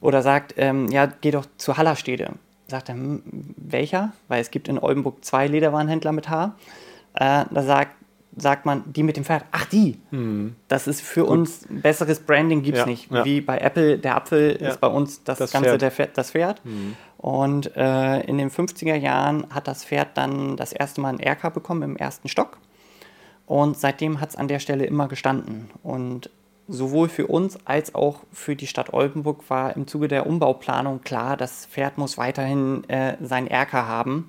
oder 0.00 0.22
sagt, 0.22 0.54
ähm, 0.56 0.88
ja, 0.88 1.06
geh 1.06 1.30
doch 1.30 1.46
zu 1.58 1.76
Hallerstede, 1.76 2.32
sagt 2.66 2.88
er, 2.88 2.96
hm, 2.96 3.22
welcher? 3.56 4.12
Weil 4.26 4.40
es 4.40 4.50
gibt 4.50 4.66
in 4.66 4.78
Oldenburg 4.78 5.24
zwei 5.24 5.46
Lederwarenhändler 5.46 6.10
mit 6.12 6.28
H. 6.28 6.56
Äh, 7.14 7.44
da 7.48 7.62
sagt, 7.62 7.92
sagt 8.36 8.66
man, 8.66 8.84
die 8.92 9.02
mit 9.02 9.16
dem 9.16 9.24
Pferd. 9.24 9.44
Ach, 9.50 9.64
die. 9.64 9.98
Mhm. 10.10 10.56
Das 10.68 10.86
ist 10.86 11.00
für 11.00 11.22
Gut. 11.22 11.30
uns 11.30 11.66
besseres 11.68 12.20
Branding 12.20 12.62
gibt 12.62 12.76
es 12.76 12.82
ja, 12.82 12.86
nicht. 12.86 13.10
Ja. 13.10 13.24
Wie 13.24 13.40
bei 13.40 13.58
Apple, 13.58 13.98
der 13.98 14.16
Apfel 14.16 14.58
ja. 14.60 14.68
ist 14.68 14.80
bei 14.80 14.88
uns 14.88 15.24
das, 15.24 15.38
das 15.38 15.52
Ganze 15.52 15.78
Pferd. 15.78 15.98
Der, 15.98 16.06
das 16.08 16.30
Pferd. 16.32 16.64
Mhm. 16.64 16.96
Und 17.16 17.74
äh, 17.76 18.20
in 18.20 18.36
den 18.38 18.50
50er 18.50 18.94
Jahren 18.94 19.46
hat 19.50 19.66
das 19.66 19.84
Pferd 19.84 20.10
dann 20.14 20.56
das 20.56 20.72
erste 20.72 21.00
Mal 21.00 21.14
ein 21.14 21.20
RK 21.20 21.52
bekommen 21.52 21.82
im 21.82 21.96
ersten 21.96 22.28
Stock. 22.28 22.58
Und 23.46 23.78
seitdem 23.78 24.20
hat 24.20 24.30
es 24.30 24.36
an 24.36 24.48
der 24.48 24.58
Stelle 24.58 24.84
immer 24.84 25.08
gestanden. 25.08 25.70
Und 25.82 26.30
sowohl 26.68 27.08
für 27.08 27.28
uns 27.28 27.58
als 27.64 27.94
auch 27.94 28.20
für 28.32 28.54
die 28.54 28.66
Stadt 28.66 28.92
Oldenburg 28.92 29.48
war 29.48 29.74
im 29.76 29.86
Zuge 29.86 30.08
der 30.08 30.26
Umbauplanung 30.26 31.00
klar, 31.00 31.36
das 31.36 31.66
Pferd 31.66 31.96
muss 31.96 32.18
weiterhin 32.18 32.88
äh, 32.88 33.16
sein 33.20 33.46
Erker 33.46 33.86
haben 33.86 34.26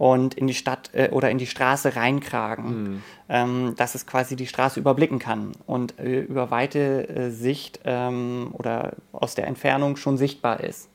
und 0.00 0.32
in 0.32 0.46
die 0.46 0.54
Stadt 0.54 0.88
äh, 0.94 1.10
oder 1.10 1.30
in 1.30 1.36
die 1.36 1.46
Straße 1.46 1.94
reinkragen, 1.94 2.82
mhm. 2.82 3.02
ähm, 3.28 3.74
dass 3.76 3.94
es 3.94 4.06
quasi 4.06 4.34
die 4.34 4.46
Straße 4.46 4.80
überblicken 4.80 5.18
kann 5.18 5.52
und 5.66 5.98
äh, 5.98 6.20
über 6.20 6.50
weite 6.50 7.06
äh, 7.06 7.30
Sicht 7.30 7.80
ähm, 7.84 8.48
oder 8.54 8.92
aus 9.12 9.34
der 9.34 9.46
Entfernung 9.46 9.96
schon 9.96 10.16
sichtbar 10.16 10.60
ist. 10.60 10.88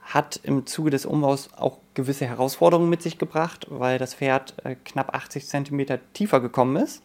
Hat 0.00 0.40
im 0.42 0.66
Zuge 0.66 0.90
des 0.90 1.06
Umbaus 1.06 1.50
auch 1.56 1.78
gewisse 1.94 2.26
Herausforderungen 2.26 2.90
mit 2.90 3.00
sich 3.00 3.16
gebracht, 3.18 3.68
weil 3.70 3.98
das 3.98 4.14
Pferd 4.14 4.54
äh, 4.64 4.74
knapp 4.84 5.14
80 5.14 5.46
Zentimeter 5.46 6.00
tiefer 6.12 6.40
gekommen 6.40 6.74
ist, 6.74 7.04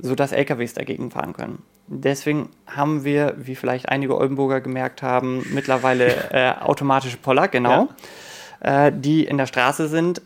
sodass 0.00 0.32
LKWs 0.32 0.74
dagegen 0.74 1.12
fahren 1.12 1.32
können. 1.32 1.62
Deswegen 1.86 2.48
haben 2.66 3.04
wir, 3.04 3.36
wie 3.36 3.54
vielleicht 3.54 3.88
einige 3.88 4.18
Oldenburger 4.18 4.60
gemerkt 4.60 5.00
haben, 5.00 5.46
mittlerweile 5.52 6.06
äh, 6.32 6.54
automatische 6.60 7.18
Poller, 7.18 7.46
genau, 7.46 7.70
ja. 7.70 7.88
Äh, 8.64 8.92
die 8.94 9.24
in 9.24 9.38
der 9.38 9.46
Straße 9.46 9.88
sind. 9.88 10.22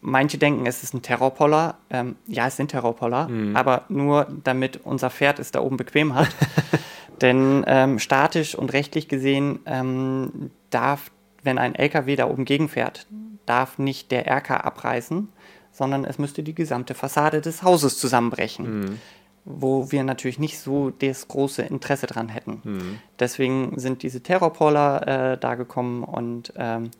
Manche 0.00 0.38
denken, 0.38 0.66
es 0.66 0.82
ist 0.82 0.94
ein 0.94 1.02
Terrorpoller. 1.02 1.76
Ähm, 1.90 2.16
ja, 2.26 2.46
es 2.46 2.56
sind 2.56 2.70
Terrorpoller, 2.70 3.28
mhm. 3.28 3.54
aber 3.54 3.84
nur 3.88 4.26
damit 4.44 4.80
unser 4.84 5.10
Pferd 5.10 5.38
es 5.38 5.52
da 5.52 5.60
oben 5.60 5.76
bequem 5.76 6.14
hat. 6.14 6.28
Denn 7.20 7.64
ähm, 7.66 7.98
statisch 7.98 8.54
und 8.54 8.72
rechtlich 8.72 9.08
gesehen 9.08 9.60
ähm, 9.66 10.50
darf, 10.70 11.10
wenn 11.42 11.58
ein 11.58 11.74
LKW 11.74 12.16
da 12.16 12.28
oben 12.28 12.46
gegenfährt, 12.46 13.06
darf 13.44 13.78
nicht 13.78 14.10
der 14.10 14.26
RK 14.26 14.64
abreißen, 14.64 15.28
sondern 15.70 16.06
es 16.06 16.18
müsste 16.18 16.42
die 16.42 16.54
gesamte 16.54 16.94
Fassade 16.94 17.42
des 17.42 17.62
Hauses 17.62 17.98
zusammenbrechen. 17.98 18.80
Mhm 18.80 18.98
wo 19.44 19.90
wir 19.90 20.04
natürlich 20.04 20.38
nicht 20.38 20.58
so 20.58 20.90
das 20.90 21.28
große 21.28 21.62
Interesse 21.62 22.06
dran 22.06 22.28
hätten. 22.28 22.60
Mhm. 22.62 22.98
Deswegen 23.18 23.78
sind 23.78 24.02
diese 24.02 24.22
Terrorpoller 24.22 25.32
äh, 25.32 25.38
da 25.38 25.54
gekommen 25.54 26.04
und 26.04 26.52
ähm, 26.56 26.90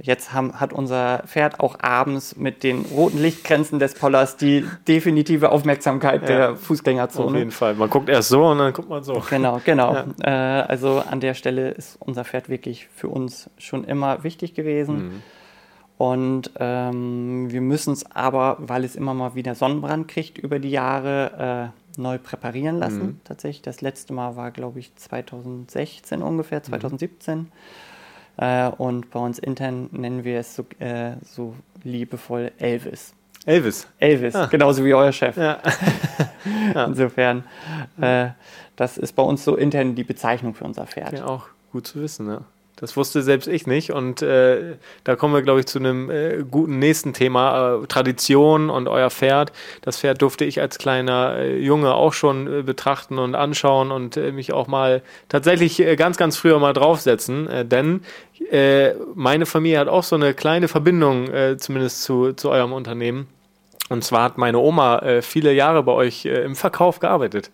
jetzt 0.00 0.32
haben, 0.32 0.60
hat 0.60 0.72
unser 0.72 1.24
Pferd 1.26 1.60
auch 1.60 1.78
abends 1.80 2.36
mit 2.36 2.62
den 2.62 2.82
roten 2.82 3.18
Lichtgrenzen 3.18 3.78
des 3.78 3.94
Pollers 3.94 4.36
die 4.36 4.64
definitive 4.86 5.50
Aufmerksamkeit 5.50 6.22
ja, 6.22 6.26
der 6.28 6.56
Fußgängerzone. 6.56 7.28
Auf 7.28 7.36
jeden 7.36 7.50
Fall. 7.50 7.74
Man 7.74 7.90
guckt 7.90 8.08
erst 8.08 8.28
so 8.28 8.46
und 8.46 8.58
dann 8.58 8.72
guckt 8.72 8.88
man 8.88 9.02
so. 9.02 9.22
Genau, 9.28 9.60
genau. 9.64 9.94
Ja. 9.94 10.60
Äh, 10.60 10.62
also 10.62 11.02
an 11.08 11.20
der 11.20 11.34
Stelle 11.34 11.70
ist 11.70 11.96
unser 12.00 12.24
Pferd 12.24 12.48
wirklich 12.48 12.88
für 12.94 13.08
uns 13.08 13.50
schon 13.58 13.84
immer 13.84 14.22
wichtig 14.22 14.54
gewesen. 14.54 14.96
Mhm. 14.96 15.22
Und 15.98 16.52
ähm, 16.60 17.50
wir 17.50 17.60
müssen 17.60 17.92
es 17.92 18.08
aber, 18.14 18.56
weil 18.60 18.84
es 18.84 18.94
immer 18.94 19.14
mal 19.14 19.34
wieder 19.34 19.56
Sonnenbrand 19.56 20.06
kriegt 20.06 20.38
über 20.38 20.60
die 20.60 20.70
Jahre, 20.70 21.72
äh, 21.74 22.00
neu 22.00 22.18
präparieren 22.18 22.78
lassen. 22.78 23.02
Mhm. 23.02 23.20
Tatsächlich. 23.24 23.62
Das 23.62 23.80
letzte 23.80 24.12
Mal 24.12 24.36
war, 24.36 24.52
glaube 24.52 24.78
ich, 24.78 24.94
2016 24.94 26.22
ungefähr, 26.22 26.62
2017. 26.62 27.38
Mhm. 27.38 27.46
Äh, 28.38 28.68
und 28.68 29.10
bei 29.10 29.20
uns 29.20 29.38
intern 29.38 29.88
nennen 29.92 30.24
wir 30.24 30.40
es 30.40 30.54
so, 30.54 30.64
äh, 30.78 31.12
so 31.22 31.54
liebevoll 31.82 32.52
Elvis. 32.58 33.12
Elvis. 33.44 33.86
Elvis, 33.98 34.34
ah. 34.34 34.46
genauso 34.46 34.84
wie 34.84 34.94
euer 34.94 35.12
Chef. 35.12 35.36
Ja. 35.36 35.58
Insofern, 36.86 37.44
äh, 38.00 38.28
das 38.76 38.98
ist 38.98 39.14
bei 39.14 39.22
uns 39.22 39.44
so 39.44 39.56
intern 39.56 39.94
die 39.94 40.04
Bezeichnung 40.04 40.54
für 40.54 40.64
unser 40.64 40.86
Pferd. 40.86 41.12
Ja, 41.12 41.26
auch 41.26 41.46
gut 41.72 41.86
zu 41.86 42.00
wissen, 42.00 42.28
ja. 42.28 42.42
Das 42.80 42.96
wusste 42.96 43.22
selbst 43.22 43.48
ich 43.48 43.66
nicht. 43.66 43.92
Und 43.92 44.22
äh, 44.22 44.76
da 45.04 45.16
kommen 45.16 45.34
wir, 45.34 45.42
glaube 45.42 45.60
ich, 45.60 45.66
zu 45.66 45.78
einem 45.78 46.10
äh, 46.10 46.44
guten 46.48 46.78
nächsten 46.78 47.12
Thema. 47.12 47.82
Äh, 47.82 47.86
Tradition 47.86 48.70
und 48.70 48.88
euer 48.88 49.10
Pferd. 49.10 49.52
Das 49.82 49.98
Pferd 49.98 50.22
durfte 50.22 50.44
ich 50.44 50.60
als 50.60 50.78
kleiner 50.78 51.36
äh, 51.38 51.58
Junge 51.58 51.94
auch 51.94 52.12
schon 52.12 52.60
äh, 52.60 52.62
betrachten 52.62 53.18
und 53.18 53.34
anschauen 53.34 53.90
und 53.90 54.16
äh, 54.16 54.30
mich 54.30 54.52
auch 54.52 54.68
mal 54.68 55.02
tatsächlich 55.28 55.82
ganz, 55.96 56.16
ganz 56.16 56.36
früher 56.36 56.58
mal 56.58 56.72
draufsetzen. 56.72 57.48
denn 57.68 58.00
meine 59.14 59.46
Familie 59.46 59.78
hat 59.80 59.88
auch 59.88 60.04
so 60.04 60.16
eine 60.16 60.34
kleine 60.34 60.68
Verbindung, 60.68 61.28
zumindest 61.58 62.02
zu, 62.02 62.32
zu 62.32 62.50
eurem 62.50 62.72
Unternehmen. 62.72 63.26
Und 63.88 64.04
zwar 64.04 64.22
hat 64.22 64.38
meine 64.38 64.58
Oma 64.58 65.02
viele 65.22 65.52
Jahre 65.52 65.82
bei 65.82 65.92
euch 65.92 66.24
im 66.24 66.54
Verkauf 66.54 67.00
gearbeitet. 67.00 67.50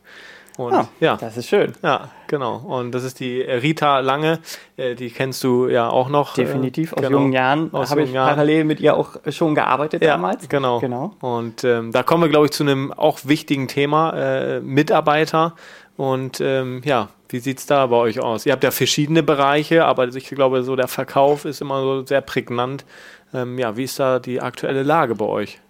Und, 0.57 0.73
ah, 0.73 0.88
ja, 1.01 1.17
das 1.17 1.37
ist 1.37 1.49
schön. 1.49 1.73
Ja, 1.83 2.11
genau. 2.29 2.57
Und 2.59 2.93
das 2.93 3.03
ist 3.03 3.19
die 3.19 3.40
Rita 3.40 3.99
Lange, 3.99 4.38
äh, 4.77 4.95
die 4.95 5.11
kennst 5.11 5.43
du 5.43 5.69
ja 5.69 5.88
auch 5.88 6.09
noch. 6.09 6.38
Äh, 6.38 6.45
Definitiv, 6.45 6.93
aus 6.93 7.03
genau, 7.03 7.19
jungen 7.19 7.33
Jahren. 7.33 7.71
Habe 7.73 8.03
ich 8.03 8.12
Jahren. 8.12 8.31
parallel 8.31 8.64
mit 8.64 8.81
ihr 8.81 8.97
auch 8.97 9.17
schon 9.31 9.55
gearbeitet 9.57 10.03
ja, 10.03 10.12
damals. 10.12 10.49
Genau. 10.49 10.79
genau. 10.79 11.12
Und 11.21 11.64
ähm, 11.64 11.90
da 11.90 12.05
kommen 12.05 12.23
wir, 12.23 12.29
glaube 12.29 12.47
ich, 12.47 12.53
zu 12.53 12.62
einem 12.62 12.93
auch 12.93 13.19
wichtigen 13.25 13.67
Thema, 13.67 14.12
äh, 14.12 14.61
Mitarbeiter. 14.61 15.55
Und 15.97 16.40
ähm, 16.40 16.83
ja, 16.85 17.09
wie 17.29 17.40
sieht 17.40 17.59
es 17.59 17.67
da 17.67 17.87
bei 17.87 17.97
euch 17.97 18.21
aus? 18.21 18.47
Ihr 18.47 18.53
habt 18.53 18.62
ja 18.62 18.71
verschiedene 18.71 19.25
Bereiche, 19.25 19.85
aber 19.85 20.07
ich 20.07 20.29
glaube, 20.29 20.62
so 20.62 20.77
der 20.77 20.88
Verkauf 20.88 21.45
ist 21.45 21.61
immer 21.62 21.83
so 21.83 22.07
sehr 22.07 22.21
prägnant. 22.21 22.85
Ähm, 23.33 23.59
ja, 23.59 23.77
wie 23.77 23.85
ist 23.85 23.99
da 23.99 24.21
die 24.21 24.40
aktuelle 24.40 24.85
Lage 24.85 25.17
bei 25.17 25.25
euch? 25.25 25.61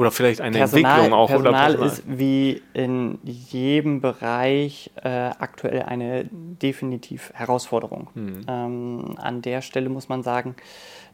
Oder 0.00 0.10
vielleicht 0.10 0.40
eine 0.40 0.56
Personal, 0.56 0.92
Entwicklung 0.92 1.18
auch. 1.18 1.28
Personal, 1.28 1.74
oder 1.74 1.78
Personal 1.78 1.92
ist 1.92 2.02
wie 2.06 2.62
in 2.72 3.18
jedem 3.22 4.00
Bereich 4.00 4.90
äh, 4.96 5.08
aktuell 5.08 5.82
eine 5.82 6.24
definitiv 6.32 7.30
Herausforderung. 7.34 8.08
Mhm. 8.14 8.46
Ähm, 8.48 9.14
an 9.18 9.42
der 9.42 9.60
Stelle 9.60 9.90
muss 9.90 10.08
man 10.08 10.22
sagen, 10.22 10.56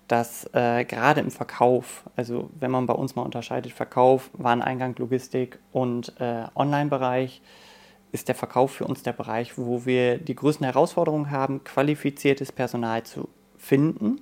dass 0.07 0.49
äh, 0.55 0.85
gerade 0.85 1.21
im 1.21 1.33
Verkauf, 1.33 2.05
also 2.15 2.49
wenn 2.61 2.71
man 2.71 2.87
bei 2.87 2.95
uns 2.95 3.17
mal 3.17 3.23
unterscheidet, 3.23 3.73
Verkauf, 3.73 4.31
Wareneingang, 4.35 4.95
Logistik 4.99 5.59
und 5.73 6.13
äh, 6.21 6.45
Online-Bereich, 6.55 7.43
ist 8.13 8.29
der 8.29 8.37
Verkauf 8.37 8.71
für 8.71 8.85
uns 8.85 9.03
der 9.03 9.15
Bereich, 9.15 9.59
wo 9.59 9.85
wir 9.85 10.19
die 10.19 10.37
größten 10.37 10.65
Herausforderungen 10.65 11.33
haben, 11.33 11.65
qualifiziertes 11.65 12.53
Personal 12.53 13.03
zu 13.03 13.29
finden 13.57 14.21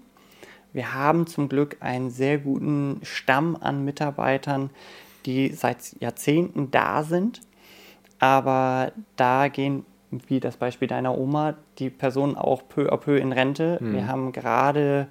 wir 0.74 0.92
haben 0.92 1.26
zum 1.26 1.48
Glück 1.48 1.76
einen 1.80 2.10
sehr 2.10 2.36
guten 2.36 3.00
Stamm 3.04 3.56
an 3.58 3.84
Mitarbeitern, 3.84 4.70
die 5.24 5.50
seit 5.50 5.98
Jahrzehnten 6.00 6.72
da 6.72 7.04
sind. 7.04 7.40
Aber 8.18 8.92
da 9.16 9.48
gehen, 9.48 9.86
wie 10.10 10.40
das 10.40 10.56
Beispiel 10.56 10.88
deiner 10.88 11.16
Oma, 11.16 11.54
die 11.78 11.90
Personen 11.90 12.36
auch 12.36 12.62
peu 12.68 12.92
à 12.92 12.96
peu 12.96 13.16
in 13.16 13.32
Rente. 13.32 13.78
Mhm. 13.80 13.92
Wir 13.94 14.08
haben 14.08 14.32
gerade 14.32 15.06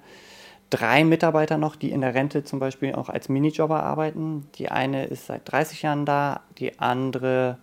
drei 0.68 1.02
Mitarbeiter 1.02 1.56
noch, 1.56 1.76
die 1.76 1.90
in 1.90 2.02
der 2.02 2.14
Rente 2.14 2.44
zum 2.44 2.58
Beispiel 2.58 2.94
auch 2.94 3.08
als 3.08 3.30
Minijobber 3.30 3.82
arbeiten. 3.82 4.46
Die 4.56 4.70
eine 4.70 5.06
ist 5.06 5.26
seit 5.26 5.50
30 5.50 5.80
Jahren 5.80 6.04
da, 6.04 6.40
die 6.58 6.78
andere 6.78 7.58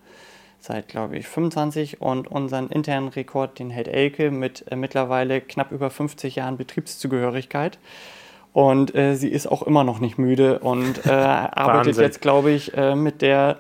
seit, 0.61 0.87
glaube 0.87 1.17
ich, 1.17 1.27
25 1.27 2.01
und 2.01 2.27
unseren 2.27 2.69
internen 2.69 3.09
Rekord, 3.09 3.59
den 3.59 3.71
hält 3.71 3.87
Elke 3.87 4.31
mit 4.31 4.71
äh, 4.71 4.75
mittlerweile 4.75 5.41
knapp 5.41 5.71
über 5.71 5.89
50 5.89 6.35
Jahren 6.35 6.55
Betriebszugehörigkeit. 6.55 7.79
Und 8.53 8.93
äh, 8.95 9.15
sie 9.15 9.29
ist 9.29 9.47
auch 9.47 9.63
immer 9.63 9.83
noch 9.83 9.99
nicht 9.99 10.17
müde 10.17 10.59
und 10.59 11.05
äh, 11.05 11.09
arbeitet 11.09 11.97
jetzt, 11.97 12.21
glaube 12.21 12.51
ich, 12.51 12.75
äh, 12.77 12.95
mit 12.95 13.21
der 13.21 13.57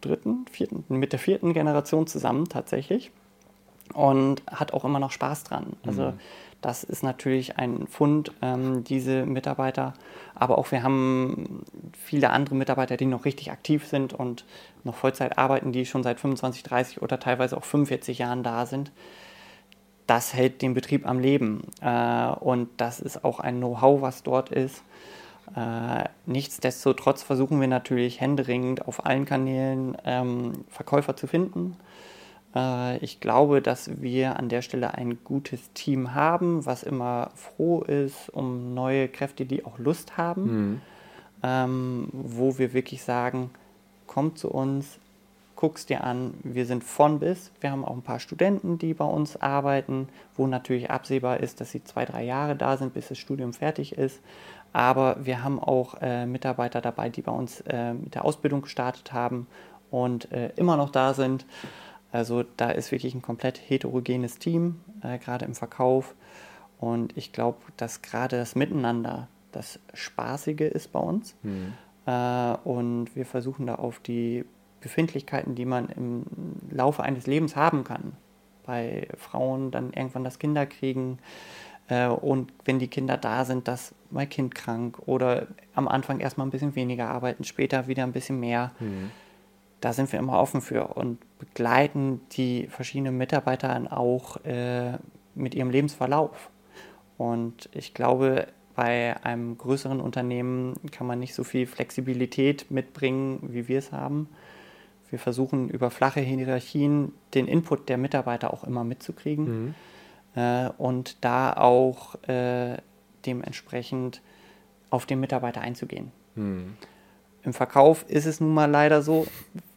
dritten, 0.00 0.46
vierten, 0.50 0.84
mit 0.88 1.12
der 1.12 1.18
vierten 1.18 1.52
Generation 1.52 2.06
zusammen 2.06 2.48
tatsächlich 2.48 3.12
und 3.92 4.42
hat 4.46 4.72
auch 4.72 4.84
immer 4.84 4.98
noch 4.98 5.12
Spaß 5.12 5.44
dran. 5.44 5.74
Also 5.86 6.02
mhm. 6.02 6.20
Das 6.60 6.84
ist 6.84 7.02
natürlich 7.02 7.56
ein 7.56 7.86
Fund, 7.86 8.32
ähm, 8.42 8.84
diese 8.84 9.24
Mitarbeiter. 9.24 9.94
Aber 10.34 10.58
auch 10.58 10.70
wir 10.72 10.82
haben 10.82 11.64
viele 11.98 12.30
andere 12.30 12.54
Mitarbeiter, 12.54 12.96
die 12.96 13.06
noch 13.06 13.24
richtig 13.24 13.50
aktiv 13.50 13.86
sind 13.86 14.12
und 14.12 14.44
noch 14.84 14.94
Vollzeit 14.94 15.38
arbeiten, 15.38 15.72
die 15.72 15.86
schon 15.86 16.02
seit 16.02 16.20
25, 16.20 16.62
30 16.62 17.02
oder 17.02 17.18
teilweise 17.18 17.56
auch 17.56 17.64
45 17.64 18.18
Jahren 18.18 18.42
da 18.42 18.66
sind. 18.66 18.92
Das 20.06 20.34
hält 20.34 20.60
den 20.60 20.74
Betrieb 20.74 21.06
am 21.06 21.18
Leben. 21.18 21.62
Äh, 21.80 22.28
und 22.40 22.68
das 22.76 23.00
ist 23.00 23.24
auch 23.24 23.40
ein 23.40 23.56
Know-how, 23.56 24.02
was 24.02 24.22
dort 24.22 24.50
ist. 24.50 24.82
Äh, 25.56 26.04
nichtsdestotrotz 26.26 27.22
versuchen 27.22 27.60
wir 27.60 27.68
natürlich 27.68 28.20
händeringend 28.20 28.86
auf 28.86 29.06
allen 29.06 29.24
Kanälen 29.24 29.96
ähm, 30.04 30.64
Verkäufer 30.68 31.16
zu 31.16 31.26
finden 31.26 31.76
ich 33.00 33.20
glaube, 33.20 33.62
dass 33.62 34.02
wir 34.02 34.36
an 34.36 34.48
der 34.48 34.62
Stelle 34.62 34.94
ein 34.94 35.18
gutes 35.22 35.72
Team 35.72 36.14
haben, 36.14 36.66
was 36.66 36.82
immer 36.82 37.30
froh 37.36 37.82
ist 37.82 38.28
um 38.30 38.74
neue 38.74 39.06
Kräfte, 39.06 39.44
die 39.44 39.64
auch 39.64 39.78
Lust 39.78 40.16
haben, 40.16 40.42
mhm. 40.42 40.80
ähm, 41.44 42.08
wo 42.12 42.58
wir 42.58 42.72
wirklich 42.72 43.04
sagen, 43.04 43.50
komm 44.08 44.34
zu 44.34 44.50
uns, 44.50 44.98
guck's 45.54 45.86
dir 45.86 46.02
an, 46.02 46.34
wir 46.42 46.66
sind 46.66 46.82
von 46.82 47.20
bis. 47.20 47.52
Wir 47.60 47.70
haben 47.70 47.84
auch 47.84 47.94
ein 47.94 48.02
paar 48.02 48.18
Studenten, 48.18 48.78
die 48.78 48.94
bei 48.94 49.04
uns 49.04 49.36
arbeiten, 49.36 50.08
wo 50.34 50.46
natürlich 50.46 50.90
absehbar 50.90 51.38
ist, 51.38 51.60
dass 51.60 51.70
sie 51.70 51.84
zwei, 51.84 52.06
drei 52.06 52.24
Jahre 52.24 52.56
da 52.56 52.78
sind, 52.78 52.94
bis 52.94 53.08
das 53.08 53.18
Studium 53.18 53.52
fertig 53.52 53.96
ist. 53.96 54.20
Aber 54.72 55.16
wir 55.22 55.44
haben 55.44 55.60
auch 55.60 55.96
äh, 56.00 56.26
Mitarbeiter 56.26 56.80
dabei, 56.80 57.10
die 57.10 57.22
bei 57.22 57.32
uns 57.32 57.60
äh, 57.68 57.92
mit 57.92 58.14
der 58.14 58.24
Ausbildung 58.24 58.62
gestartet 58.62 59.12
haben 59.12 59.46
und 59.90 60.32
äh, 60.32 60.50
immer 60.56 60.76
noch 60.76 60.90
da 60.90 61.12
sind. 61.12 61.44
Also 62.12 62.44
da 62.56 62.70
ist 62.70 62.92
wirklich 62.92 63.14
ein 63.14 63.22
komplett 63.22 63.60
heterogenes 63.68 64.38
Team, 64.38 64.80
äh, 65.02 65.18
gerade 65.18 65.44
im 65.44 65.54
Verkauf. 65.54 66.14
Und 66.78 67.16
ich 67.16 67.32
glaube, 67.32 67.58
dass 67.76 68.02
gerade 68.02 68.36
das 68.36 68.54
Miteinander 68.54 69.28
das 69.52 69.78
Spaßige 69.94 70.60
ist 70.60 70.92
bei 70.92 71.00
uns. 71.00 71.36
Mhm. 71.42 71.72
Äh, 72.06 72.56
und 72.64 73.14
wir 73.14 73.26
versuchen 73.26 73.66
da 73.66 73.76
auf 73.76 74.00
die 74.00 74.44
Befindlichkeiten, 74.80 75.54
die 75.54 75.66
man 75.66 75.88
im 75.90 76.24
Laufe 76.70 77.02
eines 77.02 77.26
Lebens 77.26 77.54
haben 77.54 77.84
kann, 77.84 78.12
bei 78.64 79.08
Frauen 79.16 79.70
dann 79.70 79.92
irgendwann 79.92 80.24
das 80.24 80.38
Kinder 80.38 80.64
kriegen 80.64 81.18
äh, 81.88 82.06
und 82.06 82.52
wenn 82.64 82.78
die 82.78 82.88
Kinder 82.88 83.18
da 83.18 83.44
sind, 83.44 83.68
dass 83.68 83.94
mein 84.10 84.28
Kind 84.28 84.54
krank 84.54 84.98
oder 85.06 85.48
am 85.74 85.88
Anfang 85.88 86.20
erstmal 86.20 86.46
ein 86.46 86.50
bisschen 86.50 86.76
weniger 86.76 87.08
arbeiten, 87.08 87.44
später 87.44 87.88
wieder 87.88 88.04
ein 88.04 88.12
bisschen 88.12 88.40
mehr. 88.40 88.72
Mhm 88.80 89.10
da 89.80 89.92
sind 89.92 90.12
wir 90.12 90.18
immer 90.18 90.38
offen 90.38 90.60
für 90.60 90.88
und 90.88 91.18
begleiten 91.38 92.20
die 92.32 92.66
verschiedenen 92.68 93.16
Mitarbeiter 93.16 93.80
auch 93.90 94.36
äh, 94.44 94.98
mit 95.34 95.54
ihrem 95.54 95.70
Lebensverlauf. 95.70 96.50
Und 97.16 97.68
ich 97.72 97.94
glaube, 97.94 98.46
bei 98.74 99.16
einem 99.24 99.58
größeren 99.58 100.00
Unternehmen 100.00 100.74
kann 100.90 101.06
man 101.06 101.18
nicht 101.18 101.34
so 101.34 101.44
viel 101.44 101.66
Flexibilität 101.66 102.70
mitbringen, 102.70 103.40
wie 103.42 103.68
wir 103.68 103.78
es 103.78 103.92
haben. 103.92 104.28
Wir 105.10 105.18
versuchen 105.18 105.68
über 105.68 105.90
flache 105.90 106.20
Hierarchien 106.20 107.12
den 107.34 107.46
Input 107.46 107.88
der 107.88 107.98
Mitarbeiter 107.98 108.54
auch 108.54 108.64
immer 108.64 108.84
mitzukriegen 108.84 109.74
mhm. 110.34 110.40
äh, 110.40 110.70
und 110.78 111.24
da 111.24 111.52
auch 111.52 112.14
äh, 112.28 112.76
dementsprechend 113.26 114.22
auf 114.88 115.04
den 115.04 115.20
Mitarbeiter 115.20 115.60
einzugehen. 115.60 116.12
Mhm. 116.36 116.76
Im 117.42 117.52
Verkauf 117.52 118.04
ist 118.08 118.26
es 118.26 118.40
nun 118.40 118.54
mal 118.54 118.70
leider 118.70 119.02
so, 119.02 119.26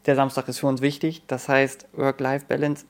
der 0.06 0.16
Samstag 0.16 0.48
ist 0.48 0.60
für 0.60 0.68
uns 0.68 0.82
wichtig. 0.82 1.24
Das 1.28 1.48
heißt, 1.48 1.88
Work-Life-Balance 1.94 2.86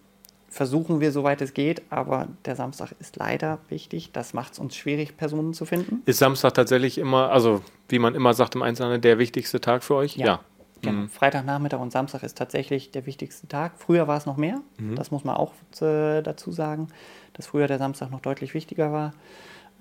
versuchen 0.50 1.00
wir, 1.00 1.12
soweit 1.12 1.42
es 1.42 1.54
geht, 1.54 1.82
aber 1.90 2.28
der 2.46 2.56
Samstag 2.56 2.94
ist 3.00 3.16
leider 3.18 3.60
wichtig. 3.70 4.12
Das 4.14 4.34
macht 4.34 4.54
es 4.54 4.60
uns 4.60 4.76
schwierig, 4.76 5.18
Personen 5.18 5.54
zu 5.54 5.66
finden. 5.66 6.02
Ist 6.06 6.20
Samstag 6.20 6.54
tatsächlich 6.54 6.98
immer, 6.98 7.32
also 7.32 7.62
wie 7.90 8.00
man 8.00 8.14
immer 8.14 8.34
sagt 8.34 8.56
im 8.56 8.62
Einzelnen, 8.62 9.02
der 9.02 9.18
wichtigste 9.18 9.60
Tag 9.60 9.84
für 9.84 9.96
euch? 9.96 10.16
Ja. 10.16 10.26
ja. 10.26 10.40
Genau. 10.84 11.02
Mhm. 11.04 11.10
Freitagnachmittag 11.10 11.80
und 11.80 11.92
Samstag 11.92 12.24
ist 12.24 12.38
tatsächlich 12.38 12.92
der 12.92 13.06
wichtigste 13.06 13.48
Tag. 13.48 13.74
Früher 13.78 14.08
war 14.08 14.18
es 14.18 14.26
noch 14.26 14.38
mehr, 14.38 14.60
mhm. 14.78 14.96
das 14.96 15.12
muss 15.12 15.24
man 15.24 15.36
auch 15.36 15.54
äh, 15.82 16.22
dazu 16.22 16.52
sagen, 16.52 16.90
dass 17.34 17.48
früher 17.48 17.68
der 17.68 17.78
Samstag 17.80 18.12
noch 18.12 18.20
deutlich 18.20 18.54
wichtiger 18.54 18.92
war. 18.92 19.14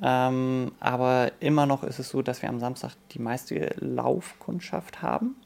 Ähm, 0.02 0.72
aber 0.80 1.30
immer 1.38 1.66
noch 1.66 1.84
ist 1.84 2.00
es 2.00 2.08
so, 2.08 2.22
dass 2.22 2.42
wir 2.42 2.48
am 2.48 2.58
Samstag 2.58 2.92
die 3.12 3.20
meiste 3.20 3.74
Laufkundschaft 3.78 5.00
haben. 5.00 5.36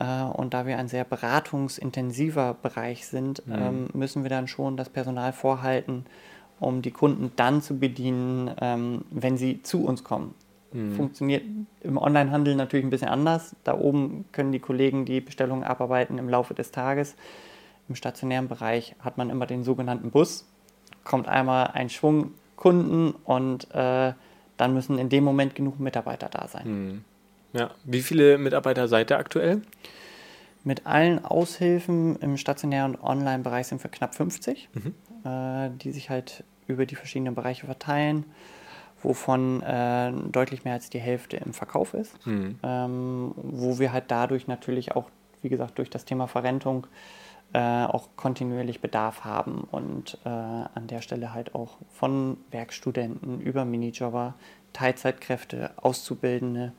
Äh, 0.00 0.24
und 0.24 0.54
da 0.54 0.66
wir 0.66 0.78
ein 0.78 0.88
sehr 0.88 1.04
beratungsintensiver 1.04 2.54
Bereich 2.60 3.06
sind, 3.06 3.46
mhm. 3.46 3.54
ähm, 3.54 3.88
müssen 3.94 4.24
wir 4.24 4.30
dann 4.30 4.48
schon 4.48 4.76
das 4.76 4.88
Personal 4.88 5.32
vorhalten, 5.32 6.04
um 6.58 6.82
die 6.82 6.90
Kunden 6.90 7.30
dann 7.36 7.62
zu 7.62 7.78
bedienen, 7.78 8.50
ähm, 8.60 9.04
wenn 9.10 9.36
sie 9.36 9.62
zu 9.62 9.84
uns 9.84 10.02
kommen. 10.02 10.34
Mhm. 10.72 10.96
Funktioniert 10.96 11.44
im 11.82 11.96
Onlinehandel 11.96 12.56
natürlich 12.56 12.84
ein 12.84 12.90
bisschen 12.90 13.08
anders. 13.08 13.54
Da 13.62 13.78
oben 13.78 14.24
können 14.32 14.50
die 14.50 14.58
Kollegen 14.58 15.04
die 15.04 15.20
Bestellungen 15.20 15.62
abarbeiten 15.62 16.18
im 16.18 16.28
Laufe 16.28 16.54
des 16.54 16.72
Tages. 16.72 17.14
Im 17.88 17.94
stationären 17.94 18.48
Bereich 18.48 18.96
hat 18.98 19.16
man 19.16 19.30
immer 19.30 19.46
den 19.46 19.62
sogenannten 19.62 20.10
Bus. 20.10 20.44
Kommt 21.04 21.28
einmal 21.28 21.68
ein 21.68 21.88
Schwung 21.88 22.32
Kunden 22.56 23.12
und 23.24 23.72
äh, 23.74 24.12
dann 24.56 24.74
müssen 24.74 24.98
in 24.98 25.08
dem 25.08 25.24
Moment 25.24 25.54
genug 25.54 25.78
Mitarbeiter 25.78 26.28
da 26.30 26.48
sein. 26.48 26.66
Mhm. 26.66 27.04
Ja, 27.52 27.70
wie 27.84 28.02
viele 28.02 28.38
Mitarbeiter 28.38 28.88
seid 28.88 29.10
ihr 29.10 29.18
aktuell? 29.18 29.62
Mit 30.64 30.86
allen 30.86 31.24
Aushilfen 31.24 32.16
im 32.16 32.36
stationären 32.36 32.96
und 32.96 33.02
Online-Bereich 33.02 33.68
sind 33.68 33.82
wir 33.84 33.90
knapp 33.90 34.14
50, 34.14 34.68
mhm. 34.72 34.94
äh, 35.24 35.70
die 35.70 35.92
sich 35.92 36.10
halt 36.10 36.44
über 36.66 36.86
die 36.86 36.96
verschiedenen 36.96 37.34
Bereiche 37.34 37.66
verteilen, 37.66 38.24
wovon 39.02 39.62
äh, 39.62 40.12
deutlich 40.32 40.64
mehr 40.64 40.74
als 40.74 40.90
die 40.90 40.98
Hälfte 40.98 41.36
im 41.36 41.52
Verkauf 41.52 41.94
ist, 41.94 42.26
mhm. 42.26 42.58
ähm, 42.62 43.32
wo 43.36 43.78
wir 43.78 43.92
halt 43.92 44.04
dadurch 44.08 44.48
natürlich 44.48 44.96
auch, 44.96 45.08
wie 45.42 45.48
gesagt, 45.48 45.78
durch 45.78 45.90
das 45.90 46.04
Thema 46.04 46.26
Verrentung 46.26 46.86
äh, 47.52 47.84
auch 47.84 48.08
kontinuierlich 48.16 48.80
Bedarf 48.80 49.24
haben 49.24 49.66
und 49.70 50.18
äh, 50.24 50.28
an 50.28 50.86
der 50.88 51.00
Stelle 51.00 51.32
halt 51.32 51.54
auch 51.54 51.78
von 51.90 52.38
Werkstudenten 52.50 53.40
über 53.40 53.64
Minijobber, 53.64 54.34
Teilzeitkräfte, 54.72 55.70
Auszubildende, 55.76 56.72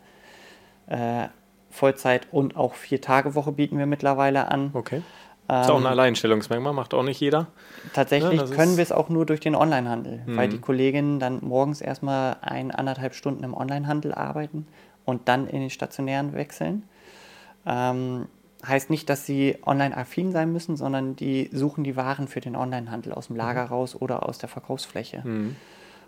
äh, 0.88 1.28
Vollzeit 1.70 2.28
und 2.32 2.55
auch 2.55 2.76
Vier-Tage-Woche 2.76 3.51
bieten 3.51 3.78
wir 3.78 3.86
mittlerweile 3.86 4.49
an. 4.49 4.72
Okay. 4.74 5.01
Ist 5.49 5.70
auch 5.70 5.78
ein 5.78 5.84
ähm, 5.84 5.88
Alleinstellungsmerkmal, 5.88 6.74
macht 6.74 6.93
auch 6.93 7.03
nicht 7.03 7.22
jeder. 7.22 7.47
Tatsächlich 7.93 8.41
ja, 8.41 8.47
können 8.47 8.76
wir 8.76 8.84
es 8.84 8.91
auch 8.91 9.07
nur 9.07 9.26
durch 9.26 9.39
den 9.39 9.55
Onlinehandel, 9.55 10.22
mhm. 10.26 10.36
weil 10.36 10.49
die 10.49 10.59
Kolleginnen 10.59 11.22
dann 11.22 11.39
morgens 11.41 11.80
erstmal 11.80 12.36
ein, 12.41 12.70
anderthalb 12.72 13.13
Stunden 13.13 13.45
im 13.45 13.53
Onlinehandel 13.53 14.13
arbeiten 14.13 14.68
und 15.05 15.30
dann 15.30 15.47
in 15.47 15.61
den 15.61 15.70
stationären 15.70 16.34
wechseln. 16.34 16.84
Ähm, 17.65 18.28
heißt 18.68 18.89
nicht, 18.89 19.09
dass 19.09 19.26
sie 19.26 19.57
online 19.65 19.95
affin 19.95 20.32
sein 20.32 20.51
müssen, 20.51 20.76
sondern 20.78 21.15
die 21.15 21.49
suchen 21.51 21.84
die 21.84 21.95
Waren 21.95 22.28
für 22.28 22.41
den 22.41 22.55
Onlinehandel 22.55 23.13
aus 23.13 23.28
dem 23.28 23.36
Lager 23.36 23.65
mhm. 23.65 23.70
raus 23.70 23.95
oder 23.95 24.28
aus 24.28 24.38
der 24.38 24.49
Verkaufsfläche. 24.49 25.22
Mhm 25.24 25.55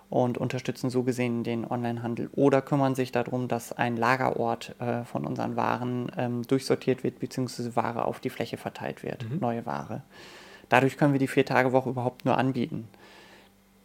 und 0.10 0.38
unterstützen 0.40 0.90
so 0.90 1.04
gesehen 1.04 1.44
den 1.44 1.70
Onlinehandel 1.70 2.30
oder 2.34 2.62
kümmern 2.62 2.96
sich 2.96 3.12
darum, 3.12 3.48
dass 3.48 3.72
ein 3.72 3.96
Lagerort 3.96 4.76
äh, 4.80 5.04
von 5.04 5.26
unseren 5.26 5.56
Waren 5.56 6.12
ähm, 6.18 6.42
durchsortiert 6.48 7.04
wird 7.04 7.20
bzw. 7.20 7.76
Ware 7.76 8.06
auf 8.06 8.20
die 8.20 8.32
Fläche 8.32 8.58
verteilt 8.58 9.04
wird, 9.04 9.30
mhm. 9.30 9.40
neue 9.40 9.66
Ware. 9.66 10.02
Dadurch 10.68 10.98
können 10.98 11.14
wir 11.14 11.20
die 11.20 11.28
Vier-Tage-Woche 11.28 11.90
überhaupt 11.90 12.26
nur 12.26 12.38
anbieten. 12.38 12.88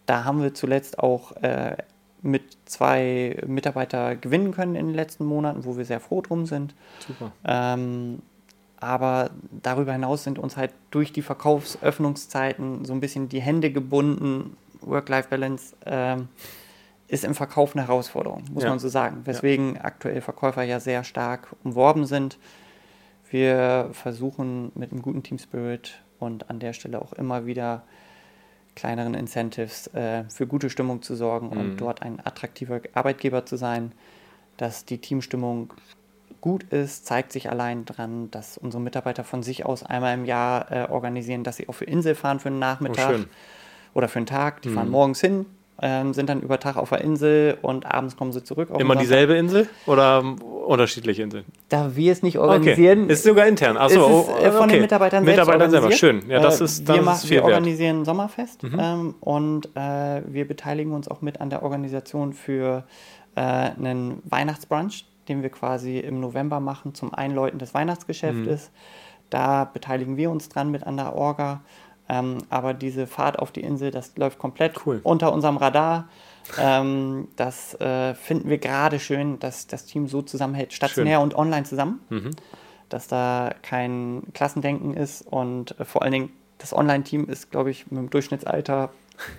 Da 0.06 0.24
haben 0.24 0.42
wir 0.42 0.54
zuletzt 0.54 0.98
auch 0.98 1.32
äh, 1.36 1.76
mit 2.22 2.56
zwei 2.64 3.38
Mitarbeiter 3.46 4.16
gewinnen 4.16 4.52
können 4.52 4.76
in 4.76 4.86
den 4.86 4.94
letzten 4.94 5.26
Monaten, 5.26 5.64
wo 5.64 5.76
wir 5.76 5.84
sehr 5.84 6.00
froh 6.00 6.22
drum 6.22 6.46
sind. 6.46 6.74
Super. 7.06 7.32
Ähm, 7.44 8.20
aber 8.84 9.30
darüber 9.50 9.92
hinaus 9.92 10.24
sind 10.24 10.38
uns 10.38 10.56
halt 10.56 10.72
durch 10.90 11.12
die 11.12 11.22
Verkaufsöffnungszeiten 11.22 12.84
so 12.84 12.92
ein 12.92 13.00
bisschen 13.00 13.28
die 13.28 13.40
Hände 13.40 13.72
gebunden, 13.72 14.56
Work-Life-Balance 14.80 15.76
ähm, 15.86 16.28
ist 17.08 17.24
im 17.24 17.34
Verkauf 17.34 17.74
eine 17.74 17.86
Herausforderung, 17.86 18.44
muss 18.52 18.64
ja. 18.64 18.70
man 18.70 18.78
so 18.78 18.88
sagen. 18.88 19.22
Weswegen 19.24 19.76
ja. 19.76 19.84
aktuell 19.84 20.20
Verkäufer 20.20 20.62
ja 20.62 20.80
sehr 20.80 21.04
stark 21.04 21.48
umworben 21.62 22.06
sind. 22.06 22.38
Wir 23.30 23.90
versuchen 23.92 24.72
mit 24.74 24.92
einem 24.92 25.02
guten 25.02 25.22
Team 25.22 25.38
Spirit 25.38 26.02
und 26.18 26.50
an 26.50 26.60
der 26.60 26.72
Stelle 26.72 27.00
auch 27.00 27.12
immer 27.12 27.46
wieder 27.46 27.82
kleineren 28.74 29.14
Incentives 29.14 29.86
äh, 29.88 30.24
für 30.28 30.46
gute 30.46 30.70
Stimmung 30.70 31.02
zu 31.02 31.14
sorgen 31.14 31.50
mhm. 31.50 31.58
und 31.58 31.76
dort 31.76 32.02
ein 32.02 32.20
attraktiver 32.24 32.80
Arbeitgeber 32.92 33.46
zu 33.46 33.56
sein, 33.56 33.92
dass 34.56 34.84
die 34.84 34.98
Teamstimmung 34.98 35.74
gut 36.40 36.64
ist, 36.64 37.06
zeigt 37.06 37.32
sich 37.32 37.50
allein 37.50 37.84
daran, 37.84 38.30
dass 38.30 38.58
unsere 38.58 38.82
Mitarbeiter 38.82 39.24
von 39.24 39.42
sich 39.42 39.64
aus 39.66 39.82
einmal 39.82 40.14
im 40.14 40.24
Jahr 40.24 40.70
äh, 40.70 40.90
organisieren, 40.90 41.44
dass 41.44 41.56
sie 41.56 41.68
auch 41.68 41.74
für 41.74 41.84
Insel 41.84 42.14
fahren 42.14 42.40
für 42.40 42.48
einen 42.48 42.58
Nachmittag. 42.58 43.14
Oh, 43.20 43.24
oder 43.94 44.08
für 44.08 44.18
einen 44.18 44.26
Tag. 44.26 44.62
Die 44.62 44.68
mhm. 44.68 44.74
fahren 44.74 44.90
morgens 44.90 45.20
hin, 45.20 45.46
ähm, 45.80 46.12
sind 46.12 46.28
dann 46.28 46.40
über 46.40 46.60
Tag 46.60 46.76
auf 46.76 46.90
der 46.90 47.00
Insel 47.00 47.58
und 47.62 47.86
abends 47.86 48.16
kommen 48.16 48.32
sie 48.32 48.44
zurück. 48.44 48.68
Immer 48.78 48.96
dieselbe 48.96 49.34
Insel? 49.34 49.68
Oder 49.86 50.22
unterschiedliche 50.66 51.22
Inseln? 51.22 51.44
Da 51.68 51.96
wir 51.96 52.12
es 52.12 52.22
nicht 52.22 52.38
organisieren. 52.38 53.04
Okay. 53.04 53.12
Ist 53.12 53.24
sogar 53.24 53.46
intern. 53.46 53.76
Achso, 53.76 54.20
ist 54.20 54.28
es, 54.28 54.44
äh, 54.44 54.52
von 54.52 54.62
okay. 54.62 54.72
den 54.72 54.82
Mitarbeitern 54.82 55.24
selbst 55.24 55.40
Mitarbeitern 55.40 55.70
selber, 55.70 55.92
schön. 55.92 56.22
Ja, 56.28 56.40
das 56.40 56.60
äh, 56.60 56.64
ist, 56.64 56.88
das 56.88 56.96
wir, 56.96 57.02
machen, 57.02 57.24
ist 57.24 57.30
wir 57.30 57.44
organisieren 57.44 58.00
ein 58.00 58.04
Sommerfest 58.04 58.62
mhm. 58.62 58.78
ähm, 58.78 59.14
und 59.20 59.66
äh, 59.74 60.22
wir 60.26 60.46
beteiligen 60.46 60.92
uns 60.92 61.08
auch 61.08 61.22
mit 61.22 61.40
an 61.40 61.50
der 61.50 61.62
Organisation 61.62 62.32
für 62.32 62.84
äh, 63.34 63.40
einen 63.40 64.22
Weihnachtsbrunch, 64.24 65.06
den 65.28 65.42
wir 65.42 65.50
quasi 65.50 65.98
im 65.98 66.20
November 66.20 66.60
machen 66.60 66.94
zum 66.94 67.14
Einläuten 67.14 67.58
des 67.58 67.74
Weihnachtsgeschäftes. 67.74 68.70
Mhm. 68.70 68.74
Da 69.30 69.64
beteiligen 69.64 70.16
wir 70.16 70.30
uns 70.30 70.48
dran 70.48 70.70
mit 70.70 70.84
an 70.84 70.96
der 70.96 71.14
Orga. 71.14 71.62
Ähm, 72.08 72.38
aber 72.50 72.74
diese 72.74 73.06
Fahrt 73.06 73.38
auf 73.38 73.50
die 73.50 73.62
Insel, 73.62 73.90
das 73.90 74.16
läuft 74.16 74.38
komplett 74.38 74.86
cool. 74.86 75.00
unter 75.02 75.32
unserem 75.32 75.56
Radar. 75.56 76.08
Ähm, 76.60 77.28
das 77.36 77.74
äh, 77.80 78.14
finden 78.14 78.50
wir 78.50 78.58
gerade 78.58 79.00
schön, 79.00 79.38
dass 79.38 79.66
das 79.66 79.86
Team 79.86 80.06
so 80.06 80.20
zusammenhält, 80.20 80.72
stationär 80.74 81.18
schön. 81.18 81.24
und 81.24 81.34
online 81.34 81.64
zusammen. 81.64 82.00
Mhm. 82.10 82.30
Dass 82.90 83.08
da 83.08 83.54
kein 83.62 84.24
Klassendenken 84.34 84.94
ist 84.94 85.22
und 85.22 85.78
äh, 85.80 85.84
vor 85.84 86.02
allen 86.02 86.12
Dingen 86.12 86.32
das 86.58 86.74
Online-Team 86.74 87.26
ist, 87.28 87.50
glaube 87.50 87.70
ich, 87.70 87.90
mit 87.90 87.98
dem 87.98 88.10
Durchschnittsalter 88.10 88.90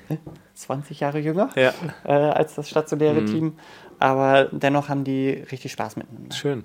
20 0.54 1.00
Jahre 1.00 1.20
jünger 1.20 1.50
ja. 1.56 1.74
äh, 2.04 2.12
als 2.12 2.56
das 2.56 2.70
stationäre 2.70 3.22
mhm. 3.22 3.26
Team. 3.26 3.54
Aber 4.00 4.46
dennoch 4.52 4.90
haben 4.90 5.04
die 5.04 5.30
richtig 5.52 5.72
Spaß 5.72 5.96
miteinander. 5.96 6.36
Schön. 6.36 6.64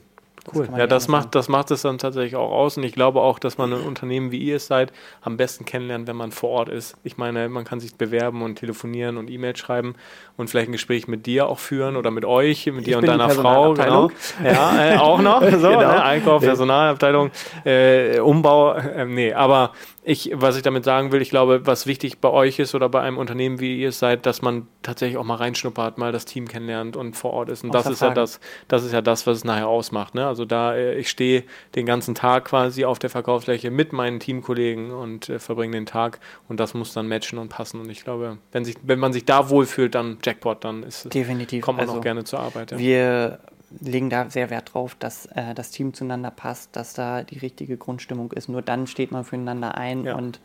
Cool. 0.54 0.66
Das 0.66 0.78
ja, 0.78 0.86
das 0.86 1.08
macht, 1.08 1.34
das 1.34 1.48
macht 1.48 1.70
es 1.70 1.82
dann 1.82 1.98
tatsächlich 1.98 2.36
auch 2.36 2.50
aus. 2.50 2.76
Und 2.76 2.84
ich 2.84 2.92
glaube 2.92 3.20
auch, 3.20 3.38
dass 3.38 3.58
man 3.58 3.72
ein 3.72 3.82
Unternehmen 3.82 4.30
wie 4.30 4.38
ihr 4.38 4.56
es 4.56 4.66
seid, 4.66 4.92
am 5.20 5.36
besten 5.36 5.64
kennenlernt, 5.64 6.06
wenn 6.08 6.16
man 6.16 6.32
vor 6.32 6.50
Ort 6.50 6.68
ist. 6.68 6.96
Ich 7.04 7.18
meine, 7.18 7.48
man 7.48 7.64
kann 7.64 7.80
sich 7.80 7.94
bewerben 7.94 8.42
und 8.42 8.56
telefonieren 8.56 9.16
und 9.16 9.30
E-Mails 9.30 9.58
schreiben 9.58 9.94
und 10.36 10.48
vielleicht 10.48 10.68
ein 10.68 10.72
Gespräch 10.72 11.08
mit 11.08 11.26
dir 11.26 11.46
auch 11.46 11.58
führen 11.58 11.96
oder 11.96 12.10
mit 12.10 12.24
euch, 12.24 12.66
mit 12.66 12.78
ich 12.78 12.84
dir 12.84 12.98
und 12.98 13.06
deiner 13.06 13.28
Frau. 13.30 13.74
Genau. 13.74 14.10
Ja, 14.42 14.94
äh, 14.94 14.96
auch 14.96 15.20
noch. 15.20 15.40
So, 15.60 15.68
genau. 15.68 15.80
ne? 15.80 16.02
Einkauf, 16.02 16.42
Personalabteilung, 16.42 17.30
äh, 17.64 18.18
Umbau. 18.20 18.72
Äh, 18.72 19.04
nee, 19.04 19.32
aber 19.32 19.72
ich, 20.02 20.32
was 20.34 20.56
ich 20.56 20.62
damit 20.62 20.84
sagen 20.84 21.12
will, 21.12 21.20
ich 21.20 21.28
glaube, 21.28 21.66
was 21.66 21.86
wichtig 21.86 22.18
bei 22.20 22.30
euch 22.30 22.58
ist 22.58 22.74
oder 22.74 22.88
bei 22.88 23.02
einem 23.02 23.18
Unternehmen, 23.18 23.60
wie 23.60 23.80
ihr 23.80 23.90
es 23.90 23.98
seid, 23.98 24.24
dass 24.24 24.40
man 24.40 24.66
tatsächlich 24.82 25.18
auch 25.18 25.24
mal 25.24 25.34
reinschnuppert, 25.34 25.98
mal 25.98 26.10
das 26.10 26.24
Team 26.24 26.48
kennenlernt 26.48 26.96
und 26.96 27.16
vor 27.16 27.34
Ort 27.34 27.50
ist. 27.50 27.64
Und 27.64 27.74
das 27.74 27.86
ist 27.86 28.00
ja 28.00 28.10
das, 28.10 28.40
das 28.66 28.82
ist 28.82 28.92
ja 28.92 29.02
das, 29.02 29.26
was 29.26 29.38
es 29.38 29.44
nachher 29.44 29.68
ausmacht. 29.68 30.14
Ne? 30.14 30.26
Also 30.26 30.46
da, 30.46 30.74
äh, 30.74 30.94
ich 30.94 31.10
stehe 31.10 31.44
den 31.74 31.84
ganzen 31.84 32.14
Tag 32.14 32.46
quasi 32.46 32.86
auf 32.86 32.98
der 32.98 33.10
Verkaufsfläche 33.10 33.70
mit 33.70 33.92
meinen 33.92 34.20
Teamkollegen 34.20 34.90
und 34.90 35.28
äh, 35.28 35.38
verbringe 35.38 35.72
den 35.72 35.86
Tag 35.86 36.18
und 36.48 36.60
das 36.60 36.72
muss 36.72 36.94
dann 36.94 37.06
matchen 37.06 37.38
und 37.38 37.50
passen. 37.50 37.78
Und 37.80 37.90
ich 37.90 38.02
glaube, 38.02 38.38
wenn 38.52 38.64
sich, 38.64 38.76
wenn 38.82 38.98
man 38.98 39.12
sich 39.12 39.26
da 39.26 39.50
wohlfühlt, 39.50 39.94
dann 39.94 40.16
Jackpot, 40.24 40.64
dann 40.64 40.82
ist 40.82 41.12
Definitiv. 41.12 41.62
kommt 41.62 41.76
man 41.76 41.88
also, 41.88 41.98
auch 41.98 42.02
gerne 42.02 42.24
zur 42.24 42.40
Arbeit. 42.40 42.70
Ja. 42.70 42.78
Wir 42.78 43.38
legen 43.78 44.10
da 44.10 44.28
sehr 44.30 44.50
Wert 44.50 44.74
drauf, 44.74 44.96
dass 44.98 45.26
äh, 45.26 45.54
das 45.54 45.70
Team 45.70 45.94
zueinander 45.94 46.30
passt, 46.30 46.74
dass 46.74 46.92
da 46.92 47.22
die 47.22 47.38
richtige 47.38 47.76
Grundstimmung 47.76 48.32
ist. 48.32 48.48
Nur 48.48 48.62
dann 48.62 48.86
steht 48.86 49.12
man 49.12 49.24
füreinander 49.24 49.76
ein 49.76 50.04
ja. 50.04 50.16
und 50.16 50.40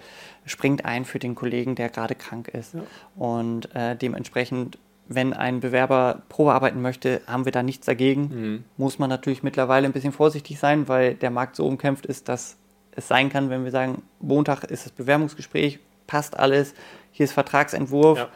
springt 0.45 0.85
ein 0.85 1.05
für 1.05 1.19
den 1.19 1.35
Kollegen, 1.35 1.75
der 1.75 1.89
gerade 1.89 2.15
krank 2.15 2.47
ist. 2.49 2.75
Ja. 2.75 2.81
Und 3.15 3.73
äh, 3.75 3.95
dementsprechend, 3.95 4.77
wenn 5.07 5.33
ein 5.33 5.59
Bewerber 5.59 6.21
Probe 6.29 6.53
arbeiten 6.53 6.81
möchte, 6.81 7.21
haben 7.27 7.45
wir 7.45 7.51
da 7.51 7.63
nichts 7.63 7.85
dagegen. 7.85 8.21
Mhm. 8.21 8.63
Muss 8.77 8.99
man 8.99 9.09
natürlich 9.09 9.43
mittlerweile 9.43 9.87
ein 9.87 9.93
bisschen 9.93 10.13
vorsichtig 10.13 10.59
sein, 10.59 10.87
weil 10.87 11.15
der 11.15 11.31
Markt 11.31 11.55
so 11.55 11.65
umkämpft 11.65 12.05
ist, 12.05 12.29
dass 12.29 12.57
es 12.91 13.07
sein 13.07 13.29
kann, 13.29 13.49
wenn 13.49 13.63
wir 13.63 13.71
sagen, 13.71 14.03
Montag 14.19 14.63
ist 14.65 14.85
das 14.85 14.91
Bewerbungsgespräch, 14.93 15.79
passt 16.07 16.37
alles, 16.37 16.73
hier 17.11 17.23
ist 17.23 17.33
Vertragsentwurf. 17.33 18.19
Ja 18.19 18.29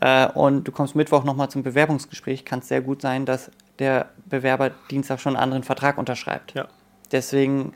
äh, 0.00 0.28
und 0.28 0.64
du 0.64 0.72
kommst 0.72 0.94
Mittwoch 0.94 1.24
nochmal 1.24 1.50
zum 1.50 1.62
Bewerbungsgespräch, 1.62 2.44
kann 2.44 2.60
es 2.60 2.68
sehr 2.68 2.82
gut 2.82 3.02
sein, 3.02 3.24
dass 3.24 3.50
der 3.78 4.10
Bewerber 4.26 4.70
Dienstag 4.90 5.20
schon 5.20 5.36
einen 5.36 5.42
anderen 5.42 5.62
Vertrag 5.62 5.98
unterschreibt. 5.98 6.54
Ja. 6.54 6.68
Deswegen 7.12 7.74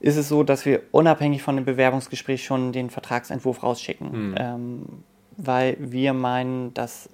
ist 0.00 0.16
es 0.16 0.28
so, 0.28 0.42
dass 0.42 0.64
wir 0.64 0.82
unabhängig 0.92 1.42
von 1.42 1.56
dem 1.56 1.64
Bewerbungsgespräch 1.64 2.44
schon 2.44 2.72
den 2.72 2.90
Vertragsentwurf 2.90 3.62
rausschicken, 3.62 4.30
mhm. 4.30 4.34
ähm, 4.38 4.82
weil 5.36 5.76
wir 5.78 6.12
meinen, 6.12 6.74
dass 6.74 7.08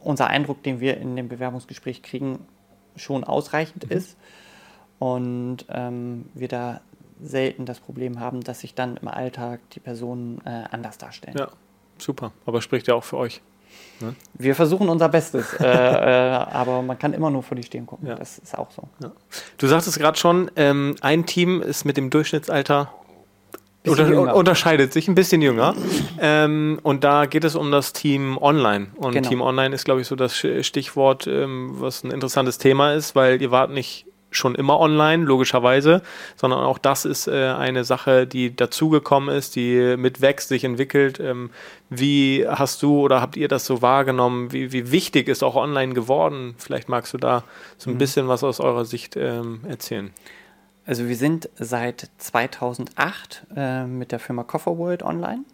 unser 0.00 0.28
Eindruck, 0.28 0.62
den 0.62 0.80
wir 0.80 0.98
in 0.98 1.16
dem 1.16 1.28
Bewerbungsgespräch 1.28 2.02
kriegen, 2.02 2.40
schon 2.96 3.24
ausreichend 3.24 3.88
mhm. 3.88 3.96
ist 3.96 4.16
und 4.98 5.66
ähm, 5.68 6.26
wir 6.34 6.48
da 6.48 6.80
selten 7.20 7.66
das 7.66 7.80
Problem 7.80 8.20
haben, 8.20 8.42
dass 8.42 8.60
sich 8.60 8.74
dann 8.74 8.96
im 8.96 9.08
Alltag 9.08 9.60
die 9.70 9.80
Personen 9.80 10.40
äh, 10.44 10.64
anders 10.70 10.98
darstellen. 10.98 11.36
Ja, 11.36 11.48
super. 11.98 12.32
Aber 12.46 12.62
spricht 12.62 12.88
ja 12.88 12.94
auch 12.94 13.04
für 13.04 13.16
euch. 13.16 13.40
Ne? 14.00 14.14
Wir 14.34 14.54
versuchen 14.54 14.88
unser 14.88 15.08
Bestes, 15.08 15.54
äh, 15.54 15.64
äh, 15.64 15.66
aber 15.66 16.82
man 16.82 16.98
kann 16.98 17.12
immer 17.12 17.30
nur 17.30 17.42
vor 17.42 17.56
die 17.56 17.62
Stirn 17.62 17.86
gucken. 17.86 18.08
Ja. 18.08 18.14
Das 18.14 18.38
ist 18.38 18.56
auch 18.56 18.70
so. 18.70 18.82
Ja. 19.02 19.10
Du 19.56 19.66
sagtest 19.66 19.98
gerade 19.98 20.18
schon, 20.18 20.50
ähm, 20.56 20.94
ein 21.00 21.26
Team 21.26 21.62
ist 21.62 21.84
mit 21.84 21.96
dem 21.96 22.10
Durchschnittsalter 22.10 22.92
unter, 23.86 24.34
unterscheidet 24.34 24.92
sich 24.92 25.08
ein 25.08 25.14
bisschen 25.14 25.42
jünger. 25.42 25.74
ähm, 26.20 26.78
und 26.82 27.04
da 27.04 27.26
geht 27.26 27.44
es 27.44 27.54
um 27.54 27.70
das 27.70 27.92
Team 27.92 28.38
Online. 28.38 28.88
Und 28.96 29.12
genau. 29.12 29.28
Team 29.28 29.40
Online 29.40 29.74
ist, 29.74 29.84
glaube 29.84 30.00
ich, 30.00 30.06
so 30.06 30.16
das 30.16 30.36
Stichwort, 30.36 31.26
ähm, 31.26 31.72
was 31.78 32.04
ein 32.04 32.10
interessantes 32.10 32.58
Thema 32.58 32.92
ist, 32.92 33.14
weil 33.14 33.40
ihr 33.40 33.50
wart 33.50 33.70
nicht 33.70 34.06
schon 34.30 34.54
immer 34.54 34.78
online, 34.78 35.24
logischerweise, 35.24 36.02
sondern 36.36 36.60
auch 36.60 36.78
das 36.78 37.04
ist 37.04 37.28
äh, 37.28 37.48
eine 37.48 37.84
Sache, 37.84 38.26
die 38.26 38.54
dazugekommen 38.54 39.34
ist, 39.34 39.56
die 39.56 39.96
mitwächst, 39.96 40.48
sich 40.48 40.64
entwickelt. 40.64 41.18
Ähm, 41.20 41.50
wie 41.90 42.46
hast 42.46 42.82
du 42.82 43.00
oder 43.00 43.20
habt 43.20 43.36
ihr 43.36 43.48
das 43.48 43.64
so 43.64 43.80
wahrgenommen? 43.80 44.52
Wie, 44.52 44.72
wie 44.72 44.90
wichtig 44.92 45.28
ist 45.28 45.42
auch 45.42 45.56
online 45.56 45.94
geworden? 45.94 46.54
Vielleicht 46.58 46.88
magst 46.88 47.14
du 47.14 47.18
da 47.18 47.44
so 47.78 47.90
ein 47.90 47.94
mhm. 47.94 47.98
bisschen 47.98 48.28
was 48.28 48.44
aus 48.44 48.60
eurer 48.60 48.84
Sicht 48.84 49.16
ähm, 49.16 49.60
erzählen. 49.66 50.10
Also 50.84 51.06
wir 51.06 51.16
sind 51.16 51.50
seit 51.56 52.10
2008 52.16 53.46
äh, 53.54 53.84
mit 53.84 54.10
der 54.12 54.18
Firma 54.18 54.42
Cofferworld 54.42 55.02
online. 55.02 55.44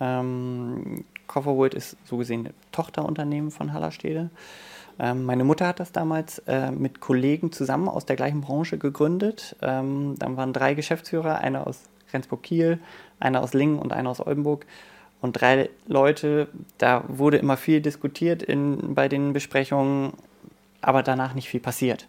Ähm, 0.00 1.04
Cofferworld 1.28 1.74
ist 1.74 1.96
so 2.04 2.16
gesehen 2.16 2.48
ein 2.48 2.54
Tochterunternehmen 2.72 3.50
von 3.50 3.72
Hallerstede. 3.72 4.30
Ähm, 4.98 5.24
meine 5.24 5.44
Mutter 5.44 5.66
hat 5.66 5.80
das 5.80 5.92
damals 5.92 6.38
äh, 6.40 6.70
mit 6.70 7.00
Kollegen 7.00 7.52
zusammen 7.52 7.88
aus 7.88 8.06
der 8.06 8.16
gleichen 8.16 8.40
Branche 8.40 8.78
gegründet. 8.78 9.56
Ähm, 9.62 10.14
dann 10.18 10.36
waren 10.36 10.52
drei 10.52 10.74
Geschäftsführer, 10.74 11.38
einer 11.38 11.66
aus 11.66 11.80
Rendsburg-Kiel, 12.12 12.78
einer 13.20 13.42
aus 13.42 13.54
Lingen 13.54 13.78
und 13.78 13.92
einer 13.92 14.10
aus 14.10 14.24
Oldenburg. 14.24 14.66
Und 15.20 15.40
drei 15.40 15.70
Leute, 15.86 16.48
da 16.78 17.04
wurde 17.06 17.36
immer 17.36 17.56
viel 17.56 17.80
diskutiert 17.80 18.42
in, 18.42 18.94
bei 18.94 19.08
den 19.08 19.32
Besprechungen, 19.32 20.14
aber 20.80 21.02
danach 21.02 21.34
nicht 21.34 21.48
viel 21.48 21.60
passiert. 21.60 22.08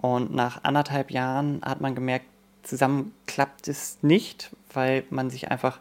Und 0.00 0.34
nach 0.34 0.64
anderthalb 0.64 1.10
Jahren 1.10 1.60
hat 1.62 1.80
man 1.80 1.94
gemerkt, 1.94 2.26
zusammen 2.62 3.12
klappt 3.26 3.68
es 3.68 3.98
nicht, 4.02 4.50
weil 4.72 5.04
man 5.10 5.30
sich 5.30 5.50
einfach 5.50 5.80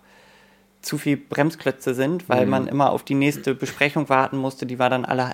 zu 0.81 0.97
viel 0.97 1.17
Bremsklötze 1.17 1.93
sind, 1.93 2.29
weil 2.29 2.45
mhm. 2.45 2.51
man 2.51 2.67
immer 2.67 2.91
auf 2.91 3.03
die 3.03 3.15
nächste 3.15 3.55
Besprechung 3.55 4.07
warten 4.09 4.37
musste. 4.37 4.65
Die 4.65 4.77
war 4.77 4.89
dann 4.89 5.03
alle 5.03 5.33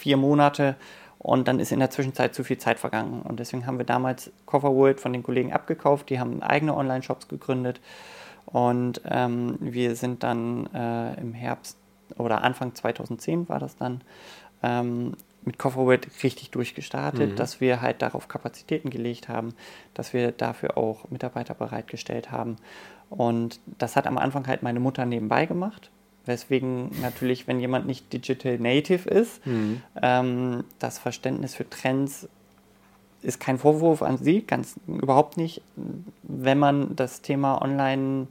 vier 0.00 0.16
Monate 0.16 0.76
und 1.18 1.48
dann 1.48 1.60
ist 1.60 1.70
in 1.70 1.80
der 1.80 1.90
Zwischenzeit 1.90 2.34
zu 2.34 2.44
viel 2.44 2.56
Zeit 2.56 2.78
vergangen. 2.78 3.20
Und 3.22 3.40
deswegen 3.40 3.66
haben 3.66 3.76
wir 3.76 3.84
damals 3.84 4.32
Coverworld 4.46 5.00
von 5.00 5.12
den 5.12 5.22
Kollegen 5.22 5.52
abgekauft. 5.52 6.08
Die 6.08 6.18
haben 6.18 6.42
eigene 6.42 6.74
Online-Shops 6.74 7.28
gegründet. 7.28 7.80
Und 8.46 9.02
ähm, 9.04 9.56
wir 9.60 9.96
sind 9.96 10.22
dann 10.22 10.66
äh, 10.74 11.20
im 11.20 11.34
Herbst 11.34 11.76
oder 12.16 12.42
Anfang 12.42 12.74
2010 12.74 13.48
war 13.48 13.60
das 13.60 13.76
dann 13.76 14.00
ähm, 14.62 15.14
mit 15.42 15.58
Coverworld 15.58 16.08
richtig 16.22 16.50
durchgestartet, 16.50 17.32
mhm. 17.32 17.36
dass 17.36 17.60
wir 17.60 17.80
halt 17.80 18.02
darauf 18.02 18.26
Kapazitäten 18.28 18.90
gelegt 18.90 19.28
haben, 19.28 19.54
dass 19.94 20.12
wir 20.12 20.32
dafür 20.32 20.76
auch 20.76 21.10
Mitarbeiter 21.10 21.54
bereitgestellt 21.54 22.30
haben. 22.30 22.56
Und 23.10 23.60
das 23.78 23.94
hat 23.94 24.06
am 24.06 24.18
Anfang 24.18 24.46
halt 24.46 24.62
meine 24.62 24.80
Mutter 24.80 25.04
nebenbei 25.04 25.46
gemacht. 25.46 25.90
Weswegen 26.26 26.90
natürlich, 27.00 27.46
wenn 27.48 27.60
jemand 27.60 27.86
nicht 27.86 28.12
Digital 28.12 28.58
Native 28.58 29.08
ist, 29.08 29.44
mhm. 29.46 29.82
ähm, 30.00 30.64
das 30.78 30.98
Verständnis 30.98 31.54
für 31.54 31.68
Trends 31.68 32.28
ist 33.22 33.40
kein 33.40 33.58
Vorwurf 33.58 34.02
an 34.02 34.18
Sie, 34.18 34.42
ganz 34.42 34.76
überhaupt 34.86 35.36
nicht. 35.36 35.62
Wenn 36.22 36.58
man 36.58 36.96
das 36.96 37.20
Thema 37.20 37.60
Online 37.60 38.28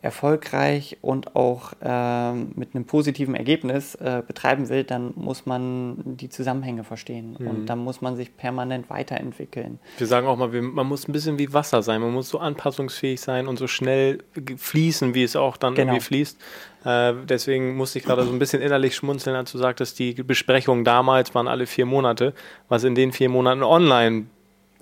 erfolgreich 0.00 0.96
und 1.00 1.34
auch 1.34 1.72
äh, 1.82 2.32
mit 2.32 2.74
einem 2.74 2.84
positiven 2.84 3.34
Ergebnis 3.34 3.96
äh, 3.96 4.22
betreiben 4.26 4.68
will, 4.68 4.84
dann 4.84 5.12
muss 5.16 5.44
man 5.44 5.96
die 6.04 6.28
Zusammenhänge 6.28 6.84
verstehen 6.84 7.36
mhm. 7.38 7.46
und 7.46 7.66
dann 7.66 7.80
muss 7.80 8.00
man 8.00 8.16
sich 8.16 8.36
permanent 8.36 8.90
weiterentwickeln. 8.90 9.80
Wir 9.98 10.06
sagen 10.06 10.28
auch 10.28 10.36
mal, 10.36 10.48
man 10.48 10.86
muss 10.86 11.08
ein 11.08 11.12
bisschen 11.12 11.38
wie 11.38 11.52
Wasser 11.52 11.82
sein, 11.82 12.00
man 12.00 12.12
muss 12.12 12.28
so 12.28 12.38
anpassungsfähig 12.38 13.20
sein 13.20 13.48
und 13.48 13.58
so 13.58 13.66
schnell 13.66 14.22
fließen, 14.56 15.14
wie 15.14 15.24
es 15.24 15.34
auch 15.34 15.56
dann 15.56 15.74
genau. 15.74 15.92
irgendwie 15.92 16.04
fließt. 16.04 16.38
Äh, 16.84 17.14
deswegen 17.28 17.76
musste 17.76 17.98
ich 17.98 18.04
gerade 18.04 18.24
so 18.24 18.30
ein 18.30 18.38
bisschen 18.38 18.62
innerlich 18.62 18.94
schmunzeln, 18.94 19.34
als 19.34 19.50
du 19.50 19.58
sagtest, 19.58 19.98
die 19.98 20.14
Besprechungen 20.14 20.84
damals 20.84 21.34
waren 21.34 21.48
alle 21.48 21.66
vier 21.66 21.86
Monate, 21.86 22.34
was 22.68 22.84
in 22.84 22.94
den 22.94 23.10
vier 23.10 23.28
Monaten 23.28 23.64
online 23.64 24.26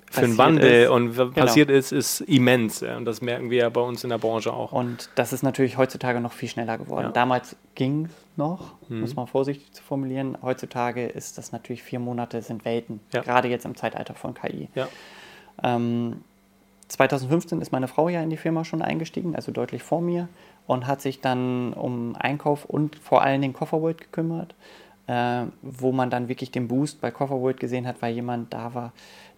für 0.09 0.21
einen 0.21 0.37
Wandel 0.37 0.83
ist. 0.83 0.89
und 0.89 1.17
was 1.17 1.33
genau. 1.33 1.45
passiert 1.45 1.69
ist, 1.69 1.91
ist 1.91 2.21
immens. 2.21 2.79
Ja. 2.79 2.97
Und 2.97 3.05
das 3.05 3.21
merken 3.21 3.49
wir 3.49 3.59
ja 3.59 3.69
bei 3.69 3.81
uns 3.81 4.03
in 4.03 4.09
der 4.09 4.17
Branche 4.17 4.53
auch. 4.53 4.71
Und 4.71 5.09
das 5.15 5.33
ist 5.33 5.43
natürlich 5.43 5.77
heutzutage 5.77 6.21
noch 6.21 6.31
viel 6.31 6.49
schneller 6.49 6.77
geworden. 6.77 7.07
Ja. 7.07 7.11
Damals 7.11 7.55
ging 7.75 8.05
es 8.05 8.11
noch, 8.37 8.75
mhm. 8.87 9.01
muss 9.01 9.15
man 9.15 9.27
vorsichtig 9.27 9.73
zu 9.73 9.83
formulieren. 9.83 10.37
Heutzutage 10.41 11.05
ist 11.05 11.37
das 11.37 11.51
natürlich 11.51 11.83
vier 11.83 11.99
Monate 11.99 12.41
sind 12.41 12.65
Welten, 12.65 12.99
ja. 13.13 13.21
gerade 13.21 13.47
jetzt 13.49 13.65
im 13.65 13.75
Zeitalter 13.75 14.13
von 14.13 14.33
KI. 14.33 14.69
Ähm, 15.63 16.23
2015 16.87 17.61
ist 17.61 17.71
meine 17.71 17.87
Frau 17.87 18.09
ja 18.09 18.21
in 18.21 18.29
die 18.29 18.37
Firma 18.37 18.63
schon 18.63 18.81
eingestiegen, 18.81 19.35
also 19.35 19.51
deutlich 19.51 19.83
vor 19.83 20.01
mir, 20.01 20.29
und 20.67 20.87
hat 20.87 21.01
sich 21.01 21.19
dann 21.19 21.73
um 21.73 22.15
Einkauf 22.15 22.65
und 22.65 22.95
vor 22.95 23.21
allem 23.21 23.41
den 23.41 23.53
Kofferworld 23.53 23.99
gekümmert, 23.99 24.55
äh, 25.07 25.43
wo 25.61 25.91
man 25.91 26.09
dann 26.09 26.29
wirklich 26.29 26.51
den 26.51 26.67
Boost 26.67 27.01
bei 27.01 27.11
Kofferworld 27.11 27.59
gesehen 27.59 27.87
hat, 27.87 28.01
weil 28.01 28.13
jemand 28.13 28.53
da 28.53 28.73
war, 28.73 28.93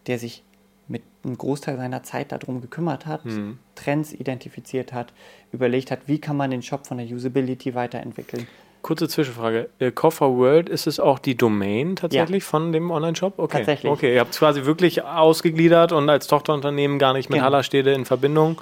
der 0.07 0.19
sich 0.19 0.43
mit 0.89 1.03
einem 1.23 1.37
Großteil 1.37 1.77
seiner 1.77 2.03
Zeit 2.03 2.31
darum 2.31 2.61
gekümmert 2.61 3.05
hat, 3.05 3.23
mhm. 3.25 3.59
Trends 3.75 4.11
identifiziert 4.11 4.91
hat, 4.91 5.13
überlegt 5.51 5.91
hat, 5.91 6.01
wie 6.07 6.19
kann 6.19 6.35
man 6.35 6.51
den 6.51 6.61
Shop 6.61 6.87
von 6.87 6.97
der 6.97 7.07
Usability 7.07 7.75
weiterentwickeln. 7.75 8.47
Kurze 8.81 9.09
Zwischenfrage. 9.09 9.69
Äh, 9.79 9.91
Koffer 9.91 10.37
World, 10.37 10.69
ist 10.69 10.87
es 10.87 10.99
auch 10.99 11.19
die 11.19 11.35
Domain 11.35 11.97
tatsächlich 11.97 12.43
ja. 12.43 12.49
von 12.49 12.71
dem 12.71 12.91
Online-Shop? 12.91 13.33
Okay. 13.37 13.57
Tatsächlich. 13.57 13.91
Okay, 13.91 14.13
ihr 14.13 14.21
habt 14.21 14.31
es 14.31 14.39
quasi 14.39 14.65
wirklich 14.65 15.03
ausgegliedert 15.03 15.91
und 15.91 16.09
als 16.09 16.27
Tochterunternehmen 16.27 16.97
gar 16.97 17.13
nicht 17.13 17.29
mit 17.29 17.37
genau. 17.37 17.45
Hallerstede 17.45 17.93
in 17.93 18.05
Verbindung. 18.05 18.61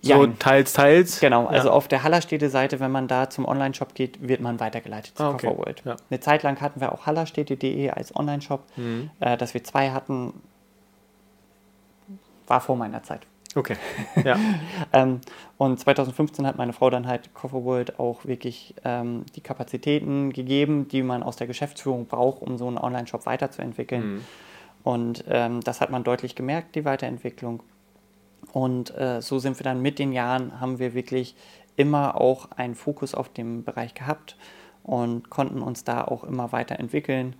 So 0.00 0.24
ja, 0.24 0.32
teils, 0.38 0.72
teils. 0.72 1.20
Genau, 1.20 1.46
also 1.46 1.68
ja. 1.68 1.74
auf 1.74 1.86
der 1.86 2.02
Hallerstädte-Seite, 2.02 2.80
wenn 2.80 2.90
man 2.90 3.06
da 3.06 3.30
zum 3.30 3.44
Online-Shop 3.44 3.94
geht, 3.94 4.26
wird 4.26 4.40
man 4.40 4.58
weitergeleitet 4.58 5.16
zu 5.16 5.22
ah, 5.22 5.30
okay. 5.30 5.46
World. 5.46 5.82
Ja. 5.84 5.96
Eine 6.10 6.18
Zeit 6.18 6.42
lang 6.42 6.60
hatten 6.60 6.80
wir 6.80 6.90
auch 6.90 7.06
hallerstädte.de 7.06 7.90
als 7.90 8.16
Online-Shop. 8.16 8.64
Mhm. 8.76 9.10
Äh, 9.20 9.36
dass 9.36 9.54
wir 9.54 9.62
zwei 9.62 9.90
hatten, 9.90 10.32
war 12.46 12.60
vor 12.60 12.76
meiner 12.76 13.02
Zeit. 13.02 13.26
Okay. 13.54 13.76
Ja. 14.24 14.38
ähm, 14.92 15.20
und 15.58 15.78
2015 15.78 16.46
hat 16.46 16.56
meine 16.56 16.72
Frau 16.72 16.90
dann 16.90 17.06
halt 17.06 17.34
Coverworld 17.34 17.98
auch 17.98 18.24
wirklich 18.24 18.74
ähm, 18.84 19.24
die 19.36 19.40
Kapazitäten 19.40 20.32
gegeben, 20.32 20.88
die 20.88 21.02
man 21.02 21.22
aus 21.22 21.36
der 21.36 21.46
Geschäftsführung 21.46 22.06
braucht, 22.06 22.42
um 22.42 22.58
so 22.58 22.66
einen 22.66 22.78
Online-Shop 22.78 23.26
weiterzuentwickeln. 23.26 24.14
Mhm. 24.14 24.24
Und 24.84 25.24
ähm, 25.28 25.60
das 25.60 25.80
hat 25.80 25.90
man 25.90 26.04
deutlich 26.04 26.34
gemerkt, 26.34 26.74
die 26.74 26.84
Weiterentwicklung. 26.84 27.62
Und 28.52 28.96
äh, 28.96 29.20
so 29.22 29.38
sind 29.38 29.58
wir 29.58 29.64
dann 29.64 29.80
mit 29.80 29.98
den 29.98 30.12
Jahren, 30.12 30.60
haben 30.60 30.78
wir 30.78 30.94
wirklich 30.94 31.36
immer 31.76 32.20
auch 32.20 32.50
einen 32.56 32.74
Fokus 32.74 33.14
auf 33.14 33.28
dem 33.28 33.64
Bereich 33.64 33.94
gehabt 33.94 34.36
und 34.82 35.30
konnten 35.30 35.62
uns 35.62 35.84
da 35.84 36.04
auch 36.04 36.24
immer 36.24 36.52
weiterentwickeln 36.52 37.36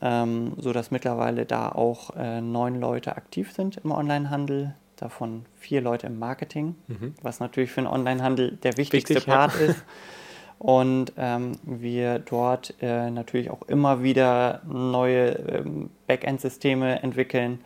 ähm, 0.00 0.52
sodass 0.58 0.90
mittlerweile 0.90 1.46
da 1.46 1.68
auch 1.70 2.10
äh, 2.16 2.40
neun 2.40 2.80
Leute 2.80 3.16
aktiv 3.16 3.52
sind 3.52 3.78
im 3.78 3.90
Onlinehandel, 3.90 4.74
davon 4.96 5.44
vier 5.56 5.80
Leute 5.80 6.06
im 6.06 6.18
Marketing, 6.18 6.76
mhm. 6.86 7.14
was 7.22 7.40
natürlich 7.40 7.70
für 7.70 7.80
einen 7.80 7.88
Onlinehandel 7.88 8.56
der 8.56 8.76
wichtigste 8.76 9.14
Wichtig, 9.14 9.32
Part 9.32 9.54
ja. 9.58 9.66
ist. 9.66 9.84
Und 10.58 11.12
ähm, 11.18 11.58
wir 11.64 12.20
dort 12.20 12.74
äh, 12.80 13.10
natürlich 13.10 13.50
auch 13.50 13.62
immer 13.62 14.02
wieder 14.02 14.62
neue 14.64 15.32
ähm, 15.32 15.90
Backend-Systeme 16.06 17.02
entwickeln 17.02 17.58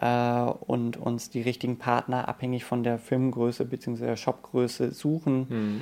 äh, 0.00 0.40
und 0.40 0.96
uns 0.96 1.30
die 1.30 1.42
richtigen 1.42 1.78
Partner 1.78 2.26
abhängig 2.26 2.64
von 2.64 2.82
der 2.82 2.98
Firmengröße 2.98 3.66
bzw. 3.66 4.16
Shopgröße 4.16 4.90
suchen. 4.92 5.46
Mhm 5.48 5.80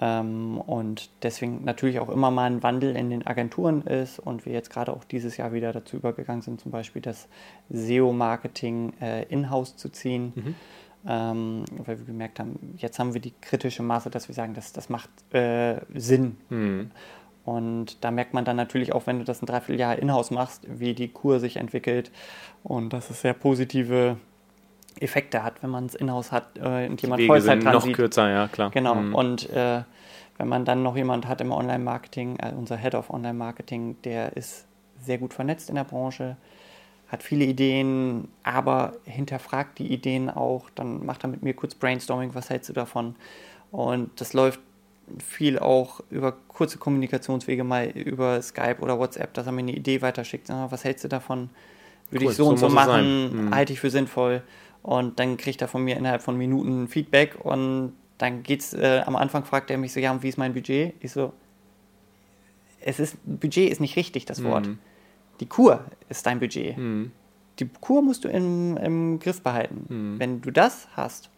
und 0.00 1.10
deswegen 1.22 1.64
natürlich 1.64 2.00
auch 2.00 2.08
immer 2.08 2.30
mal 2.30 2.50
ein 2.50 2.62
Wandel 2.62 2.96
in 2.96 3.10
den 3.10 3.26
Agenturen 3.26 3.82
ist 3.82 4.18
und 4.18 4.44
wir 4.44 4.52
jetzt 4.52 4.70
gerade 4.70 4.92
auch 4.92 5.04
dieses 5.04 5.36
Jahr 5.36 5.52
wieder 5.52 5.72
dazu 5.72 5.96
übergegangen 5.96 6.42
sind, 6.42 6.60
zum 6.60 6.72
Beispiel 6.72 7.00
das 7.00 7.28
SEO-Marketing 7.70 8.94
äh, 9.00 9.22
in-house 9.24 9.76
zu 9.76 9.88
ziehen. 9.88 10.32
Mhm. 10.34 10.54
Ähm, 11.06 11.64
weil 11.84 11.98
wir 11.98 12.06
gemerkt 12.06 12.40
haben, 12.40 12.74
jetzt 12.78 12.98
haben 12.98 13.12
wir 13.12 13.20
die 13.20 13.34
kritische 13.40 13.82
Masse, 13.82 14.08
dass 14.08 14.26
wir 14.26 14.34
sagen, 14.34 14.54
das, 14.54 14.72
das 14.72 14.88
macht 14.88 15.10
äh, 15.34 15.80
Sinn. 15.94 16.38
Mhm. 16.48 16.90
Und 17.44 18.02
da 18.02 18.10
merkt 18.10 18.32
man 18.32 18.44
dann 18.44 18.56
natürlich 18.56 18.92
auch, 18.92 19.06
wenn 19.06 19.18
du 19.18 19.24
das 19.24 19.42
ein 19.42 19.46
Dreivierteljahr 19.46 19.98
in-house 19.98 20.30
machst, 20.30 20.66
wie 20.66 20.94
die 20.94 21.08
Kur 21.08 21.40
sich 21.40 21.56
entwickelt 21.56 22.10
und 22.62 22.92
dass 22.94 23.10
es 23.10 23.20
sehr 23.20 23.34
positive 23.34 24.16
Effekte 25.00 25.42
hat, 25.42 25.62
wenn 25.62 25.70
man 25.70 25.86
es 25.86 25.94
in-house 25.94 26.32
hat 26.32 26.58
äh, 26.58 26.88
und 26.88 27.00
jemand 27.02 27.22
Vollzeit 27.22 27.62
dran 27.62 27.72
noch 27.72 27.84
sieht. 27.84 27.96
kürzer, 27.96 28.28
ja 28.28 28.48
klar. 28.48 28.70
Genau. 28.70 28.94
Mhm. 28.94 29.14
Und 29.14 29.50
äh, 29.50 29.82
wenn 30.38 30.48
man 30.48 30.64
dann 30.64 30.82
noch 30.82 30.96
jemand 30.96 31.26
hat 31.26 31.40
im 31.40 31.52
Online-Marketing, 31.52 32.36
äh, 32.36 32.52
unser 32.56 32.76
Head 32.76 32.94
of 32.94 33.10
Online-Marketing, 33.10 33.96
der 34.04 34.36
ist 34.36 34.66
sehr 35.00 35.18
gut 35.18 35.34
vernetzt 35.34 35.68
in 35.68 35.74
der 35.76 35.84
Branche, 35.84 36.36
hat 37.08 37.22
viele 37.22 37.44
Ideen, 37.44 38.28
aber 38.42 38.94
hinterfragt 39.04 39.78
die 39.78 39.92
Ideen 39.92 40.30
auch. 40.30 40.70
Dann 40.74 41.04
macht 41.04 41.24
er 41.24 41.28
mit 41.28 41.42
mir 41.42 41.54
kurz 41.54 41.74
Brainstorming, 41.74 42.34
was 42.34 42.50
hältst 42.50 42.68
du 42.68 42.72
davon? 42.72 43.14
Und 43.70 44.20
das 44.20 44.32
läuft 44.32 44.60
viel 45.18 45.58
auch 45.58 46.00
über 46.10 46.32
kurze 46.48 46.78
Kommunikationswege, 46.78 47.62
mal 47.62 47.86
über 47.88 48.40
Skype 48.40 48.78
oder 48.80 48.98
WhatsApp, 48.98 49.34
dass 49.34 49.46
er 49.46 49.52
mir 49.52 49.60
eine 49.60 49.72
Idee 49.72 50.00
weiterschickt. 50.02 50.48
Was 50.48 50.84
hältst 50.84 51.04
du 51.04 51.08
davon? 51.08 51.50
Würde 52.10 52.26
cool, 52.26 52.30
ich 52.30 52.36
so, 52.36 52.44
so 52.44 52.50
und 52.50 52.58
so 52.58 52.68
machen, 52.68 53.46
mhm. 53.46 53.54
halte 53.54 53.72
ich 53.72 53.80
für 53.80 53.90
sinnvoll. 53.90 54.42
Und 54.84 55.18
dann 55.18 55.38
kriegt 55.38 55.62
er 55.62 55.66
von 55.66 55.82
mir 55.82 55.96
innerhalb 55.96 56.20
von 56.20 56.36
Minuten 56.36 56.88
Feedback 56.88 57.36
und 57.42 57.94
dann 58.18 58.42
geht's, 58.42 58.74
äh, 58.74 59.02
am 59.06 59.16
Anfang 59.16 59.44
fragt 59.46 59.70
er 59.70 59.78
mich 59.78 59.94
so, 59.94 59.98
ja, 59.98 60.12
und 60.12 60.22
wie 60.22 60.28
ist 60.28 60.36
mein 60.36 60.52
Budget? 60.52 60.94
Ich 61.00 61.10
so, 61.10 61.32
es 62.82 63.00
ist, 63.00 63.16
Budget 63.24 63.70
ist 63.70 63.80
nicht 63.80 63.96
richtig, 63.96 64.26
das 64.26 64.44
Wort. 64.44 64.66
Mhm. 64.66 64.78
Die 65.40 65.46
Kur 65.46 65.80
ist 66.10 66.26
dein 66.26 66.38
Budget. 66.38 66.76
Mhm. 66.76 67.12
Die 67.58 67.66
Kur 67.80 68.02
musst 68.02 68.24
du 68.24 68.28
im, 68.28 68.76
im 68.76 69.18
Griff 69.20 69.42
behalten. 69.42 69.86
Mhm. 69.88 70.20
Wenn 70.20 70.40
du 70.42 70.50
das 70.50 70.86
hast, 70.94 71.30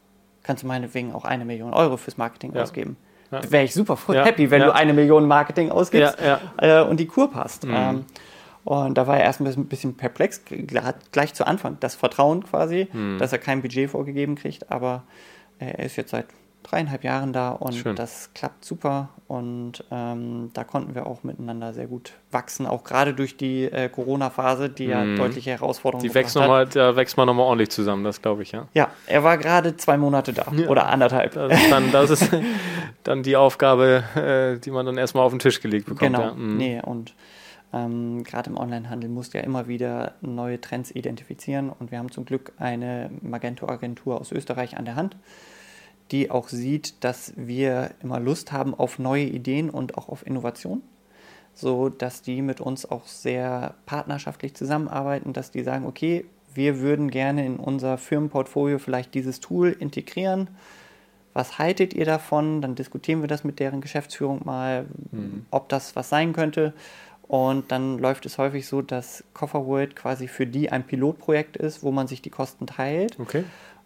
kannst 0.43 0.65
du 0.65 0.67
meinetwegen 0.67 1.13
auch 1.13 1.25
eine 1.25 1.45
Million 1.45 1.73
Euro 1.73 1.97
fürs 1.97 2.19
Marketing 2.19 2.53
ja. 2.53 2.63
ausgeben. 2.63 2.97
Ja. 3.31 3.49
Wäre 3.49 3.65
ich 3.65 3.75
super 3.75 3.97
ja. 4.13 4.25
happy, 4.25 4.51
wenn 4.51 4.63
du 4.63 4.75
eine 4.75 4.93
Million 4.93 5.29
Marketing 5.29 5.71
ausgibst 5.71 6.17
äh, 6.59 6.83
und 6.83 6.99
die 6.99 7.07
Kur 7.07 7.31
passt. 7.31 7.65
Mhm. 7.65 7.75
Ähm, 7.75 8.05
und 8.67 8.99
da 8.99 9.07
war 9.07 9.17
er 9.17 9.23
erst 9.23 9.41
ein 9.41 9.67
bisschen 9.67 9.97
perplex, 9.97 10.43
gleich 11.12 11.35
zu 11.35 11.47
Anfang. 11.47 11.77
Das 11.79 11.95
Vertrauen 11.95 12.43
quasi, 12.43 12.89
hm. 12.91 13.17
dass 13.19 13.33
er 13.33 13.39
kein 13.39 13.62
Budget 13.62 13.91
vorgegeben 13.91 14.35
kriegt, 14.35 14.73
aber 14.73 15.05
er 15.61 15.79
ist 15.79 15.95
jetzt 15.95 16.11
seit 16.11 16.27
dreieinhalb 16.64 17.05
Jahren 17.05 17.33
da 17.33 17.51
und 17.51 17.75
Schön. 17.75 17.95
das 17.95 18.31
klappt 18.35 18.64
super 18.64 19.11
und 19.29 19.85
ähm, 19.93 20.51
da 20.53 20.64
konnten 20.64 20.97
wir 20.97 21.07
auch 21.07 21.23
miteinander 21.23 21.73
sehr 21.73 21.87
gut 21.87 22.14
wachsen, 22.33 22.67
auch 22.67 22.83
gerade 22.83 23.14
durch 23.14 23.37
die 23.37 23.67
äh, 23.67 23.89
Corona-Phase, 23.89 24.69
die 24.69 24.87
ja 24.87 25.05
mhm. 25.05 25.17
deutliche 25.17 25.51
Herausforderungen 25.51 26.09
die 26.09 26.12
wächst 26.12 26.35
noch 26.35 26.49
mal, 26.49 26.67
Da 26.67 26.97
wächst 26.97 27.17
man 27.17 27.29
nochmal 27.29 27.47
ordentlich 27.47 27.71
zusammen, 27.71 28.03
das 28.03 28.21
glaube 28.21 28.43
ich, 28.43 28.51
ja. 28.51 28.67
Ja, 28.75 28.91
er 29.07 29.23
war 29.23 29.39
gerade 29.39 29.77
zwei 29.77 29.97
Monate 29.97 30.33
da 30.33 30.47
ja. 30.57 30.67
oder 30.67 30.89
anderthalb. 30.89 31.35
Das 31.35 31.53
ist, 31.53 31.71
dann, 31.71 31.93
das 31.93 32.11
ist 32.11 32.31
dann 33.05 33.23
die 33.23 33.37
Aufgabe, 33.37 34.03
äh, 34.17 34.59
die 34.59 34.73
man 34.73 34.85
dann 34.87 34.99
erstmal 34.99 35.23
auf 35.23 35.33
den 35.33 35.39
Tisch 35.39 35.61
gelegt 35.61 35.87
bekommt. 35.87 36.14
Genau, 36.14 36.21
ja. 36.21 36.35
mhm. 36.35 36.57
nee, 36.57 36.83
und 36.85 37.14
ähm, 37.73 38.23
Gerade 38.25 38.51
im 38.51 38.59
Onlinehandel 38.59 39.11
musst 39.11 39.35
du 39.35 39.39
ja 39.39 39.45
immer 39.45 39.69
wieder 39.69 40.14
neue 40.21 40.61
Trends 40.61 40.91
identifizieren 40.91 41.71
und 41.71 41.91
wir 41.91 41.99
haben 41.99 42.11
zum 42.11 42.25
Glück 42.25 42.53
eine 42.59 43.11
Magento-Agentur 43.23 44.21
aus 44.21 44.33
Österreich 44.33 44.77
an 44.77 44.85
der 44.85 44.97
Hand, 44.97 45.17
die 46.12 46.31
auch 46.31 46.49
sieht, 46.49 47.03
dass 47.03 47.33
wir 47.37 47.91
immer 48.03 48.21
Lust 48.21 48.53
haben 48.53 48.75
auf 48.75 48.99
neue 48.99 49.25
Ideen 49.25 49.71
und 49.71 49.99
auch 49.99 50.09
auf 50.09 50.25
Innovation, 50.27 50.83
so 51.55 51.89
dass 51.89 52.23
die 52.23 52.43
mit 52.43 52.61
uns 52.61 52.89
auch 52.89 53.07
sehr 53.07 53.75
partnerschaftlich 53.87 54.55
zusammenarbeiten, 54.55 55.33
dass 55.33 55.51
die 55.51 55.64
sagen, 55.64 55.87
okay, 55.87 56.25
wir 56.55 56.81
würden 56.81 57.11
gerne 57.11 57.45
in 57.45 57.57
unser 57.57 57.99
Firmenportfolio 57.99 58.79
vielleicht 58.79 59.14
dieses 59.14 59.41
Tool 59.41 59.77
integrieren. 59.79 60.49
Was 61.35 61.59
haltet 61.59 61.93
ihr 61.93 62.07
davon? 62.07 62.62
Dann 62.62 62.77
diskutieren 62.77 63.21
wir 63.21 63.29
das 63.29 63.45
mit 63.45 63.59
deren 63.59 63.83
Geschäftsführung 63.83 64.41
mal, 64.45 64.87
mhm. 65.11 65.45
ob 65.51 65.69
das 65.69 65.95
was 65.95 66.09
sein 66.09 66.33
könnte. 66.33 66.73
Und 67.29 67.72
dann 67.72 67.99
läuft 67.99 68.24
es 68.27 68.39
häufig 68.39 68.66
so, 68.66 68.83
dass 68.83 69.24
Cofferworld 69.35 69.97
quasi 69.97 70.29
für 70.29 70.47
die 70.47 70.70
ein 70.70 70.85
Pilotprojekt 70.85 71.57
ist, 71.57 71.83
wo 71.83 71.91
man 71.91 72.07
sich 72.07 72.22
die 72.22 72.31
Kosten 72.31 72.66
teilt. 72.66 73.18
Okay. 73.18 73.45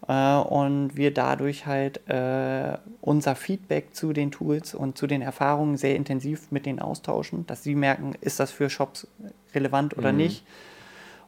Äh, 0.09 0.37
und 0.37 0.97
wir 0.97 1.13
dadurch 1.13 1.67
halt 1.67 2.07
äh, 2.09 2.77
unser 3.01 3.35
Feedback 3.35 3.95
zu 3.95 4.13
den 4.13 4.31
Tools 4.31 4.75
und 4.75 4.99
zu 4.99 5.07
den 5.07 5.23
Erfahrungen 5.23 5.77
sehr 5.77 5.97
intensiv 5.97 6.51
mit 6.51 6.67
denen 6.67 6.81
austauschen, 6.81 7.47
dass 7.47 7.63
sie 7.63 7.75
merken, 7.75 8.15
ist 8.21 8.41
das 8.41 8.51
für 8.51 8.69
Shops 8.69 9.07
relevant 9.55 9.97
oder 9.97 10.13
mhm. 10.13 10.19
nicht. 10.19 10.45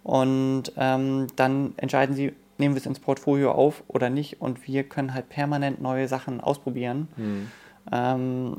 Und 0.02 0.72
ähm, 0.76 1.28
dann 1.36 1.74
entscheiden 1.76 2.14
sie, 2.14 2.32
nehmen 2.58 2.74
wir 2.74 2.80
es 2.80 2.86
ins 2.86 3.00
Portfolio 3.00 3.52
auf 3.52 3.84
oder 3.88 4.10
nicht. 4.10 4.40
Und 4.40 4.66
wir 4.66 4.84
können 4.84 5.14
halt 5.14 5.28
permanent 5.28 5.80
neue 5.80 6.08
Sachen 6.08 6.40
ausprobieren. 6.40 7.08
Mhm. 7.16 7.50
Ähm, 7.90 8.56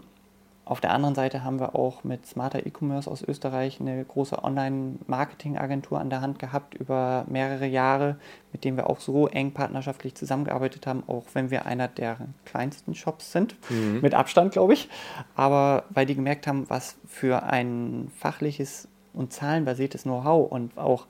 auf 0.66 0.80
der 0.80 0.92
anderen 0.92 1.14
Seite 1.14 1.44
haben 1.44 1.60
wir 1.60 1.76
auch 1.76 2.06
mit 2.06 2.26
Smarter 2.26 2.66
E-Commerce 2.66 3.12
aus 3.12 3.22
Österreich 3.22 3.82
eine 3.82 4.04
große 4.06 4.42
Online-Marketing-Agentur 4.42 6.00
an 6.00 6.10
der 6.10 6.22
Hand 6.22 6.40
gehabt 6.40 6.74
über 6.76 7.26
mehrere 7.28 7.66
Jahre, 7.66 8.16
mit 8.54 8.64
dem 8.64 8.78
wir 8.78 8.90
auch 8.90 9.02
so 9.02 9.28
eng 9.28 9.52
partnerschaftlich 9.52 10.16
zusammengearbeitet 10.16 10.88
haben, 10.88 11.04
auch 11.08 11.26
wenn 11.34 11.52
wir 11.52 11.66
einer 11.66 11.90
der 11.90 12.18
kleinsten 12.46 12.96
Shops 12.96 13.34
sind, 13.34 13.58
mhm. 13.70 14.00
mit 14.02 14.14
Abstand, 14.14 14.54
glaube 14.54 14.74
ich. 14.74 14.88
Aber 15.36 15.84
weil 15.90 16.06
die 16.06 16.16
gemerkt 16.16 16.48
haben, 16.48 16.70
was 16.70 16.96
für 17.08 17.44
ein 17.44 18.10
fachliches 18.18 18.88
und 19.12 19.34
zahlenbasiertes 19.34 20.04
Know-how 20.04 20.50
und 20.50 20.78
auch 20.78 21.08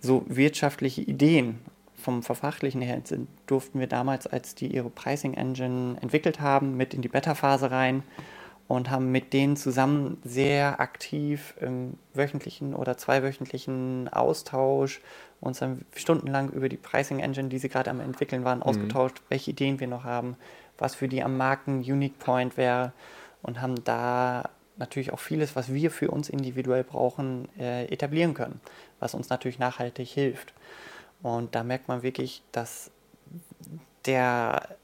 so 0.00 0.24
wirtschaftliche 0.26 1.02
Ideen 1.02 1.60
vom 1.94 2.24
Verfachlichen 2.24 2.80
her 2.80 3.00
sind, 3.04 3.28
durften 3.46 3.78
wir 3.78 3.86
damals, 3.86 4.26
als 4.26 4.56
die 4.56 4.66
ihre 4.66 4.90
Pricing 4.90 5.34
Engine 5.34 5.96
entwickelt 6.00 6.40
haben, 6.40 6.76
mit 6.76 6.92
in 6.92 7.02
die 7.02 7.08
Beta-Phase 7.08 7.70
rein 7.70 8.02
und 8.68 8.90
haben 8.90 9.10
mit 9.10 9.32
denen 9.32 9.56
zusammen 9.56 10.18
sehr 10.22 10.78
aktiv 10.78 11.54
im 11.60 11.94
wöchentlichen 12.12 12.74
oder 12.74 12.98
zweiwöchentlichen 12.98 14.08
Austausch 14.08 15.00
uns 15.40 15.60
dann 15.60 15.84
stundenlang 15.94 16.50
über 16.50 16.68
die 16.68 16.76
Pricing 16.76 17.20
Engine, 17.20 17.48
die 17.48 17.58
sie 17.58 17.70
gerade 17.70 17.90
am 17.90 18.00
entwickeln 18.00 18.44
waren, 18.44 18.58
mhm. 18.58 18.64
ausgetauscht, 18.64 19.22
welche 19.30 19.52
Ideen 19.52 19.80
wir 19.80 19.88
noch 19.88 20.04
haben, 20.04 20.36
was 20.76 20.94
für 20.94 21.08
die 21.08 21.22
am 21.22 21.36
Markt 21.36 21.66
ein 21.66 21.78
Unique 21.78 22.18
Point 22.18 22.56
wäre 22.56 22.92
und 23.42 23.60
haben 23.60 23.82
da 23.84 24.50
natürlich 24.76 25.12
auch 25.12 25.18
vieles, 25.18 25.56
was 25.56 25.72
wir 25.72 25.90
für 25.90 26.10
uns 26.10 26.28
individuell 26.28 26.84
brauchen, 26.84 27.48
äh, 27.58 27.86
etablieren 27.86 28.34
können, 28.34 28.60
was 29.00 29.14
uns 29.14 29.28
natürlich 29.28 29.58
nachhaltig 29.58 30.08
hilft. 30.08 30.52
Und 31.22 31.54
da 31.54 31.64
merkt 31.64 31.88
man 31.88 32.02
wirklich, 32.02 32.42
dass 32.52 32.90
der 34.06 34.76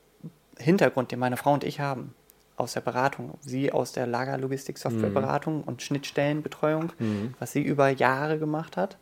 Hintergrund, 0.58 1.12
den 1.12 1.18
meine 1.18 1.36
Frau 1.36 1.52
und 1.52 1.64
ich 1.64 1.80
haben, 1.80 2.14
aus 2.56 2.74
der 2.74 2.80
Beratung, 2.80 3.34
sie 3.40 3.72
aus 3.72 3.92
der 3.92 4.06
Lagerlogistik-Softwareberatung 4.06 5.58
mhm. 5.58 5.64
und 5.64 5.82
Schnittstellenbetreuung, 5.82 6.92
mhm. 6.98 7.34
was 7.38 7.52
sie 7.52 7.62
über 7.62 7.88
Jahre 7.88 8.38
gemacht 8.38 8.76
hat, 8.76 8.96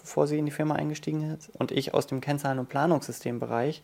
bevor 0.00 0.26
sie 0.26 0.38
in 0.38 0.46
die 0.46 0.52
Firma 0.52 0.74
eingestiegen 0.74 1.36
ist, 1.36 1.50
und 1.56 1.70
ich 1.70 1.94
aus 1.94 2.06
dem 2.06 2.20
Kennzahlen- 2.20 2.58
und 2.58 2.68
Planungssystembereich, 2.68 3.82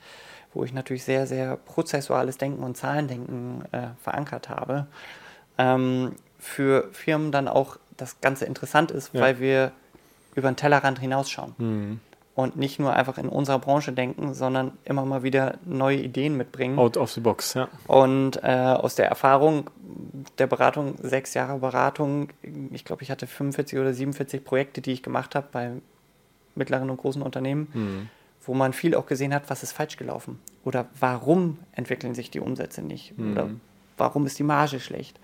wo 0.55 0.64
ich 0.64 0.73
natürlich 0.73 1.05
sehr, 1.05 1.27
sehr 1.27 1.57
prozessuales 1.57 2.39
Denken 2.39 2.62
und 2.62 2.77
Zahlendenken 2.77 3.64
äh, 3.73 3.89
verankert 4.03 4.49
habe, 4.49 4.87
ähm, 5.59 6.16
für 6.39 6.89
Firmen 6.93 7.31
dann 7.31 7.49
auch 7.49 7.79
das 7.97 8.20
Ganze 8.20 8.45
interessant 8.45 8.91
ist, 8.91 9.14
ja. 9.14 9.20
weil 9.20 9.39
wir 9.39 9.73
über 10.35 10.51
den 10.51 10.57
Tellerrand 10.57 10.99
hinausschauen. 10.99 11.55
Mhm 11.59 12.01
und 12.35 12.57
nicht 12.57 12.78
nur 12.78 12.95
einfach 12.95 13.18
in 13.18 13.28
unserer 13.28 13.59
Branche 13.59 13.93
denken, 13.93 14.33
sondern 14.33 14.72
immer 14.85 15.05
mal 15.05 15.22
wieder 15.22 15.59
neue 15.64 15.99
Ideen 15.99 16.37
mitbringen. 16.37 16.78
Out 16.78 16.97
of 16.97 17.11
the 17.11 17.20
box, 17.20 17.55
ja. 17.55 17.68
Und 17.87 18.43
äh, 18.43 18.49
aus 18.49 18.95
der 18.95 19.09
Erfahrung 19.09 19.68
der 20.39 20.47
Beratung, 20.47 20.95
sechs 21.03 21.35
Jahre 21.35 21.59
Beratung, 21.59 22.30
ich 22.70 22.85
glaube, 22.85 23.03
ich 23.03 23.11
hatte 23.11 23.26
45 23.26 23.78
oder 23.78 23.93
47 23.93 24.45
Projekte, 24.45 24.80
die 24.80 24.93
ich 24.93 25.03
gemacht 25.03 25.35
habe 25.35 25.49
bei 25.53 25.72
mittleren 26.55 26.89
und 26.91 26.97
großen 26.97 27.22
Unternehmen, 27.22 27.68
mhm. 27.72 28.09
wo 28.43 28.55
man 28.55 28.72
viel 28.72 28.95
auch 28.95 29.07
gesehen 29.07 29.35
hat, 29.35 29.51
was 29.51 29.62
ist 29.62 29.72
falsch 29.72 29.97
gelaufen 29.97 30.39
oder 30.64 30.87
warum 30.99 31.59
entwickeln 31.72 32.14
sich 32.14 32.30
die 32.30 32.41
Umsätze 32.41 32.83
nicht 32.83 33.18
mhm. 33.18 33.33
oder 33.33 33.51
warum 33.99 34.26
ist 34.26 34.39
die 34.39 34.43
Marge 34.43 34.80
schlecht. 34.80 35.20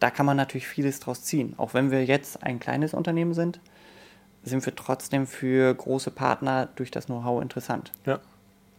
Da 0.00 0.10
kann 0.10 0.26
man 0.26 0.36
natürlich 0.36 0.66
vieles 0.66 1.00
draus 1.00 1.22
ziehen. 1.22 1.54
Auch 1.56 1.72
wenn 1.72 1.90
wir 1.90 2.04
jetzt 2.04 2.42
ein 2.42 2.60
kleines 2.60 2.92
Unternehmen 2.92 3.32
sind, 3.32 3.60
sind 4.44 4.64
wir 4.64 4.74
trotzdem 4.74 5.26
für 5.26 5.72
große 5.74 6.10
Partner 6.10 6.68
durch 6.76 6.90
das 6.90 7.06
Know-how 7.06 7.42
interessant. 7.42 7.92
Ja. 8.06 8.20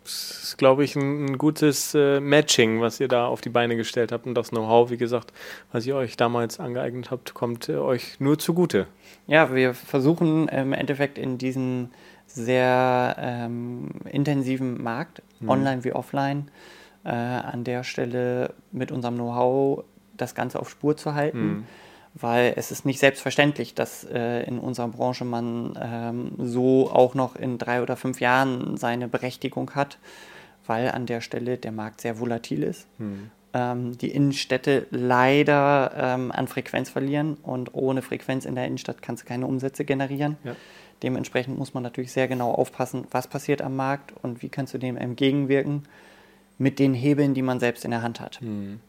Das 0.03 0.43
ist, 0.43 0.57
glaube 0.59 0.83
ich, 0.83 0.95
ein, 0.95 1.25
ein 1.25 1.37
gutes 1.39 1.95
äh, 1.95 2.19
Matching, 2.19 2.79
was 2.79 2.99
ihr 2.99 3.07
da 3.07 3.25
auf 3.25 3.41
die 3.41 3.49
Beine 3.49 3.75
gestellt 3.75 4.11
habt. 4.11 4.27
Und 4.27 4.35
das 4.35 4.51
Know-how, 4.51 4.91
wie 4.91 4.97
gesagt, 4.97 5.33
was 5.71 5.87
ihr 5.87 5.95
euch 5.95 6.15
damals 6.15 6.59
angeeignet 6.59 7.09
habt, 7.09 7.33
kommt 7.33 7.69
äh, 7.69 7.77
euch 7.77 8.19
nur 8.19 8.37
zugute. 8.37 8.85
Ja, 9.25 9.51
wir 9.55 9.73
versuchen 9.73 10.47
im 10.49 10.73
Endeffekt 10.73 11.17
in 11.17 11.39
diesen 11.39 11.91
sehr 12.27 13.15
ähm, 13.17 13.89
intensiven 14.11 14.81
Markt, 14.83 15.23
mhm. 15.39 15.49
online 15.49 15.83
wie 15.83 15.93
offline, 15.93 16.51
äh, 17.03 17.09
an 17.09 17.63
der 17.63 17.83
Stelle 17.83 18.53
mit 18.71 18.91
unserem 18.91 19.15
Know-how 19.15 19.85
das 20.15 20.35
Ganze 20.35 20.59
auf 20.59 20.69
Spur 20.69 20.95
zu 20.95 21.15
halten. 21.15 21.47
Mhm 21.47 21.63
weil 22.15 22.53
es 22.55 22.71
ist 22.71 22.85
nicht 22.85 22.99
selbstverständlich, 22.99 23.75
dass 23.75 24.05
äh, 24.05 24.43
in 24.43 24.57
unserer 24.57 24.87
Branche 24.87 25.25
man 25.25 25.77
ähm, 25.79 26.31
so 26.37 26.89
auch 26.89 27.13
noch 27.13 27.35
in 27.35 27.57
drei 27.57 27.81
oder 27.81 27.97
fünf 27.97 28.21
Jahren 28.21 28.77
seine 28.77 29.09
Berechtigung 29.09 29.71
hat, 29.71 29.97
weil 30.65 30.89
an 30.91 31.05
der 31.05 31.19
Stelle 31.19 31.57
der 31.57 31.73
Markt 31.73 32.01
sehr 32.01 32.19
volatil 32.19 32.63
ist. 32.63 32.87
Hm. 32.97 33.29
Ähm, 33.53 33.97
die 33.97 34.11
Innenstädte 34.11 34.87
leider 34.91 35.91
ähm, 35.95 36.31
an 36.31 36.47
Frequenz 36.47 36.89
verlieren 36.89 37.35
und 37.43 37.73
ohne 37.73 38.01
Frequenz 38.01 38.45
in 38.45 38.55
der 38.55 38.65
Innenstadt 38.65 39.01
kannst 39.01 39.23
du 39.23 39.27
keine 39.27 39.45
Umsätze 39.45 39.83
generieren. 39.83 40.37
Ja. 40.45 40.55
Dementsprechend 41.03 41.57
muss 41.57 41.73
man 41.73 41.83
natürlich 41.83 42.13
sehr 42.13 42.29
genau 42.29 42.51
aufpassen, 42.53 43.05
was 43.11 43.27
passiert 43.27 43.61
am 43.61 43.75
Markt 43.75 44.13
und 44.23 44.41
wie 44.41 44.47
kannst 44.47 44.73
du 44.73 44.77
dem 44.77 44.95
entgegenwirken 44.95 45.83
mit 46.57 46.79
den 46.79 46.93
Hebeln, 46.93 47.33
die 47.33 47.41
man 47.41 47.59
selbst 47.59 47.83
in 47.83 47.91
der 47.91 48.01
Hand 48.01 48.21
hat. 48.21 48.39
Hm. 48.39 48.79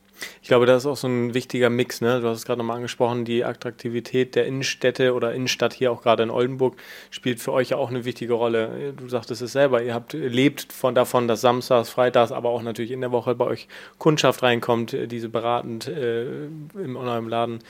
Ich 0.43 0.49
glaube, 0.49 0.67
das 0.67 0.83
ist 0.83 0.87
auch 0.87 0.97
so 0.97 1.09
ein 1.09 1.35
wichtiger 1.35 1.71
Mix. 1.71 2.01
Ne? 2.01 2.21
Du 2.21 2.29
hast 2.29 2.39
es 2.39 2.45
gerade 2.45 2.59
nochmal 2.59 2.77
angesprochen, 2.77 3.25
die 3.25 3.45
Attraktivität 3.45 4.35
der 4.35 4.47
Innenstädte 4.47 5.15
oder 5.15 5.35
Innenstadt 5.35 5.73
hier 5.73 5.93
auch 5.93 6.03
gerade 6.03 6.23
in 6.23 6.31
Oldenburg 6.31 6.77
spielt 7.11 7.41
für 7.41 7.53
euch 7.53 7.71
ja 7.71 7.77
auch 7.77 7.91
eine 7.91 8.05
wichtige 8.05 8.35
Rolle. 8.35 8.95
Du 8.97 9.09
sagtest 9.09 9.43
es 9.43 9.53
selber, 9.53 9.83
ihr 9.83 9.95
habt 9.95 10.13
lebt 10.13 10.73
von 10.73 10.95
davon, 10.95 11.29
dass 11.29 11.41
samstags, 11.41 11.91
freitags, 11.91 12.33
aber 12.33 12.51
auch 12.51 12.63
natürlich 12.63 12.91
in 12.91 13.01
der 13.01 13.13
Woche 13.13 13.35
bei 13.35 13.45
euch 13.45 13.69
Kundschaft 13.99 14.43
reinkommt, 14.43 14.97
diese 15.11 15.29
beratend 15.29 15.89
äh, 15.89 16.47
in 16.75 16.97
eurem 16.97 17.29
Laden 17.29 17.61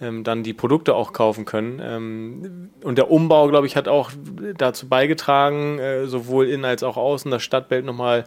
ähm, 0.00 0.24
dann 0.24 0.42
die 0.42 0.52
Produkte 0.52 0.94
auch 0.94 1.12
kaufen 1.12 1.44
können. 1.44 1.80
Ähm, 1.82 2.70
und 2.82 2.98
der 2.98 3.10
Umbau, 3.10 3.48
glaube 3.48 3.66
ich, 3.66 3.76
hat 3.76 3.88
auch 3.88 4.10
dazu 4.56 4.88
beigetragen, 4.88 5.78
äh, 5.78 6.06
sowohl 6.06 6.48
innen 6.48 6.64
als 6.64 6.82
auch 6.82 6.96
außen 6.96 7.30
das 7.30 7.42
Stadtbild 7.42 7.84
nochmal 7.84 8.24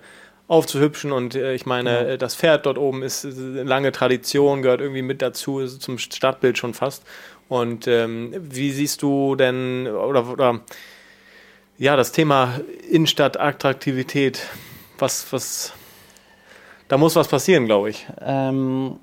aufzuhübschen. 0.48 1.12
Und 1.12 1.36
äh, 1.36 1.54
ich 1.54 1.66
meine, 1.66 1.92
ja. 1.92 2.02
Äh, 2.02 2.18
das 2.18 2.36
Pferd 2.36 2.66
dort 2.66 2.78
oben 2.78 3.04
ist 3.04 3.26
eine 3.26 3.64
lange 3.64 3.92
Tradition, 3.92 4.62
gehört 4.62 4.82
irgendwie 4.82 5.02
mit 5.02 5.22
dazu, 5.22 5.60
ist 5.60 5.82
zum 5.82 5.98
Stadtbild 5.98 6.58
schon 6.58 6.74
fast. 6.74 7.04
Und 7.50 7.88
ähm, 7.88 8.34
wie 8.38 8.72
siehst 8.72 9.02
du 9.02 9.36
denn, 9.36 9.88
oder, 9.88 10.28
oder 10.30 10.62
ja, 11.78 11.96
das 11.96 12.12
Thema 12.12 12.60
Innenstadt-Attraktivität, 12.90 14.42
was, 14.98 15.32
was, 15.32 15.74
da 16.88 16.98
muss 16.98 17.16
was 17.16 17.28
passieren, 17.28 17.66
glaube 17.66 17.92
ich. 17.92 18.06
Ähm, 18.20 19.00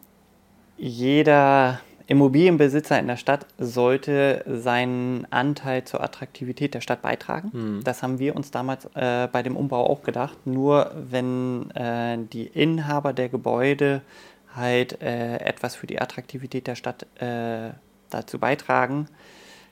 jeder 0.76 1.80
Immobilienbesitzer 2.07 2.99
in 2.99 3.07
der 3.07 3.17
Stadt 3.17 3.47
sollte 3.59 4.45
seinen 4.47 5.27
Anteil 5.31 5.85
zur 5.85 6.03
Attraktivität 6.03 6.75
der 6.75 6.83
Stadt 6.83 7.01
beitragen. 7.01 7.51
Mhm. 7.53 7.85
Das 7.85 8.03
haben 8.03 8.19
wir 8.19 8.37
uns 8.37 8.51
damals 8.51 8.87
äh, 8.95 9.29
bei 9.33 9.43
dem 9.43 9.57
Umbau 9.57 9.89
auch 9.89 10.03
gedacht. 10.03 10.47
Nur 10.47 10.93
wenn 10.95 11.71
äh, 11.71 12.19
die 12.19 12.47
Inhaber 12.47 13.13
der 13.15 13.31
Gebäude 13.31 14.03
halt 14.55 15.01
äh, 15.01 15.39
etwas 15.39 15.77
für 15.77 15.87
die 15.87 16.01
Attraktivität 16.01 16.67
der 16.67 16.75
Stadt 16.75 17.07
äh, 17.21 17.71
dazu 18.11 18.39
beitragen, 18.39 19.09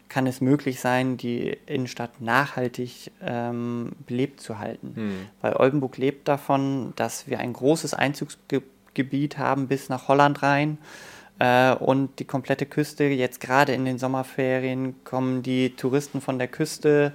kann 0.09 0.27
es 0.27 0.41
möglich 0.41 0.81
sein, 0.81 1.17
die 1.17 1.57
Innenstadt 1.67 2.21
nachhaltig 2.21 3.13
ähm, 3.23 3.93
belebt 4.07 4.41
zu 4.41 4.59
halten. 4.59 4.93
Mhm. 4.95 5.29
Weil 5.41 5.57
Oldenburg 5.57 5.99
lebt 5.99 6.29
davon, 6.29 6.95
dass 6.97 7.29
wir 7.29 7.41
ein 7.41 7.53
großes 7.53 7.95
Einzugsgebiet 7.95 9.39
haben 9.39 9.69
bis 9.69 9.89
nach 9.91 10.09
Holland 10.09 10.43
rein 10.43 10.79
äh, 11.43 11.75
und 11.75 12.21
die 12.21 12.25
komplette 12.25 12.67
Küste. 12.67 13.05
Jetzt 13.05 13.41
gerade 13.41 13.73
in 13.73 13.85
den 13.85 13.99
Sommerferien 13.99 14.95
kommen 15.03 15.43
die 15.43 15.75
Touristen 15.75 16.21
von 16.21 16.39
der 16.39 16.47
Küste, 16.47 17.13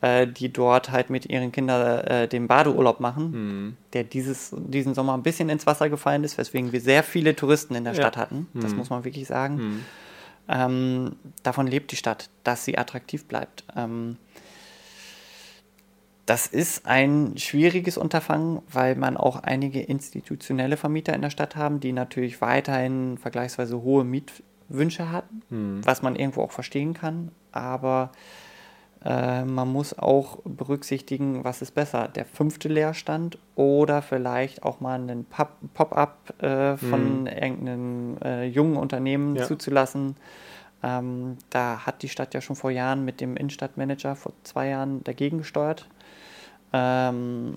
äh, 0.00 0.26
die 0.26 0.50
dort 0.50 0.90
halt 0.90 1.10
mit 1.10 1.26
ihren 1.26 1.52
Kindern 1.52 1.98
äh, 2.06 2.26
den 2.26 2.48
Badeurlaub 2.48 3.00
machen, 3.00 3.30
mhm. 3.30 3.76
der 3.92 4.04
dieses, 4.04 4.54
diesen 4.56 4.94
Sommer 4.94 5.12
ein 5.12 5.22
bisschen 5.22 5.50
ins 5.50 5.66
Wasser 5.66 5.90
gefallen 5.90 6.24
ist, 6.24 6.38
weswegen 6.38 6.72
wir 6.72 6.80
sehr 6.80 7.02
viele 7.02 7.36
Touristen 7.36 7.74
in 7.74 7.84
der 7.84 7.92
ja. 7.92 8.00
Stadt 8.00 8.16
hatten. 8.16 8.48
Das 8.54 8.72
mhm. 8.72 8.78
muss 8.78 8.88
man 8.88 9.04
wirklich 9.04 9.26
sagen. 9.26 9.56
Mhm. 9.56 9.84
Ähm, 10.48 11.16
davon 11.42 11.66
lebt 11.66 11.92
die 11.92 11.96
Stadt, 11.96 12.30
dass 12.44 12.64
sie 12.64 12.78
attraktiv 12.78 13.26
bleibt. 13.26 13.64
Ähm, 13.76 14.16
das 16.26 16.48
ist 16.48 16.86
ein 16.86 17.34
schwieriges 17.36 17.96
Unterfangen, 17.96 18.60
weil 18.70 18.96
man 18.96 19.16
auch 19.16 19.36
einige 19.44 19.80
institutionelle 19.80 20.76
Vermieter 20.76 21.14
in 21.14 21.22
der 21.22 21.30
Stadt 21.30 21.54
haben, 21.54 21.78
die 21.78 21.92
natürlich 21.92 22.40
weiterhin 22.40 23.16
vergleichsweise 23.16 23.80
hohe 23.80 24.02
Mietwünsche 24.02 25.12
hatten, 25.12 25.42
mhm. 25.50 25.86
was 25.86 26.02
man 26.02 26.16
irgendwo 26.16 26.42
auch 26.42 26.50
verstehen 26.50 26.94
kann. 26.94 27.30
Aber 27.52 28.10
äh, 29.04 29.44
man 29.44 29.70
muss 29.70 29.96
auch 29.96 30.38
berücksichtigen, 30.44 31.44
was 31.44 31.62
ist 31.62 31.76
besser, 31.76 32.08
der 32.08 32.24
fünfte 32.24 32.66
Leerstand 32.66 33.38
oder 33.54 34.02
vielleicht 34.02 34.64
auch 34.64 34.80
mal 34.80 35.00
einen 35.00 35.26
Pop-up 35.26 36.42
äh, 36.42 36.76
von 36.76 37.20
mhm. 37.20 37.26
irgendeinem 37.28 38.16
äh, 38.24 38.44
jungen 38.46 38.78
Unternehmen 38.78 39.36
ja. 39.36 39.44
zuzulassen. 39.44 40.16
Ähm, 40.82 41.38
da 41.50 41.86
hat 41.86 42.02
die 42.02 42.08
Stadt 42.08 42.34
ja 42.34 42.40
schon 42.40 42.56
vor 42.56 42.72
Jahren 42.72 43.04
mit 43.04 43.20
dem 43.20 43.36
Innenstadtmanager 43.36 44.16
vor 44.16 44.32
zwei 44.42 44.70
Jahren 44.70 45.04
dagegen 45.04 45.38
gesteuert 45.38 45.86
ähm, 46.76 47.56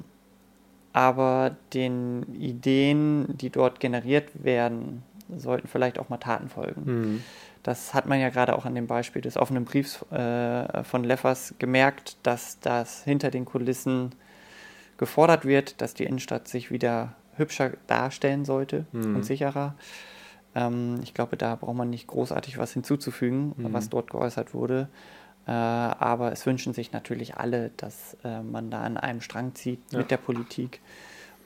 aber 0.93 1.55
den 1.73 2.23
Ideen, 2.33 3.37
die 3.37 3.49
dort 3.49 3.79
generiert 3.81 4.29
werden, 4.43 5.03
sollten 5.35 5.67
vielleicht 5.67 5.99
auch 5.99 6.09
mal 6.09 6.17
Taten 6.17 6.47
folgen. 6.49 6.83
Mhm. 6.85 7.23
Das 7.63 7.93
hat 7.93 8.05
man 8.05 8.19
ja 8.19 8.29
gerade 8.29 8.55
auch 8.55 8.65
an 8.65 8.73
dem 8.73 8.87
Beispiel 8.87 9.21
des 9.21 9.35
offenen 9.35 9.65
Briefs 9.65 10.01
äh, 10.11 10.83
von 10.83 11.03
Leffers 11.03 11.53
gemerkt, 11.59 12.15
dass 12.23 12.59
das 12.61 13.03
hinter 13.03 13.29
den 13.29 13.43
Kulissen 13.43 14.15
gefordert 14.97 15.45
wird, 15.45 15.81
dass 15.81 15.93
die 15.93 16.05
Innenstadt 16.05 16.47
sich 16.47 16.71
wieder 16.71 17.15
hübscher 17.35 17.71
darstellen 17.87 18.45
sollte 18.45 18.85
mhm. 18.93 19.17
und 19.17 19.23
sicherer. 19.23 19.75
Ähm, 20.55 21.01
ich 21.03 21.13
glaube, 21.13 21.35
da 21.35 21.55
braucht 21.55 21.75
man 21.75 21.89
nicht 21.89 22.07
großartig 22.07 22.57
was 22.57 22.73
hinzuzufügen, 22.73 23.53
mhm. 23.57 23.73
was 23.73 23.89
dort 23.89 24.09
geäußert 24.09 24.53
wurde. 24.53 24.87
Äh, 25.49 25.51
aber 25.51 26.31
es 26.31 26.45
wünschen 26.45 26.75
sich 26.75 26.91
natürlich 26.91 27.37
alle, 27.37 27.71
dass 27.75 28.15
äh, 28.23 28.43
man 28.43 28.69
da 28.69 28.81
an 28.83 28.97
einem 28.97 29.19
Strang 29.19 29.55
zieht 29.55 29.79
ja. 29.91 29.97
mit 29.97 30.11
der 30.11 30.17
Politik 30.17 30.79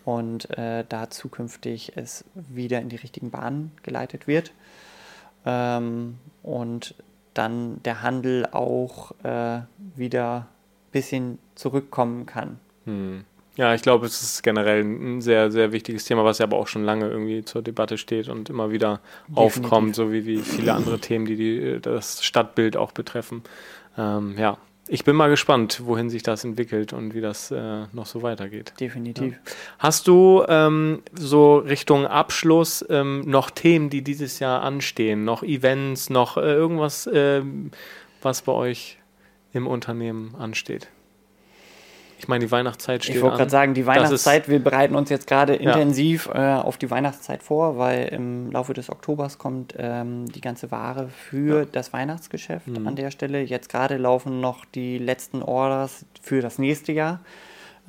und 0.03 0.49
äh, 0.57 0.83
da 0.89 1.09
zukünftig 1.09 1.93
es 1.95 2.25
wieder 2.33 2.81
in 2.81 2.89
die 2.89 2.97
richtigen 2.97 3.31
Bahnen 3.31 3.71
geleitet 3.81 4.27
wird. 4.27 4.51
Ähm, 5.45 6.17
und 6.41 6.95
dann 7.33 7.81
der 7.83 8.01
Handel 8.01 8.45
auch 8.51 9.13
äh, 9.23 9.61
wieder 9.95 10.39
ein 10.39 10.91
bisschen 10.91 11.39
zurückkommen 11.55 12.25
kann. 12.25 12.59
Hm. 12.83 13.23
Ja, 13.55 13.73
ich 13.73 13.83
glaube, 13.83 14.07
es 14.07 14.21
ist 14.21 14.41
generell 14.41 14.81
ein 14.83 15.21
sehr, 15.21 15.51
sehr 15.51 15.71
wichtiges 15.71 16.05
Thema, 16.05 16.25
was 16.25 16.39
ja 16.39 16.45
aber 16.45 16.57
auch 16.57 16.67
schon 16.67 16.83
lange 16.83 17.07
irgendwie 17.07 17.45
zur 17.45 17.61
Debatte 17.61 17.97
steht 17.99 18.27
und 18.27 18.49
immer 18.49 18.71
wieder 18.71 18.99
Definitiv. 19.27 19.63
aufkommt, 19.63 19.95
so 19.95 20.11
wie, 20.11 20.25
wie 20.25 20.39
viele 20.39 20.73
andere 20.73 20.99
Themen, 20.99 21.25
die, 21.25 21.35
die 21.35 21.79
das 21.79 22.23
Stadtbild 22.23 22.75
auch 22.75 22.91
betreffen. 22.91 23.43
Ähm, 23.97 24.35
ja, 24.37 24.57
ich 24.87 25.05
bin 25.05 25.15
mal 25.15 25.29
gespannt, 25.29 25.81
wohin 25.85 26.09
sich 26.09 26.23
das 26.23 26.43
entwickelt 26.43 26.91
und 26.91 27.13
wie 27.13 27.21
das 27.21 27.51
äh, 27.51 27.85
noch 27.93 28.05
so 28.05 28.21
weitergeht. 28.21 28.73
Definitiv. 28.79 29.33
Ja. 29.33 29.51
Hast 29.79 30.07
du 30.07 30.43
ähm, 30.47 31.03
so 31.13 31.57
Richtung 31.57 32.05
Abschluss 32.05 32.85
ähm, 32.89 33.21
noch 33.21 33.49
Themen, 33.49 33.89
die 33.89 34.01
dieses 34.01 34.39
Jahr 34.39 34.61
anstehen? 34.61 35.23
Noch 35.23 35.41
Events, 35.41 36.09
noch 36.09 36.35
äh, 36.37 36.41
irgendwas, 36.41 37.07
äh, 37.07 37.41
was 38.21 38.41
bei 38.41 38.51
euch 38.51 38.97
im 39.53 39.67
Unternehmen 39.67 40.35
ansteht? 40.37 40.89
Ich 42.23 42.29
meine, 42.29 42.45
die 42.45 42.51
Weihnachtszeit 42.51 43.03
steht 43.03 43.17
Ich 43.17 43.21
wollte 43.21 43.35
gerade 43.35 43.51
sagen, 43.51 43.73
die 43.73 43.85
Weihnachtszeit, 43.85 44.47
wir 44.47 44.63
bereiten 44.63 44.95
uns 44.95 45.09
jetzt 45.09 45.27
gerade 45.27 45.61
ja. 45.61 45.73
intensiv 45.73 46.29
äh, 46.33 46.53
auf 46.53 46.77
die 46.77 46.89
Weihnachtszeit 46.89 47.43
vor, 47.43 47.77
weil 47.77 48.05
im 48.05 48.49
Laufe 48.49 48.73
des 48.73 48.89
Oktobers 48.89 49.37
kommt 49.37 49.75
ähm, 49.77 50.31
die 50.31 50.39
ganze 50.39 50.71
Ware 50.71 51.09
für 51.09 51.59
ja. 51.59 51.65
das 51.69 51.91
Weihnachtsgeschäft 51.91 52.67
mhm. 52.67 52.87
an 52.87 52.95
der 52.95 53.11
Stelle. 53.11 53.41
Jetzt 53.41 53.67
gerade 53.67 53.97
laufen 53.97 54.39
noch 54.39 54.63
die 54.63 54.99
letzten 54.99 55.43
Orders 55.43 56.05
für 56.21 56.39
das 56.39 56.59
nächste 56.59 56.93
Jahr. 56.93 57.19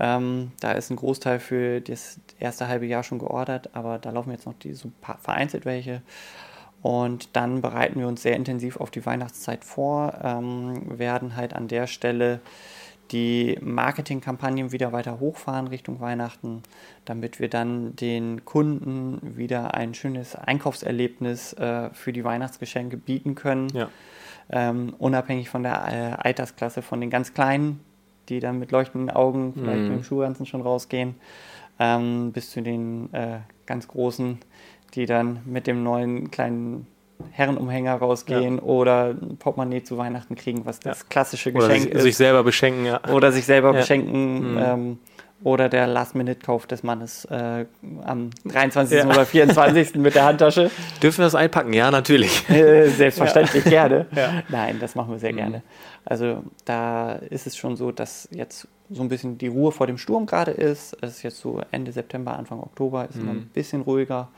Ähm, 0.01 0.51
da 0.59 0.73
ist 0.73 0.91
ein 0.91 0.97
Großteil 0.97 1.39
für 1.39 1.81
das 1.81 2.19
erste 2.41 2.67
halbe 2.67 2.87
Jahr 2.87 3.05
schon 3.05 3.21
geordert, 3.21 3.71
aber 3.73 4.01
da 4.01 4.11
laufen 4.11 4.33
jetzt 4.33 4.47
noch 4.47 4.55
die 4.55 4.75
so 4.75 4.91
vereinzelt 5.23 5.65
welche. 5.65 6.03
Und 6.83 7.37
dann 7.37 7.63
bereiten 7.63 8.01
wir 8.01 8.09
uns 8.09 8.23
sehr 8.23 8.35
intensiv 8.35 8.79
auf 8.79 8.91
die 8.91 9.07
Weihnachtszeit 9.07 9.65
vor, 9.65 10.19
ähm, 10.25 10.99
werden 10.99 11.37
halt 11.37 11.55
an 11.55 11.69
der 11.69 11.87
Stelle 11.87 12.41
die 13.15 13.57
Marketingkampagnen 13.63 14.73
wieder 14.73 14.93
weiter 14.93 15.21
hochfahren 15.21 15.69
Richtung 15.69 16.01
Weihnachten, 16.01 16.65
damit 17.05 17.39
wir 17.39 17.49
dann 17.49 17.95
den 17.95 18.45
Kunden 18.45 19.37
wieder 19.37 19.75
ein 19.75 19.95
schönes 19.95 20.35
Einkaufserlebnis 20.35 21.53
äh, 21.53 21.91
für 21.93 22.13
die 22.13 22.25
Weihnachtsgeschenke 22.25 22.97
bieten 22.97 23.37
können. 23.37 23.69
Ja. 23.69 23.89
Ähm, 24.51 24.95
unabhängig 24.99 25.49
von 25.49 25.63
der 25.63 26.19
äh, 26.19 26.23
Altersklasse, 26.27 26.83
von 26.83 27.01
den 27.01 27.09
ganz 27.09 27.33
Kleinen, 27.33 27.79
die 28.29 28.41
dann 28.41 28.59
mit 28.59 28.73
leuchtenden 28.73 29.11
Augen 29.11 29.55
vielleicht 29.55 29.83
mhm. 29.83 29.89
mit 29.89 29.99
dem 29.99 30.05
Schuhranzen 30.05 30.45
schon 30.45 30.61
rausgehen, 30.61 31.15
ähm, 31.79 32.33
bis 32.33 32.51
zu 32.51 32.63
den 32.63 33.15
äh, 33.15 33.39
ganz 33.65 33.87
Großen, 33.87 34.39
die 34.95 35.07
dann 35.07 35.41
mit 35.45 35.69
dem 35.69 35.85
neuen 35.85 36.33
kleinen 36.33 36.89
Herrenumhänger 37.31 37.95
rausgehen 37.95 38.57
ja. 38.57 38.63
oder 38.63 39.11
ein 39.11 39.37
Portemonnaie 39.39 39.83
zu 39.83 39.97
Weihnachten 39.99 40.35
kriegen, 40.35 40.67
was 40.67 40.81
das 40.81 41.09
klassische 41.09 41.53
Geschenk 41.53 41.71
oder 41.71 41.81
sich, 41.81 41.91
ist. 41.91 42.03
sich 42.03 42.17
selber 42.17 42.43
beschenken, 42.45 42.87
ja. 42.87 43.01
Oder 43.13 43.33
sich 43.33 43.45
selber 43.45 43.73
ja. 43.73 43.81
beschenken. 43.81 44.53
Mhm. 44.53 44.59
Ähm, 44.59 44.99
oder 45.43 45.69
der 45.69 45.87
Last-Minute-Kauf 45.87 46.67
des 46.67 46.83
Mannes 46.83 47.27
äh, 47.27 47.67
am 48.05 48.31
23. 48.47 49.05
oder 49.05 49.27
24. 49.27 49.97
mit 49.97 50.15
der 50.15 50.25
Handtasche. 50.25 50.71
Dürfen 51.03 51.19
wir 51.19 51.25
das 51.25 51.35
einpacken? 51.35 51.75
Ja, 51.75 51.91
natürlich. 51.91 52.49
Äh, 52.49 52.89
selbstverständlich 52.89 53.65
gerne. 53.65 54.07
Nein, 54.49 54.79
das 54.81 54.95
machen 54.95 55.11
wir 55.11 55.19
sehr 55.19 55.33
mhm. 55.33 55.37
gerne. 55.37 55.63
Also 56.07 56.45
da 56.65 57.13
ist 57.13 57.47
es 57.47 57.59
schon 57.59 57.77
so, 57.77 57.93
dass 57.93 58.27
jetzt 58.31 58.69
so 58.89 59.03
ein 59.03 59.09
bisschen 59.09 59.37
die 59.37 59.49
Ruhe 59.49 59.71
vor 59.71 59.87
dem 59.87 59.99
Sturm 59.99 60.25
gerade 60.25 60.51
ist. 60.53 60.97
Es 61.03 61.17
ist 61.17 61.23
jetzt 61.23 61.41
so 61.41 61.61
Ende 61.71 61.93
September, 61.93 62.39
Anfang 62.39 62.61
Oktober, 62.61 63.07
ist 63.09 63.17
mhm. 63.17 63.29
ein 63.29 63.51
bisschen 63.53 63.83
ruhiger. 63.83 64.29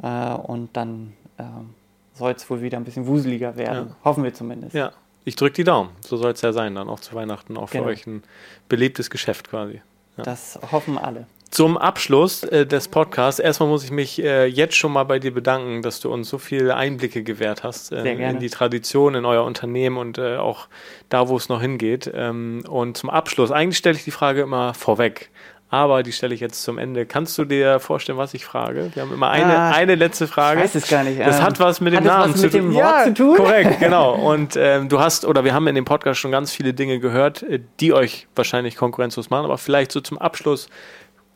Äh, 0.00 0.34
und 0.34 0.76
dann 0.76 1.14
ähm, 1.38 1.70
soll 2.16 2.32
es 2.32 2.48
wohl 2.48 2.62
wieder 2.62 2.78
ein 2.78 2.84
bisschen 2.84 3.06
wuseliger 3.06 3.56
werden. 3.56 3.88
Ja. 3.88 3.96
Hoffen 4.04 4.24
wir 4.24 4.34
zumindest. 4.34 4.74
Ja, 4.74 4.92
ich 5.24 5.36
drücke 5.36 5.54
die 5.54 5.64
Daumen. 5.64 5.90
So 6.00 6.16
soll 6.16 6.32
es 6.32 6.40
ja 6.42 6.52
sein, 6.52 6.74
dann 6.74 6.88
auch 6.88 7.00
zu 7.00 7.14
Weihnachten, 7.14 7.56
auch 7.56 7.70
genau. 7.70 7.84
für 7.84 7.90
euch 7.90 8.06
ein 8.06 8.22
belebtes 8.68 9.10
Geschäft 9.10 9.50
quasi. 9.50 9.80
Ja. 10.16 10.24
Das 10.24 10.58
hoffen 10.72 10.98
alle. 10.98 11.26
Zum 11.50 11.78
Abschluss 11.78 12.42
äh, 12.42 12.66
des 12.66 12.88
Podcasts, 12.88 13.38
erstmal 13.38 13.68
muss 13.68 13.84
ich 13.84 13.90
mich 13.90 14.22
äh, 14.22 14.46
jetzt 14.46 14.74
schon 14.74 14.92
mal 14.92 15.04
bei 15.04 15.18
dir 15.18 15.32
bedanken, 15.32 15.80
dass 15.80 16.00
du 16.00 16.12
uns 16.12 16.28
so 16.28 16.38
viele 16.38 16.74
Einblicke 16.74 17.22
gewährt 17.22 17.62
hast 17.62 17.92
äh, 17.92 18.30
in 18.30 18.40
die 18.40 18.50
Tradition, 18.50 19.14
in 19.14 19.24
euer 19.24 19.44
Unternehmen 19.44 19.96
und 19.96 20.18
äh, 20.18 20.36
auch 20.36 20.66
da, 21.08 21.28
wo 21.28 21.36
es 21.36 21.48
noch 21.48 21.60
hingeht. 21.60 22.10
Ähm, 22.12 22.64
und 22.68 22.96
zum 22.96 23.10
Abschluss, 23.10 23.52
eigentlich 23.52 23.78
stelle 23.78 23.96
ich 23.96 24.04
die 24.04 24.10
Frage 24.10 24.42
immer 24.42 24.74
vorweg 24.74 25.30
aber 25.68 26.04
die 26.04 26.12
stelle 26.12 26.32
ich 26.34 26.40
jetzt 26.40 26.62
zum 26.62 26.78
Ende. 26.78 27.06
Kannst 27.06 27.36
du 27.38 27.44
dir 27.44 27.80
vorstellen, 27.80 28.18
was 28.18 28.34
ich 28.34 28.44
frage? 28.44 28.90
Wir 28.94 29.02
haben 29.02 29.12
immer 29.12 29.30
eine, 29.30 29.58
ah, 29.58 29.70
eine 29.72 29.96
letzte 29.96 30.28
Frage. 30.28 30.60
Ich 30.60 30.64
weiß 30.66 30.74
es 30.76 30.88
gar 30.88 31.02
nicht. 31.02 31.18
Das 31.18 31.38
ähm, 31.38 31.42
hat 31.42 31.58
was 31.58 31.80
mit 31.80 31.92
dem 31.92 32.04
Namen 32.04 32.34
was 32.34 32.40
mit 32.40 32.52
zu 32.52 32.58
tun. 32.58 32.70
Dem 32.70 32.74
Wort 32.74 32.84
ja, 32.84 33.04
zu 33.04 33.14
tun? 33.14 33.36
Korrekt, 33.36 33.78
genau. 33.80 34.14
Und 34.14 34.54
ähm, 34.56 34.88
du 34.88 35.00
hast, 35.00 35.24
oder 35.24 35.42
wir 35.42 35.54
haben 35.54 35.66
in 35.66 35.74
dem 35.74 35.84
Podcast 35.84 36.20
schon 36.20 36.30
ganz 36.30 36.52
viele 36.52 36.72
Dinge 36.72 37.00
gehört, 37.00 37.42
äh, 37.42 37.60
die 37.80 37.92
euch 37.92 38.28
wahrscheinlich 38.36 38.76
konkurrenzlos 38.76 39.28
machen, 39.28 39.44
aber 39.44 39.58
vielleicht 39.58 39.90
so 39.90 40.00
zum 40.00 40.18
Abschluss 40.18 40.68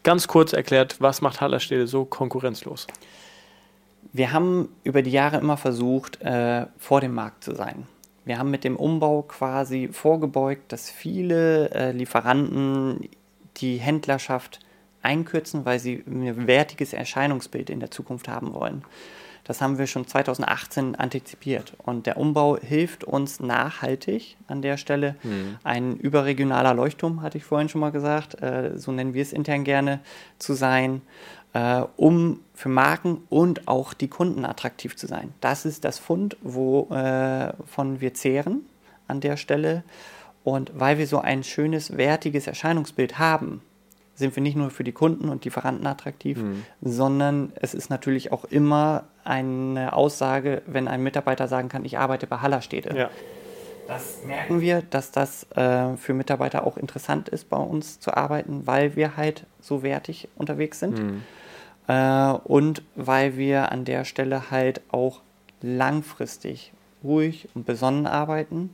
ganz 0.05 0.29
kurz 0.29 0.53
erklärt, 0.53 0.97
was 1.01 1.23
macht 1.23 1.41
Hallerstede 1.41 1.89
so 1.89 2.05
konkurrenzlos? 2.05 2.87
Wir 4.13 4.33
haben 4.33 4.69
über 4.85 5.03
die 5.03 5.11
Jahre 5.11 5.39
immer 5.39 5.57
versucht, 5.57 6.23
äh, 6.23 6.67
vor 6.79 7.01
dem 7.01 7.15
Markt 7.15 7.43
zu 7.45 7.55
sein. 7.55 7.87
Wir 8.25 8.39
haben 8.39 8.51
mit 8.51 8.65
dem 8.65 8.77
Umbau 8.77 9.23
quasi 9.23 9.89
vorgebeugt, 9.91 10.73
dass 10.73 10.89
viele 10.89 11.71
äh, 11.71 11.91
Lieferanten 11.91 13.09
die 13.61 13.77
Händlerschaft 13.77 14.61
einkürzen, 15.03 15.65
weil 15.65 15.79
sie 15.79 16.05
ein 16.07 16.47
wertiges 16.47 16.93
Erscheinungsbild 16.93 17.71
in 17.71 17.81
der 17.81 17.91
Zukunft 17.91 18.29
haben 18.29 18.53
wollen. 18.53 18.85
Das 19.45 19.61
haben 19.61 19.79
wir 19.79 19.87
schon 19.87 20.07
2018 20.07 20.95
antizipiert. 20.95 21.73
Und 21.79 22.07
der 22.07 22.19
Umbau 22.19 22.59
hilft 22.59 23.05
uns 23.05 23.41
nachhaltig 23.41 24.37
an 24.47 24.63
der 24.63 24.77
Stelle. 24.77 25.17
Mhm. 25.23 25.59
Ein 25.65 25.97
überregionaler 25.97 26.75
Leuchtturm, 26.75 27.23
hatte 27.23 27.39
ich 27.39 27.45
vorhin 27.45 27.69
schon 27.69 27.81
mal 27.81 27.91
gesagt, 27.91 28.41
äh, 28.43 28.73
so 28.77 28.93
nennen 28.93 29.15
wir 29.15 29.23
es 29.23 29.33
intern 29.33 29.65
gerne, 29.65 30.01
zu 30.39 30.53
sein, 30.53 31.03
äh, 31.53 31.83
um 31.97 32.41
für 32.55 32.69
Marken 32.69 33.23
und 33.29 33.67
auch 33.67 33.95
die 33.95 34.09
Kunden 34.09 34.45
attraktiv 34.45 34.95
zu 34.97 35.07
sein. 35.07 35.33
Das 35.41 35.65
ist 35.65 35.85
das 35.85 35.99
Fund, 35.99 36.37
wovon 36.43 37.97
äh, 37.97 38.01
wir 38.01 38.15
zehren 38.15 38.67
an 39.09 39.21
der 39.21 39.37
Stelle. 39.37 39.83
Und 40.45 40.73
weil 40.75 40.99
wir 40.99 41.07
so 41.07 41.19
ein 41.19 41.45
schönes, 41.45 41.97
wertiges 41.97 42.47
Erscheinungsbild 42.47 43.19
haben, 43.19 43.63
sind 44.15 44.37
wir 44.37 44.43
nicht 44.43 44.57
nur 44.57 44.71
für 44.71 44.85
die 44.85 44.93
Kunden 44.93 45.29
und 45.29 45.45
Lieferanten 45.45 45.87
attraktiv, 45.87 46.39
mhm. 46.39 46.65
sondern 46.83 47.53
es 47.57 47.75
ist 47.75 47.91
natürlich 47.91 48.33
auch 48.33 48.45
immer 48.45 49.05
eine 49.25 49.93
Aussage, 49.93 50.63
wenn 50.67 50.89
ein 50.89 51.03
Mitarbeiter 51.03 51.49
sagen 51.49 51.69
kann, 51.69 51.85
ich 51.85 51.99
arbeite 51.99 52.27
bei 52.27 52.37
Hallerstede. 52.39 52.97
Ja. 52.97 53.11
Das 53.89 54.21
merken 54.25 54.61
wir, 54.61 54.83
dass 54.83 55.11
das 55.11 55.51
äh, 55.57 55.97
für 55.97 56.15
Mitarbeiter 56.15 56.65
auch 56.65 56.77
interessant 56.77 57.29
ist, 57.29 57.49
bei 57.49 57.57
uns 57.57 57.99
zu 57.99 58.15
arbeiten, 58.15 58.67
weil 58.67 58.95
wir 58.95 59.17
halt 59.17 59.47
so 59.61 59.83
wertig 59.83 60.29
unterwegs 60.37 60.79
sind. 60.79 60.99
Mhm. 60.99 61.23
Äh, 61.89 62.33
und 62.45 62.83
weil 62.95 63.37
wir 63.37 63.73
an 63.73 63.85
der 63.85 64.05
Stelle 64.05 64.53
halt 64.53 64.81
auch 64.93 65.23
langfristig 65.61 66.73
ruhig 67.03 67.49
und 67.55 67.67
besonnen 67.67 68.07
arbeiten 68.07 68.71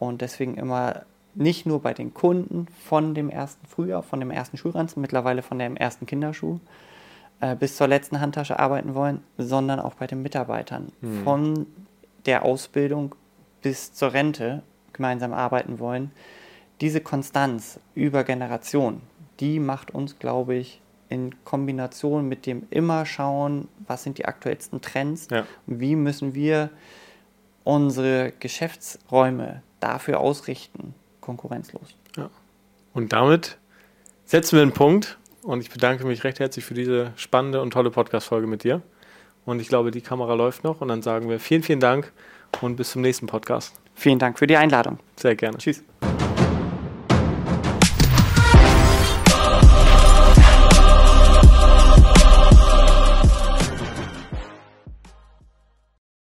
und 0.00 0.22
deswegen 0.22 0.54
immer 0.56 1.02
nicht 1.34 1.66
nur 1.66 1.80
bei 1.80 1.94
den 1.94 2.12
Kunden 2.12 2.66
von 2.88 3.14
dem 3.14 3.30
ersten 3.30 3.64
Frühjahr, 3.68 4.02
von 4.02 4.18
dem 4.18 4.32
ersten 4.32 4.56
Schulranzen, 4.56 5.00
mittlerweile 5.00 5.42
von 5.42 5.60
dem 5.60 5.76
ersten 5.76 6.06
Kinderschuh 6.06 6.58
äh, 7.40 7.54
bis 7.54 7.76
zur 7.76 7.86
letzten 7.86 8.20
Handtasche 8.20 8.58
arbeiten 8.58 8.96
wollen, 8.96 9.22
sondern 9.38 9.78
auch 9.78 9.94
bei 9.94 10.08
den 10.08 10.22
Mitarbeitern. 10.22 10.90
Mhm. 11.00 11.22
Von 11.22 11.66
der 12.26 12.44
Ausbildung 12.44 13.14
bis 13.62 13.92
zur 13.92 14.12
Rente 14.12 14.62
gemeinsam 14.92 15.32
arbeiten 15.32 15.78
wollen. 15.78 16.10
Diese 16.80 17.00
Konstanz 17.00 17.78
über 17.94 18.24
Generationen, 18.24 19.02
die 19.38 19.60
macht 19.60 19.92
uns, 19.92 20.18
glaube 20.18 20.54
ich, 20.54 20.80
in 21.08 21.44
Kombination 21.44 22.28
mit 22.28 22.46
dem 22.46 22.66
immer 22.70 23.04
schauen, 23.04 23.68
was 23.86 24.02
sind 24.02 24.18
die 24.18 24.24
aktuellsten 24.24 24.80
Trends, 24.80 25.28
ja. 25.30 25.44
wie 25.66 25.96
müssen 25.96 26.34
wir 26.34 26.70
unsere 27.64 28.32
Geschäftsräume 28.38 29.62
dafür 29.80 30.20
ausrichten, 30.20 30.94
konkurrenzlos. 31.20 31.94
Ja. 32.16 32.30
Und 32.94 33.12
damit 33.12 33.58
setzen 34.24 34.56
wir 34.56 34.62
einen 34.62 34.72
Punkt 34.72 35.18
und 35.42 35.60
ich 35.60 35.70
bedanke 35.70 36.06
mich 36.06 36.24
recht 36.24 36.38
herzlich 36.40 36.64
für 36.64 36.74
diese 36.74 37.12
spannende 37.16 37.60
und 37.60 37.72
tolle 37.72 37.90
Podcast-Folge 37.90 38.46
mit 38.46 38.64
dir. 38.64 38.82
Und 39.44 39.60
ich 39.60 39.68
glaube, 39.68 39.90
die 39.90 40.02
Kamera 40.02 40.34
läuft 40.34 40.64
noch 40.64 40.80
und 40.80 40.88
dann 40.88 41.02
sagen 41.02 41.28
wir 41.28 41.40
vielen, 41.40 41.62
vielen 41.62 41.80
Dank 41.80 42.12
und 42.60 42.76
bis 42.76 42.90
zum 42.92 43.02
nächsten 43.02 43.26
Podcast. 43.26 43.74
Vielen 43.94 44.18
Dank 44.18 44.38
für 44.38 44.46
die 44.46 44.56
Einladung. 44.56 44.98
Sehr 45.16 45.34
gerne. 45.34 45.58
Tschüss. 45.58 45.82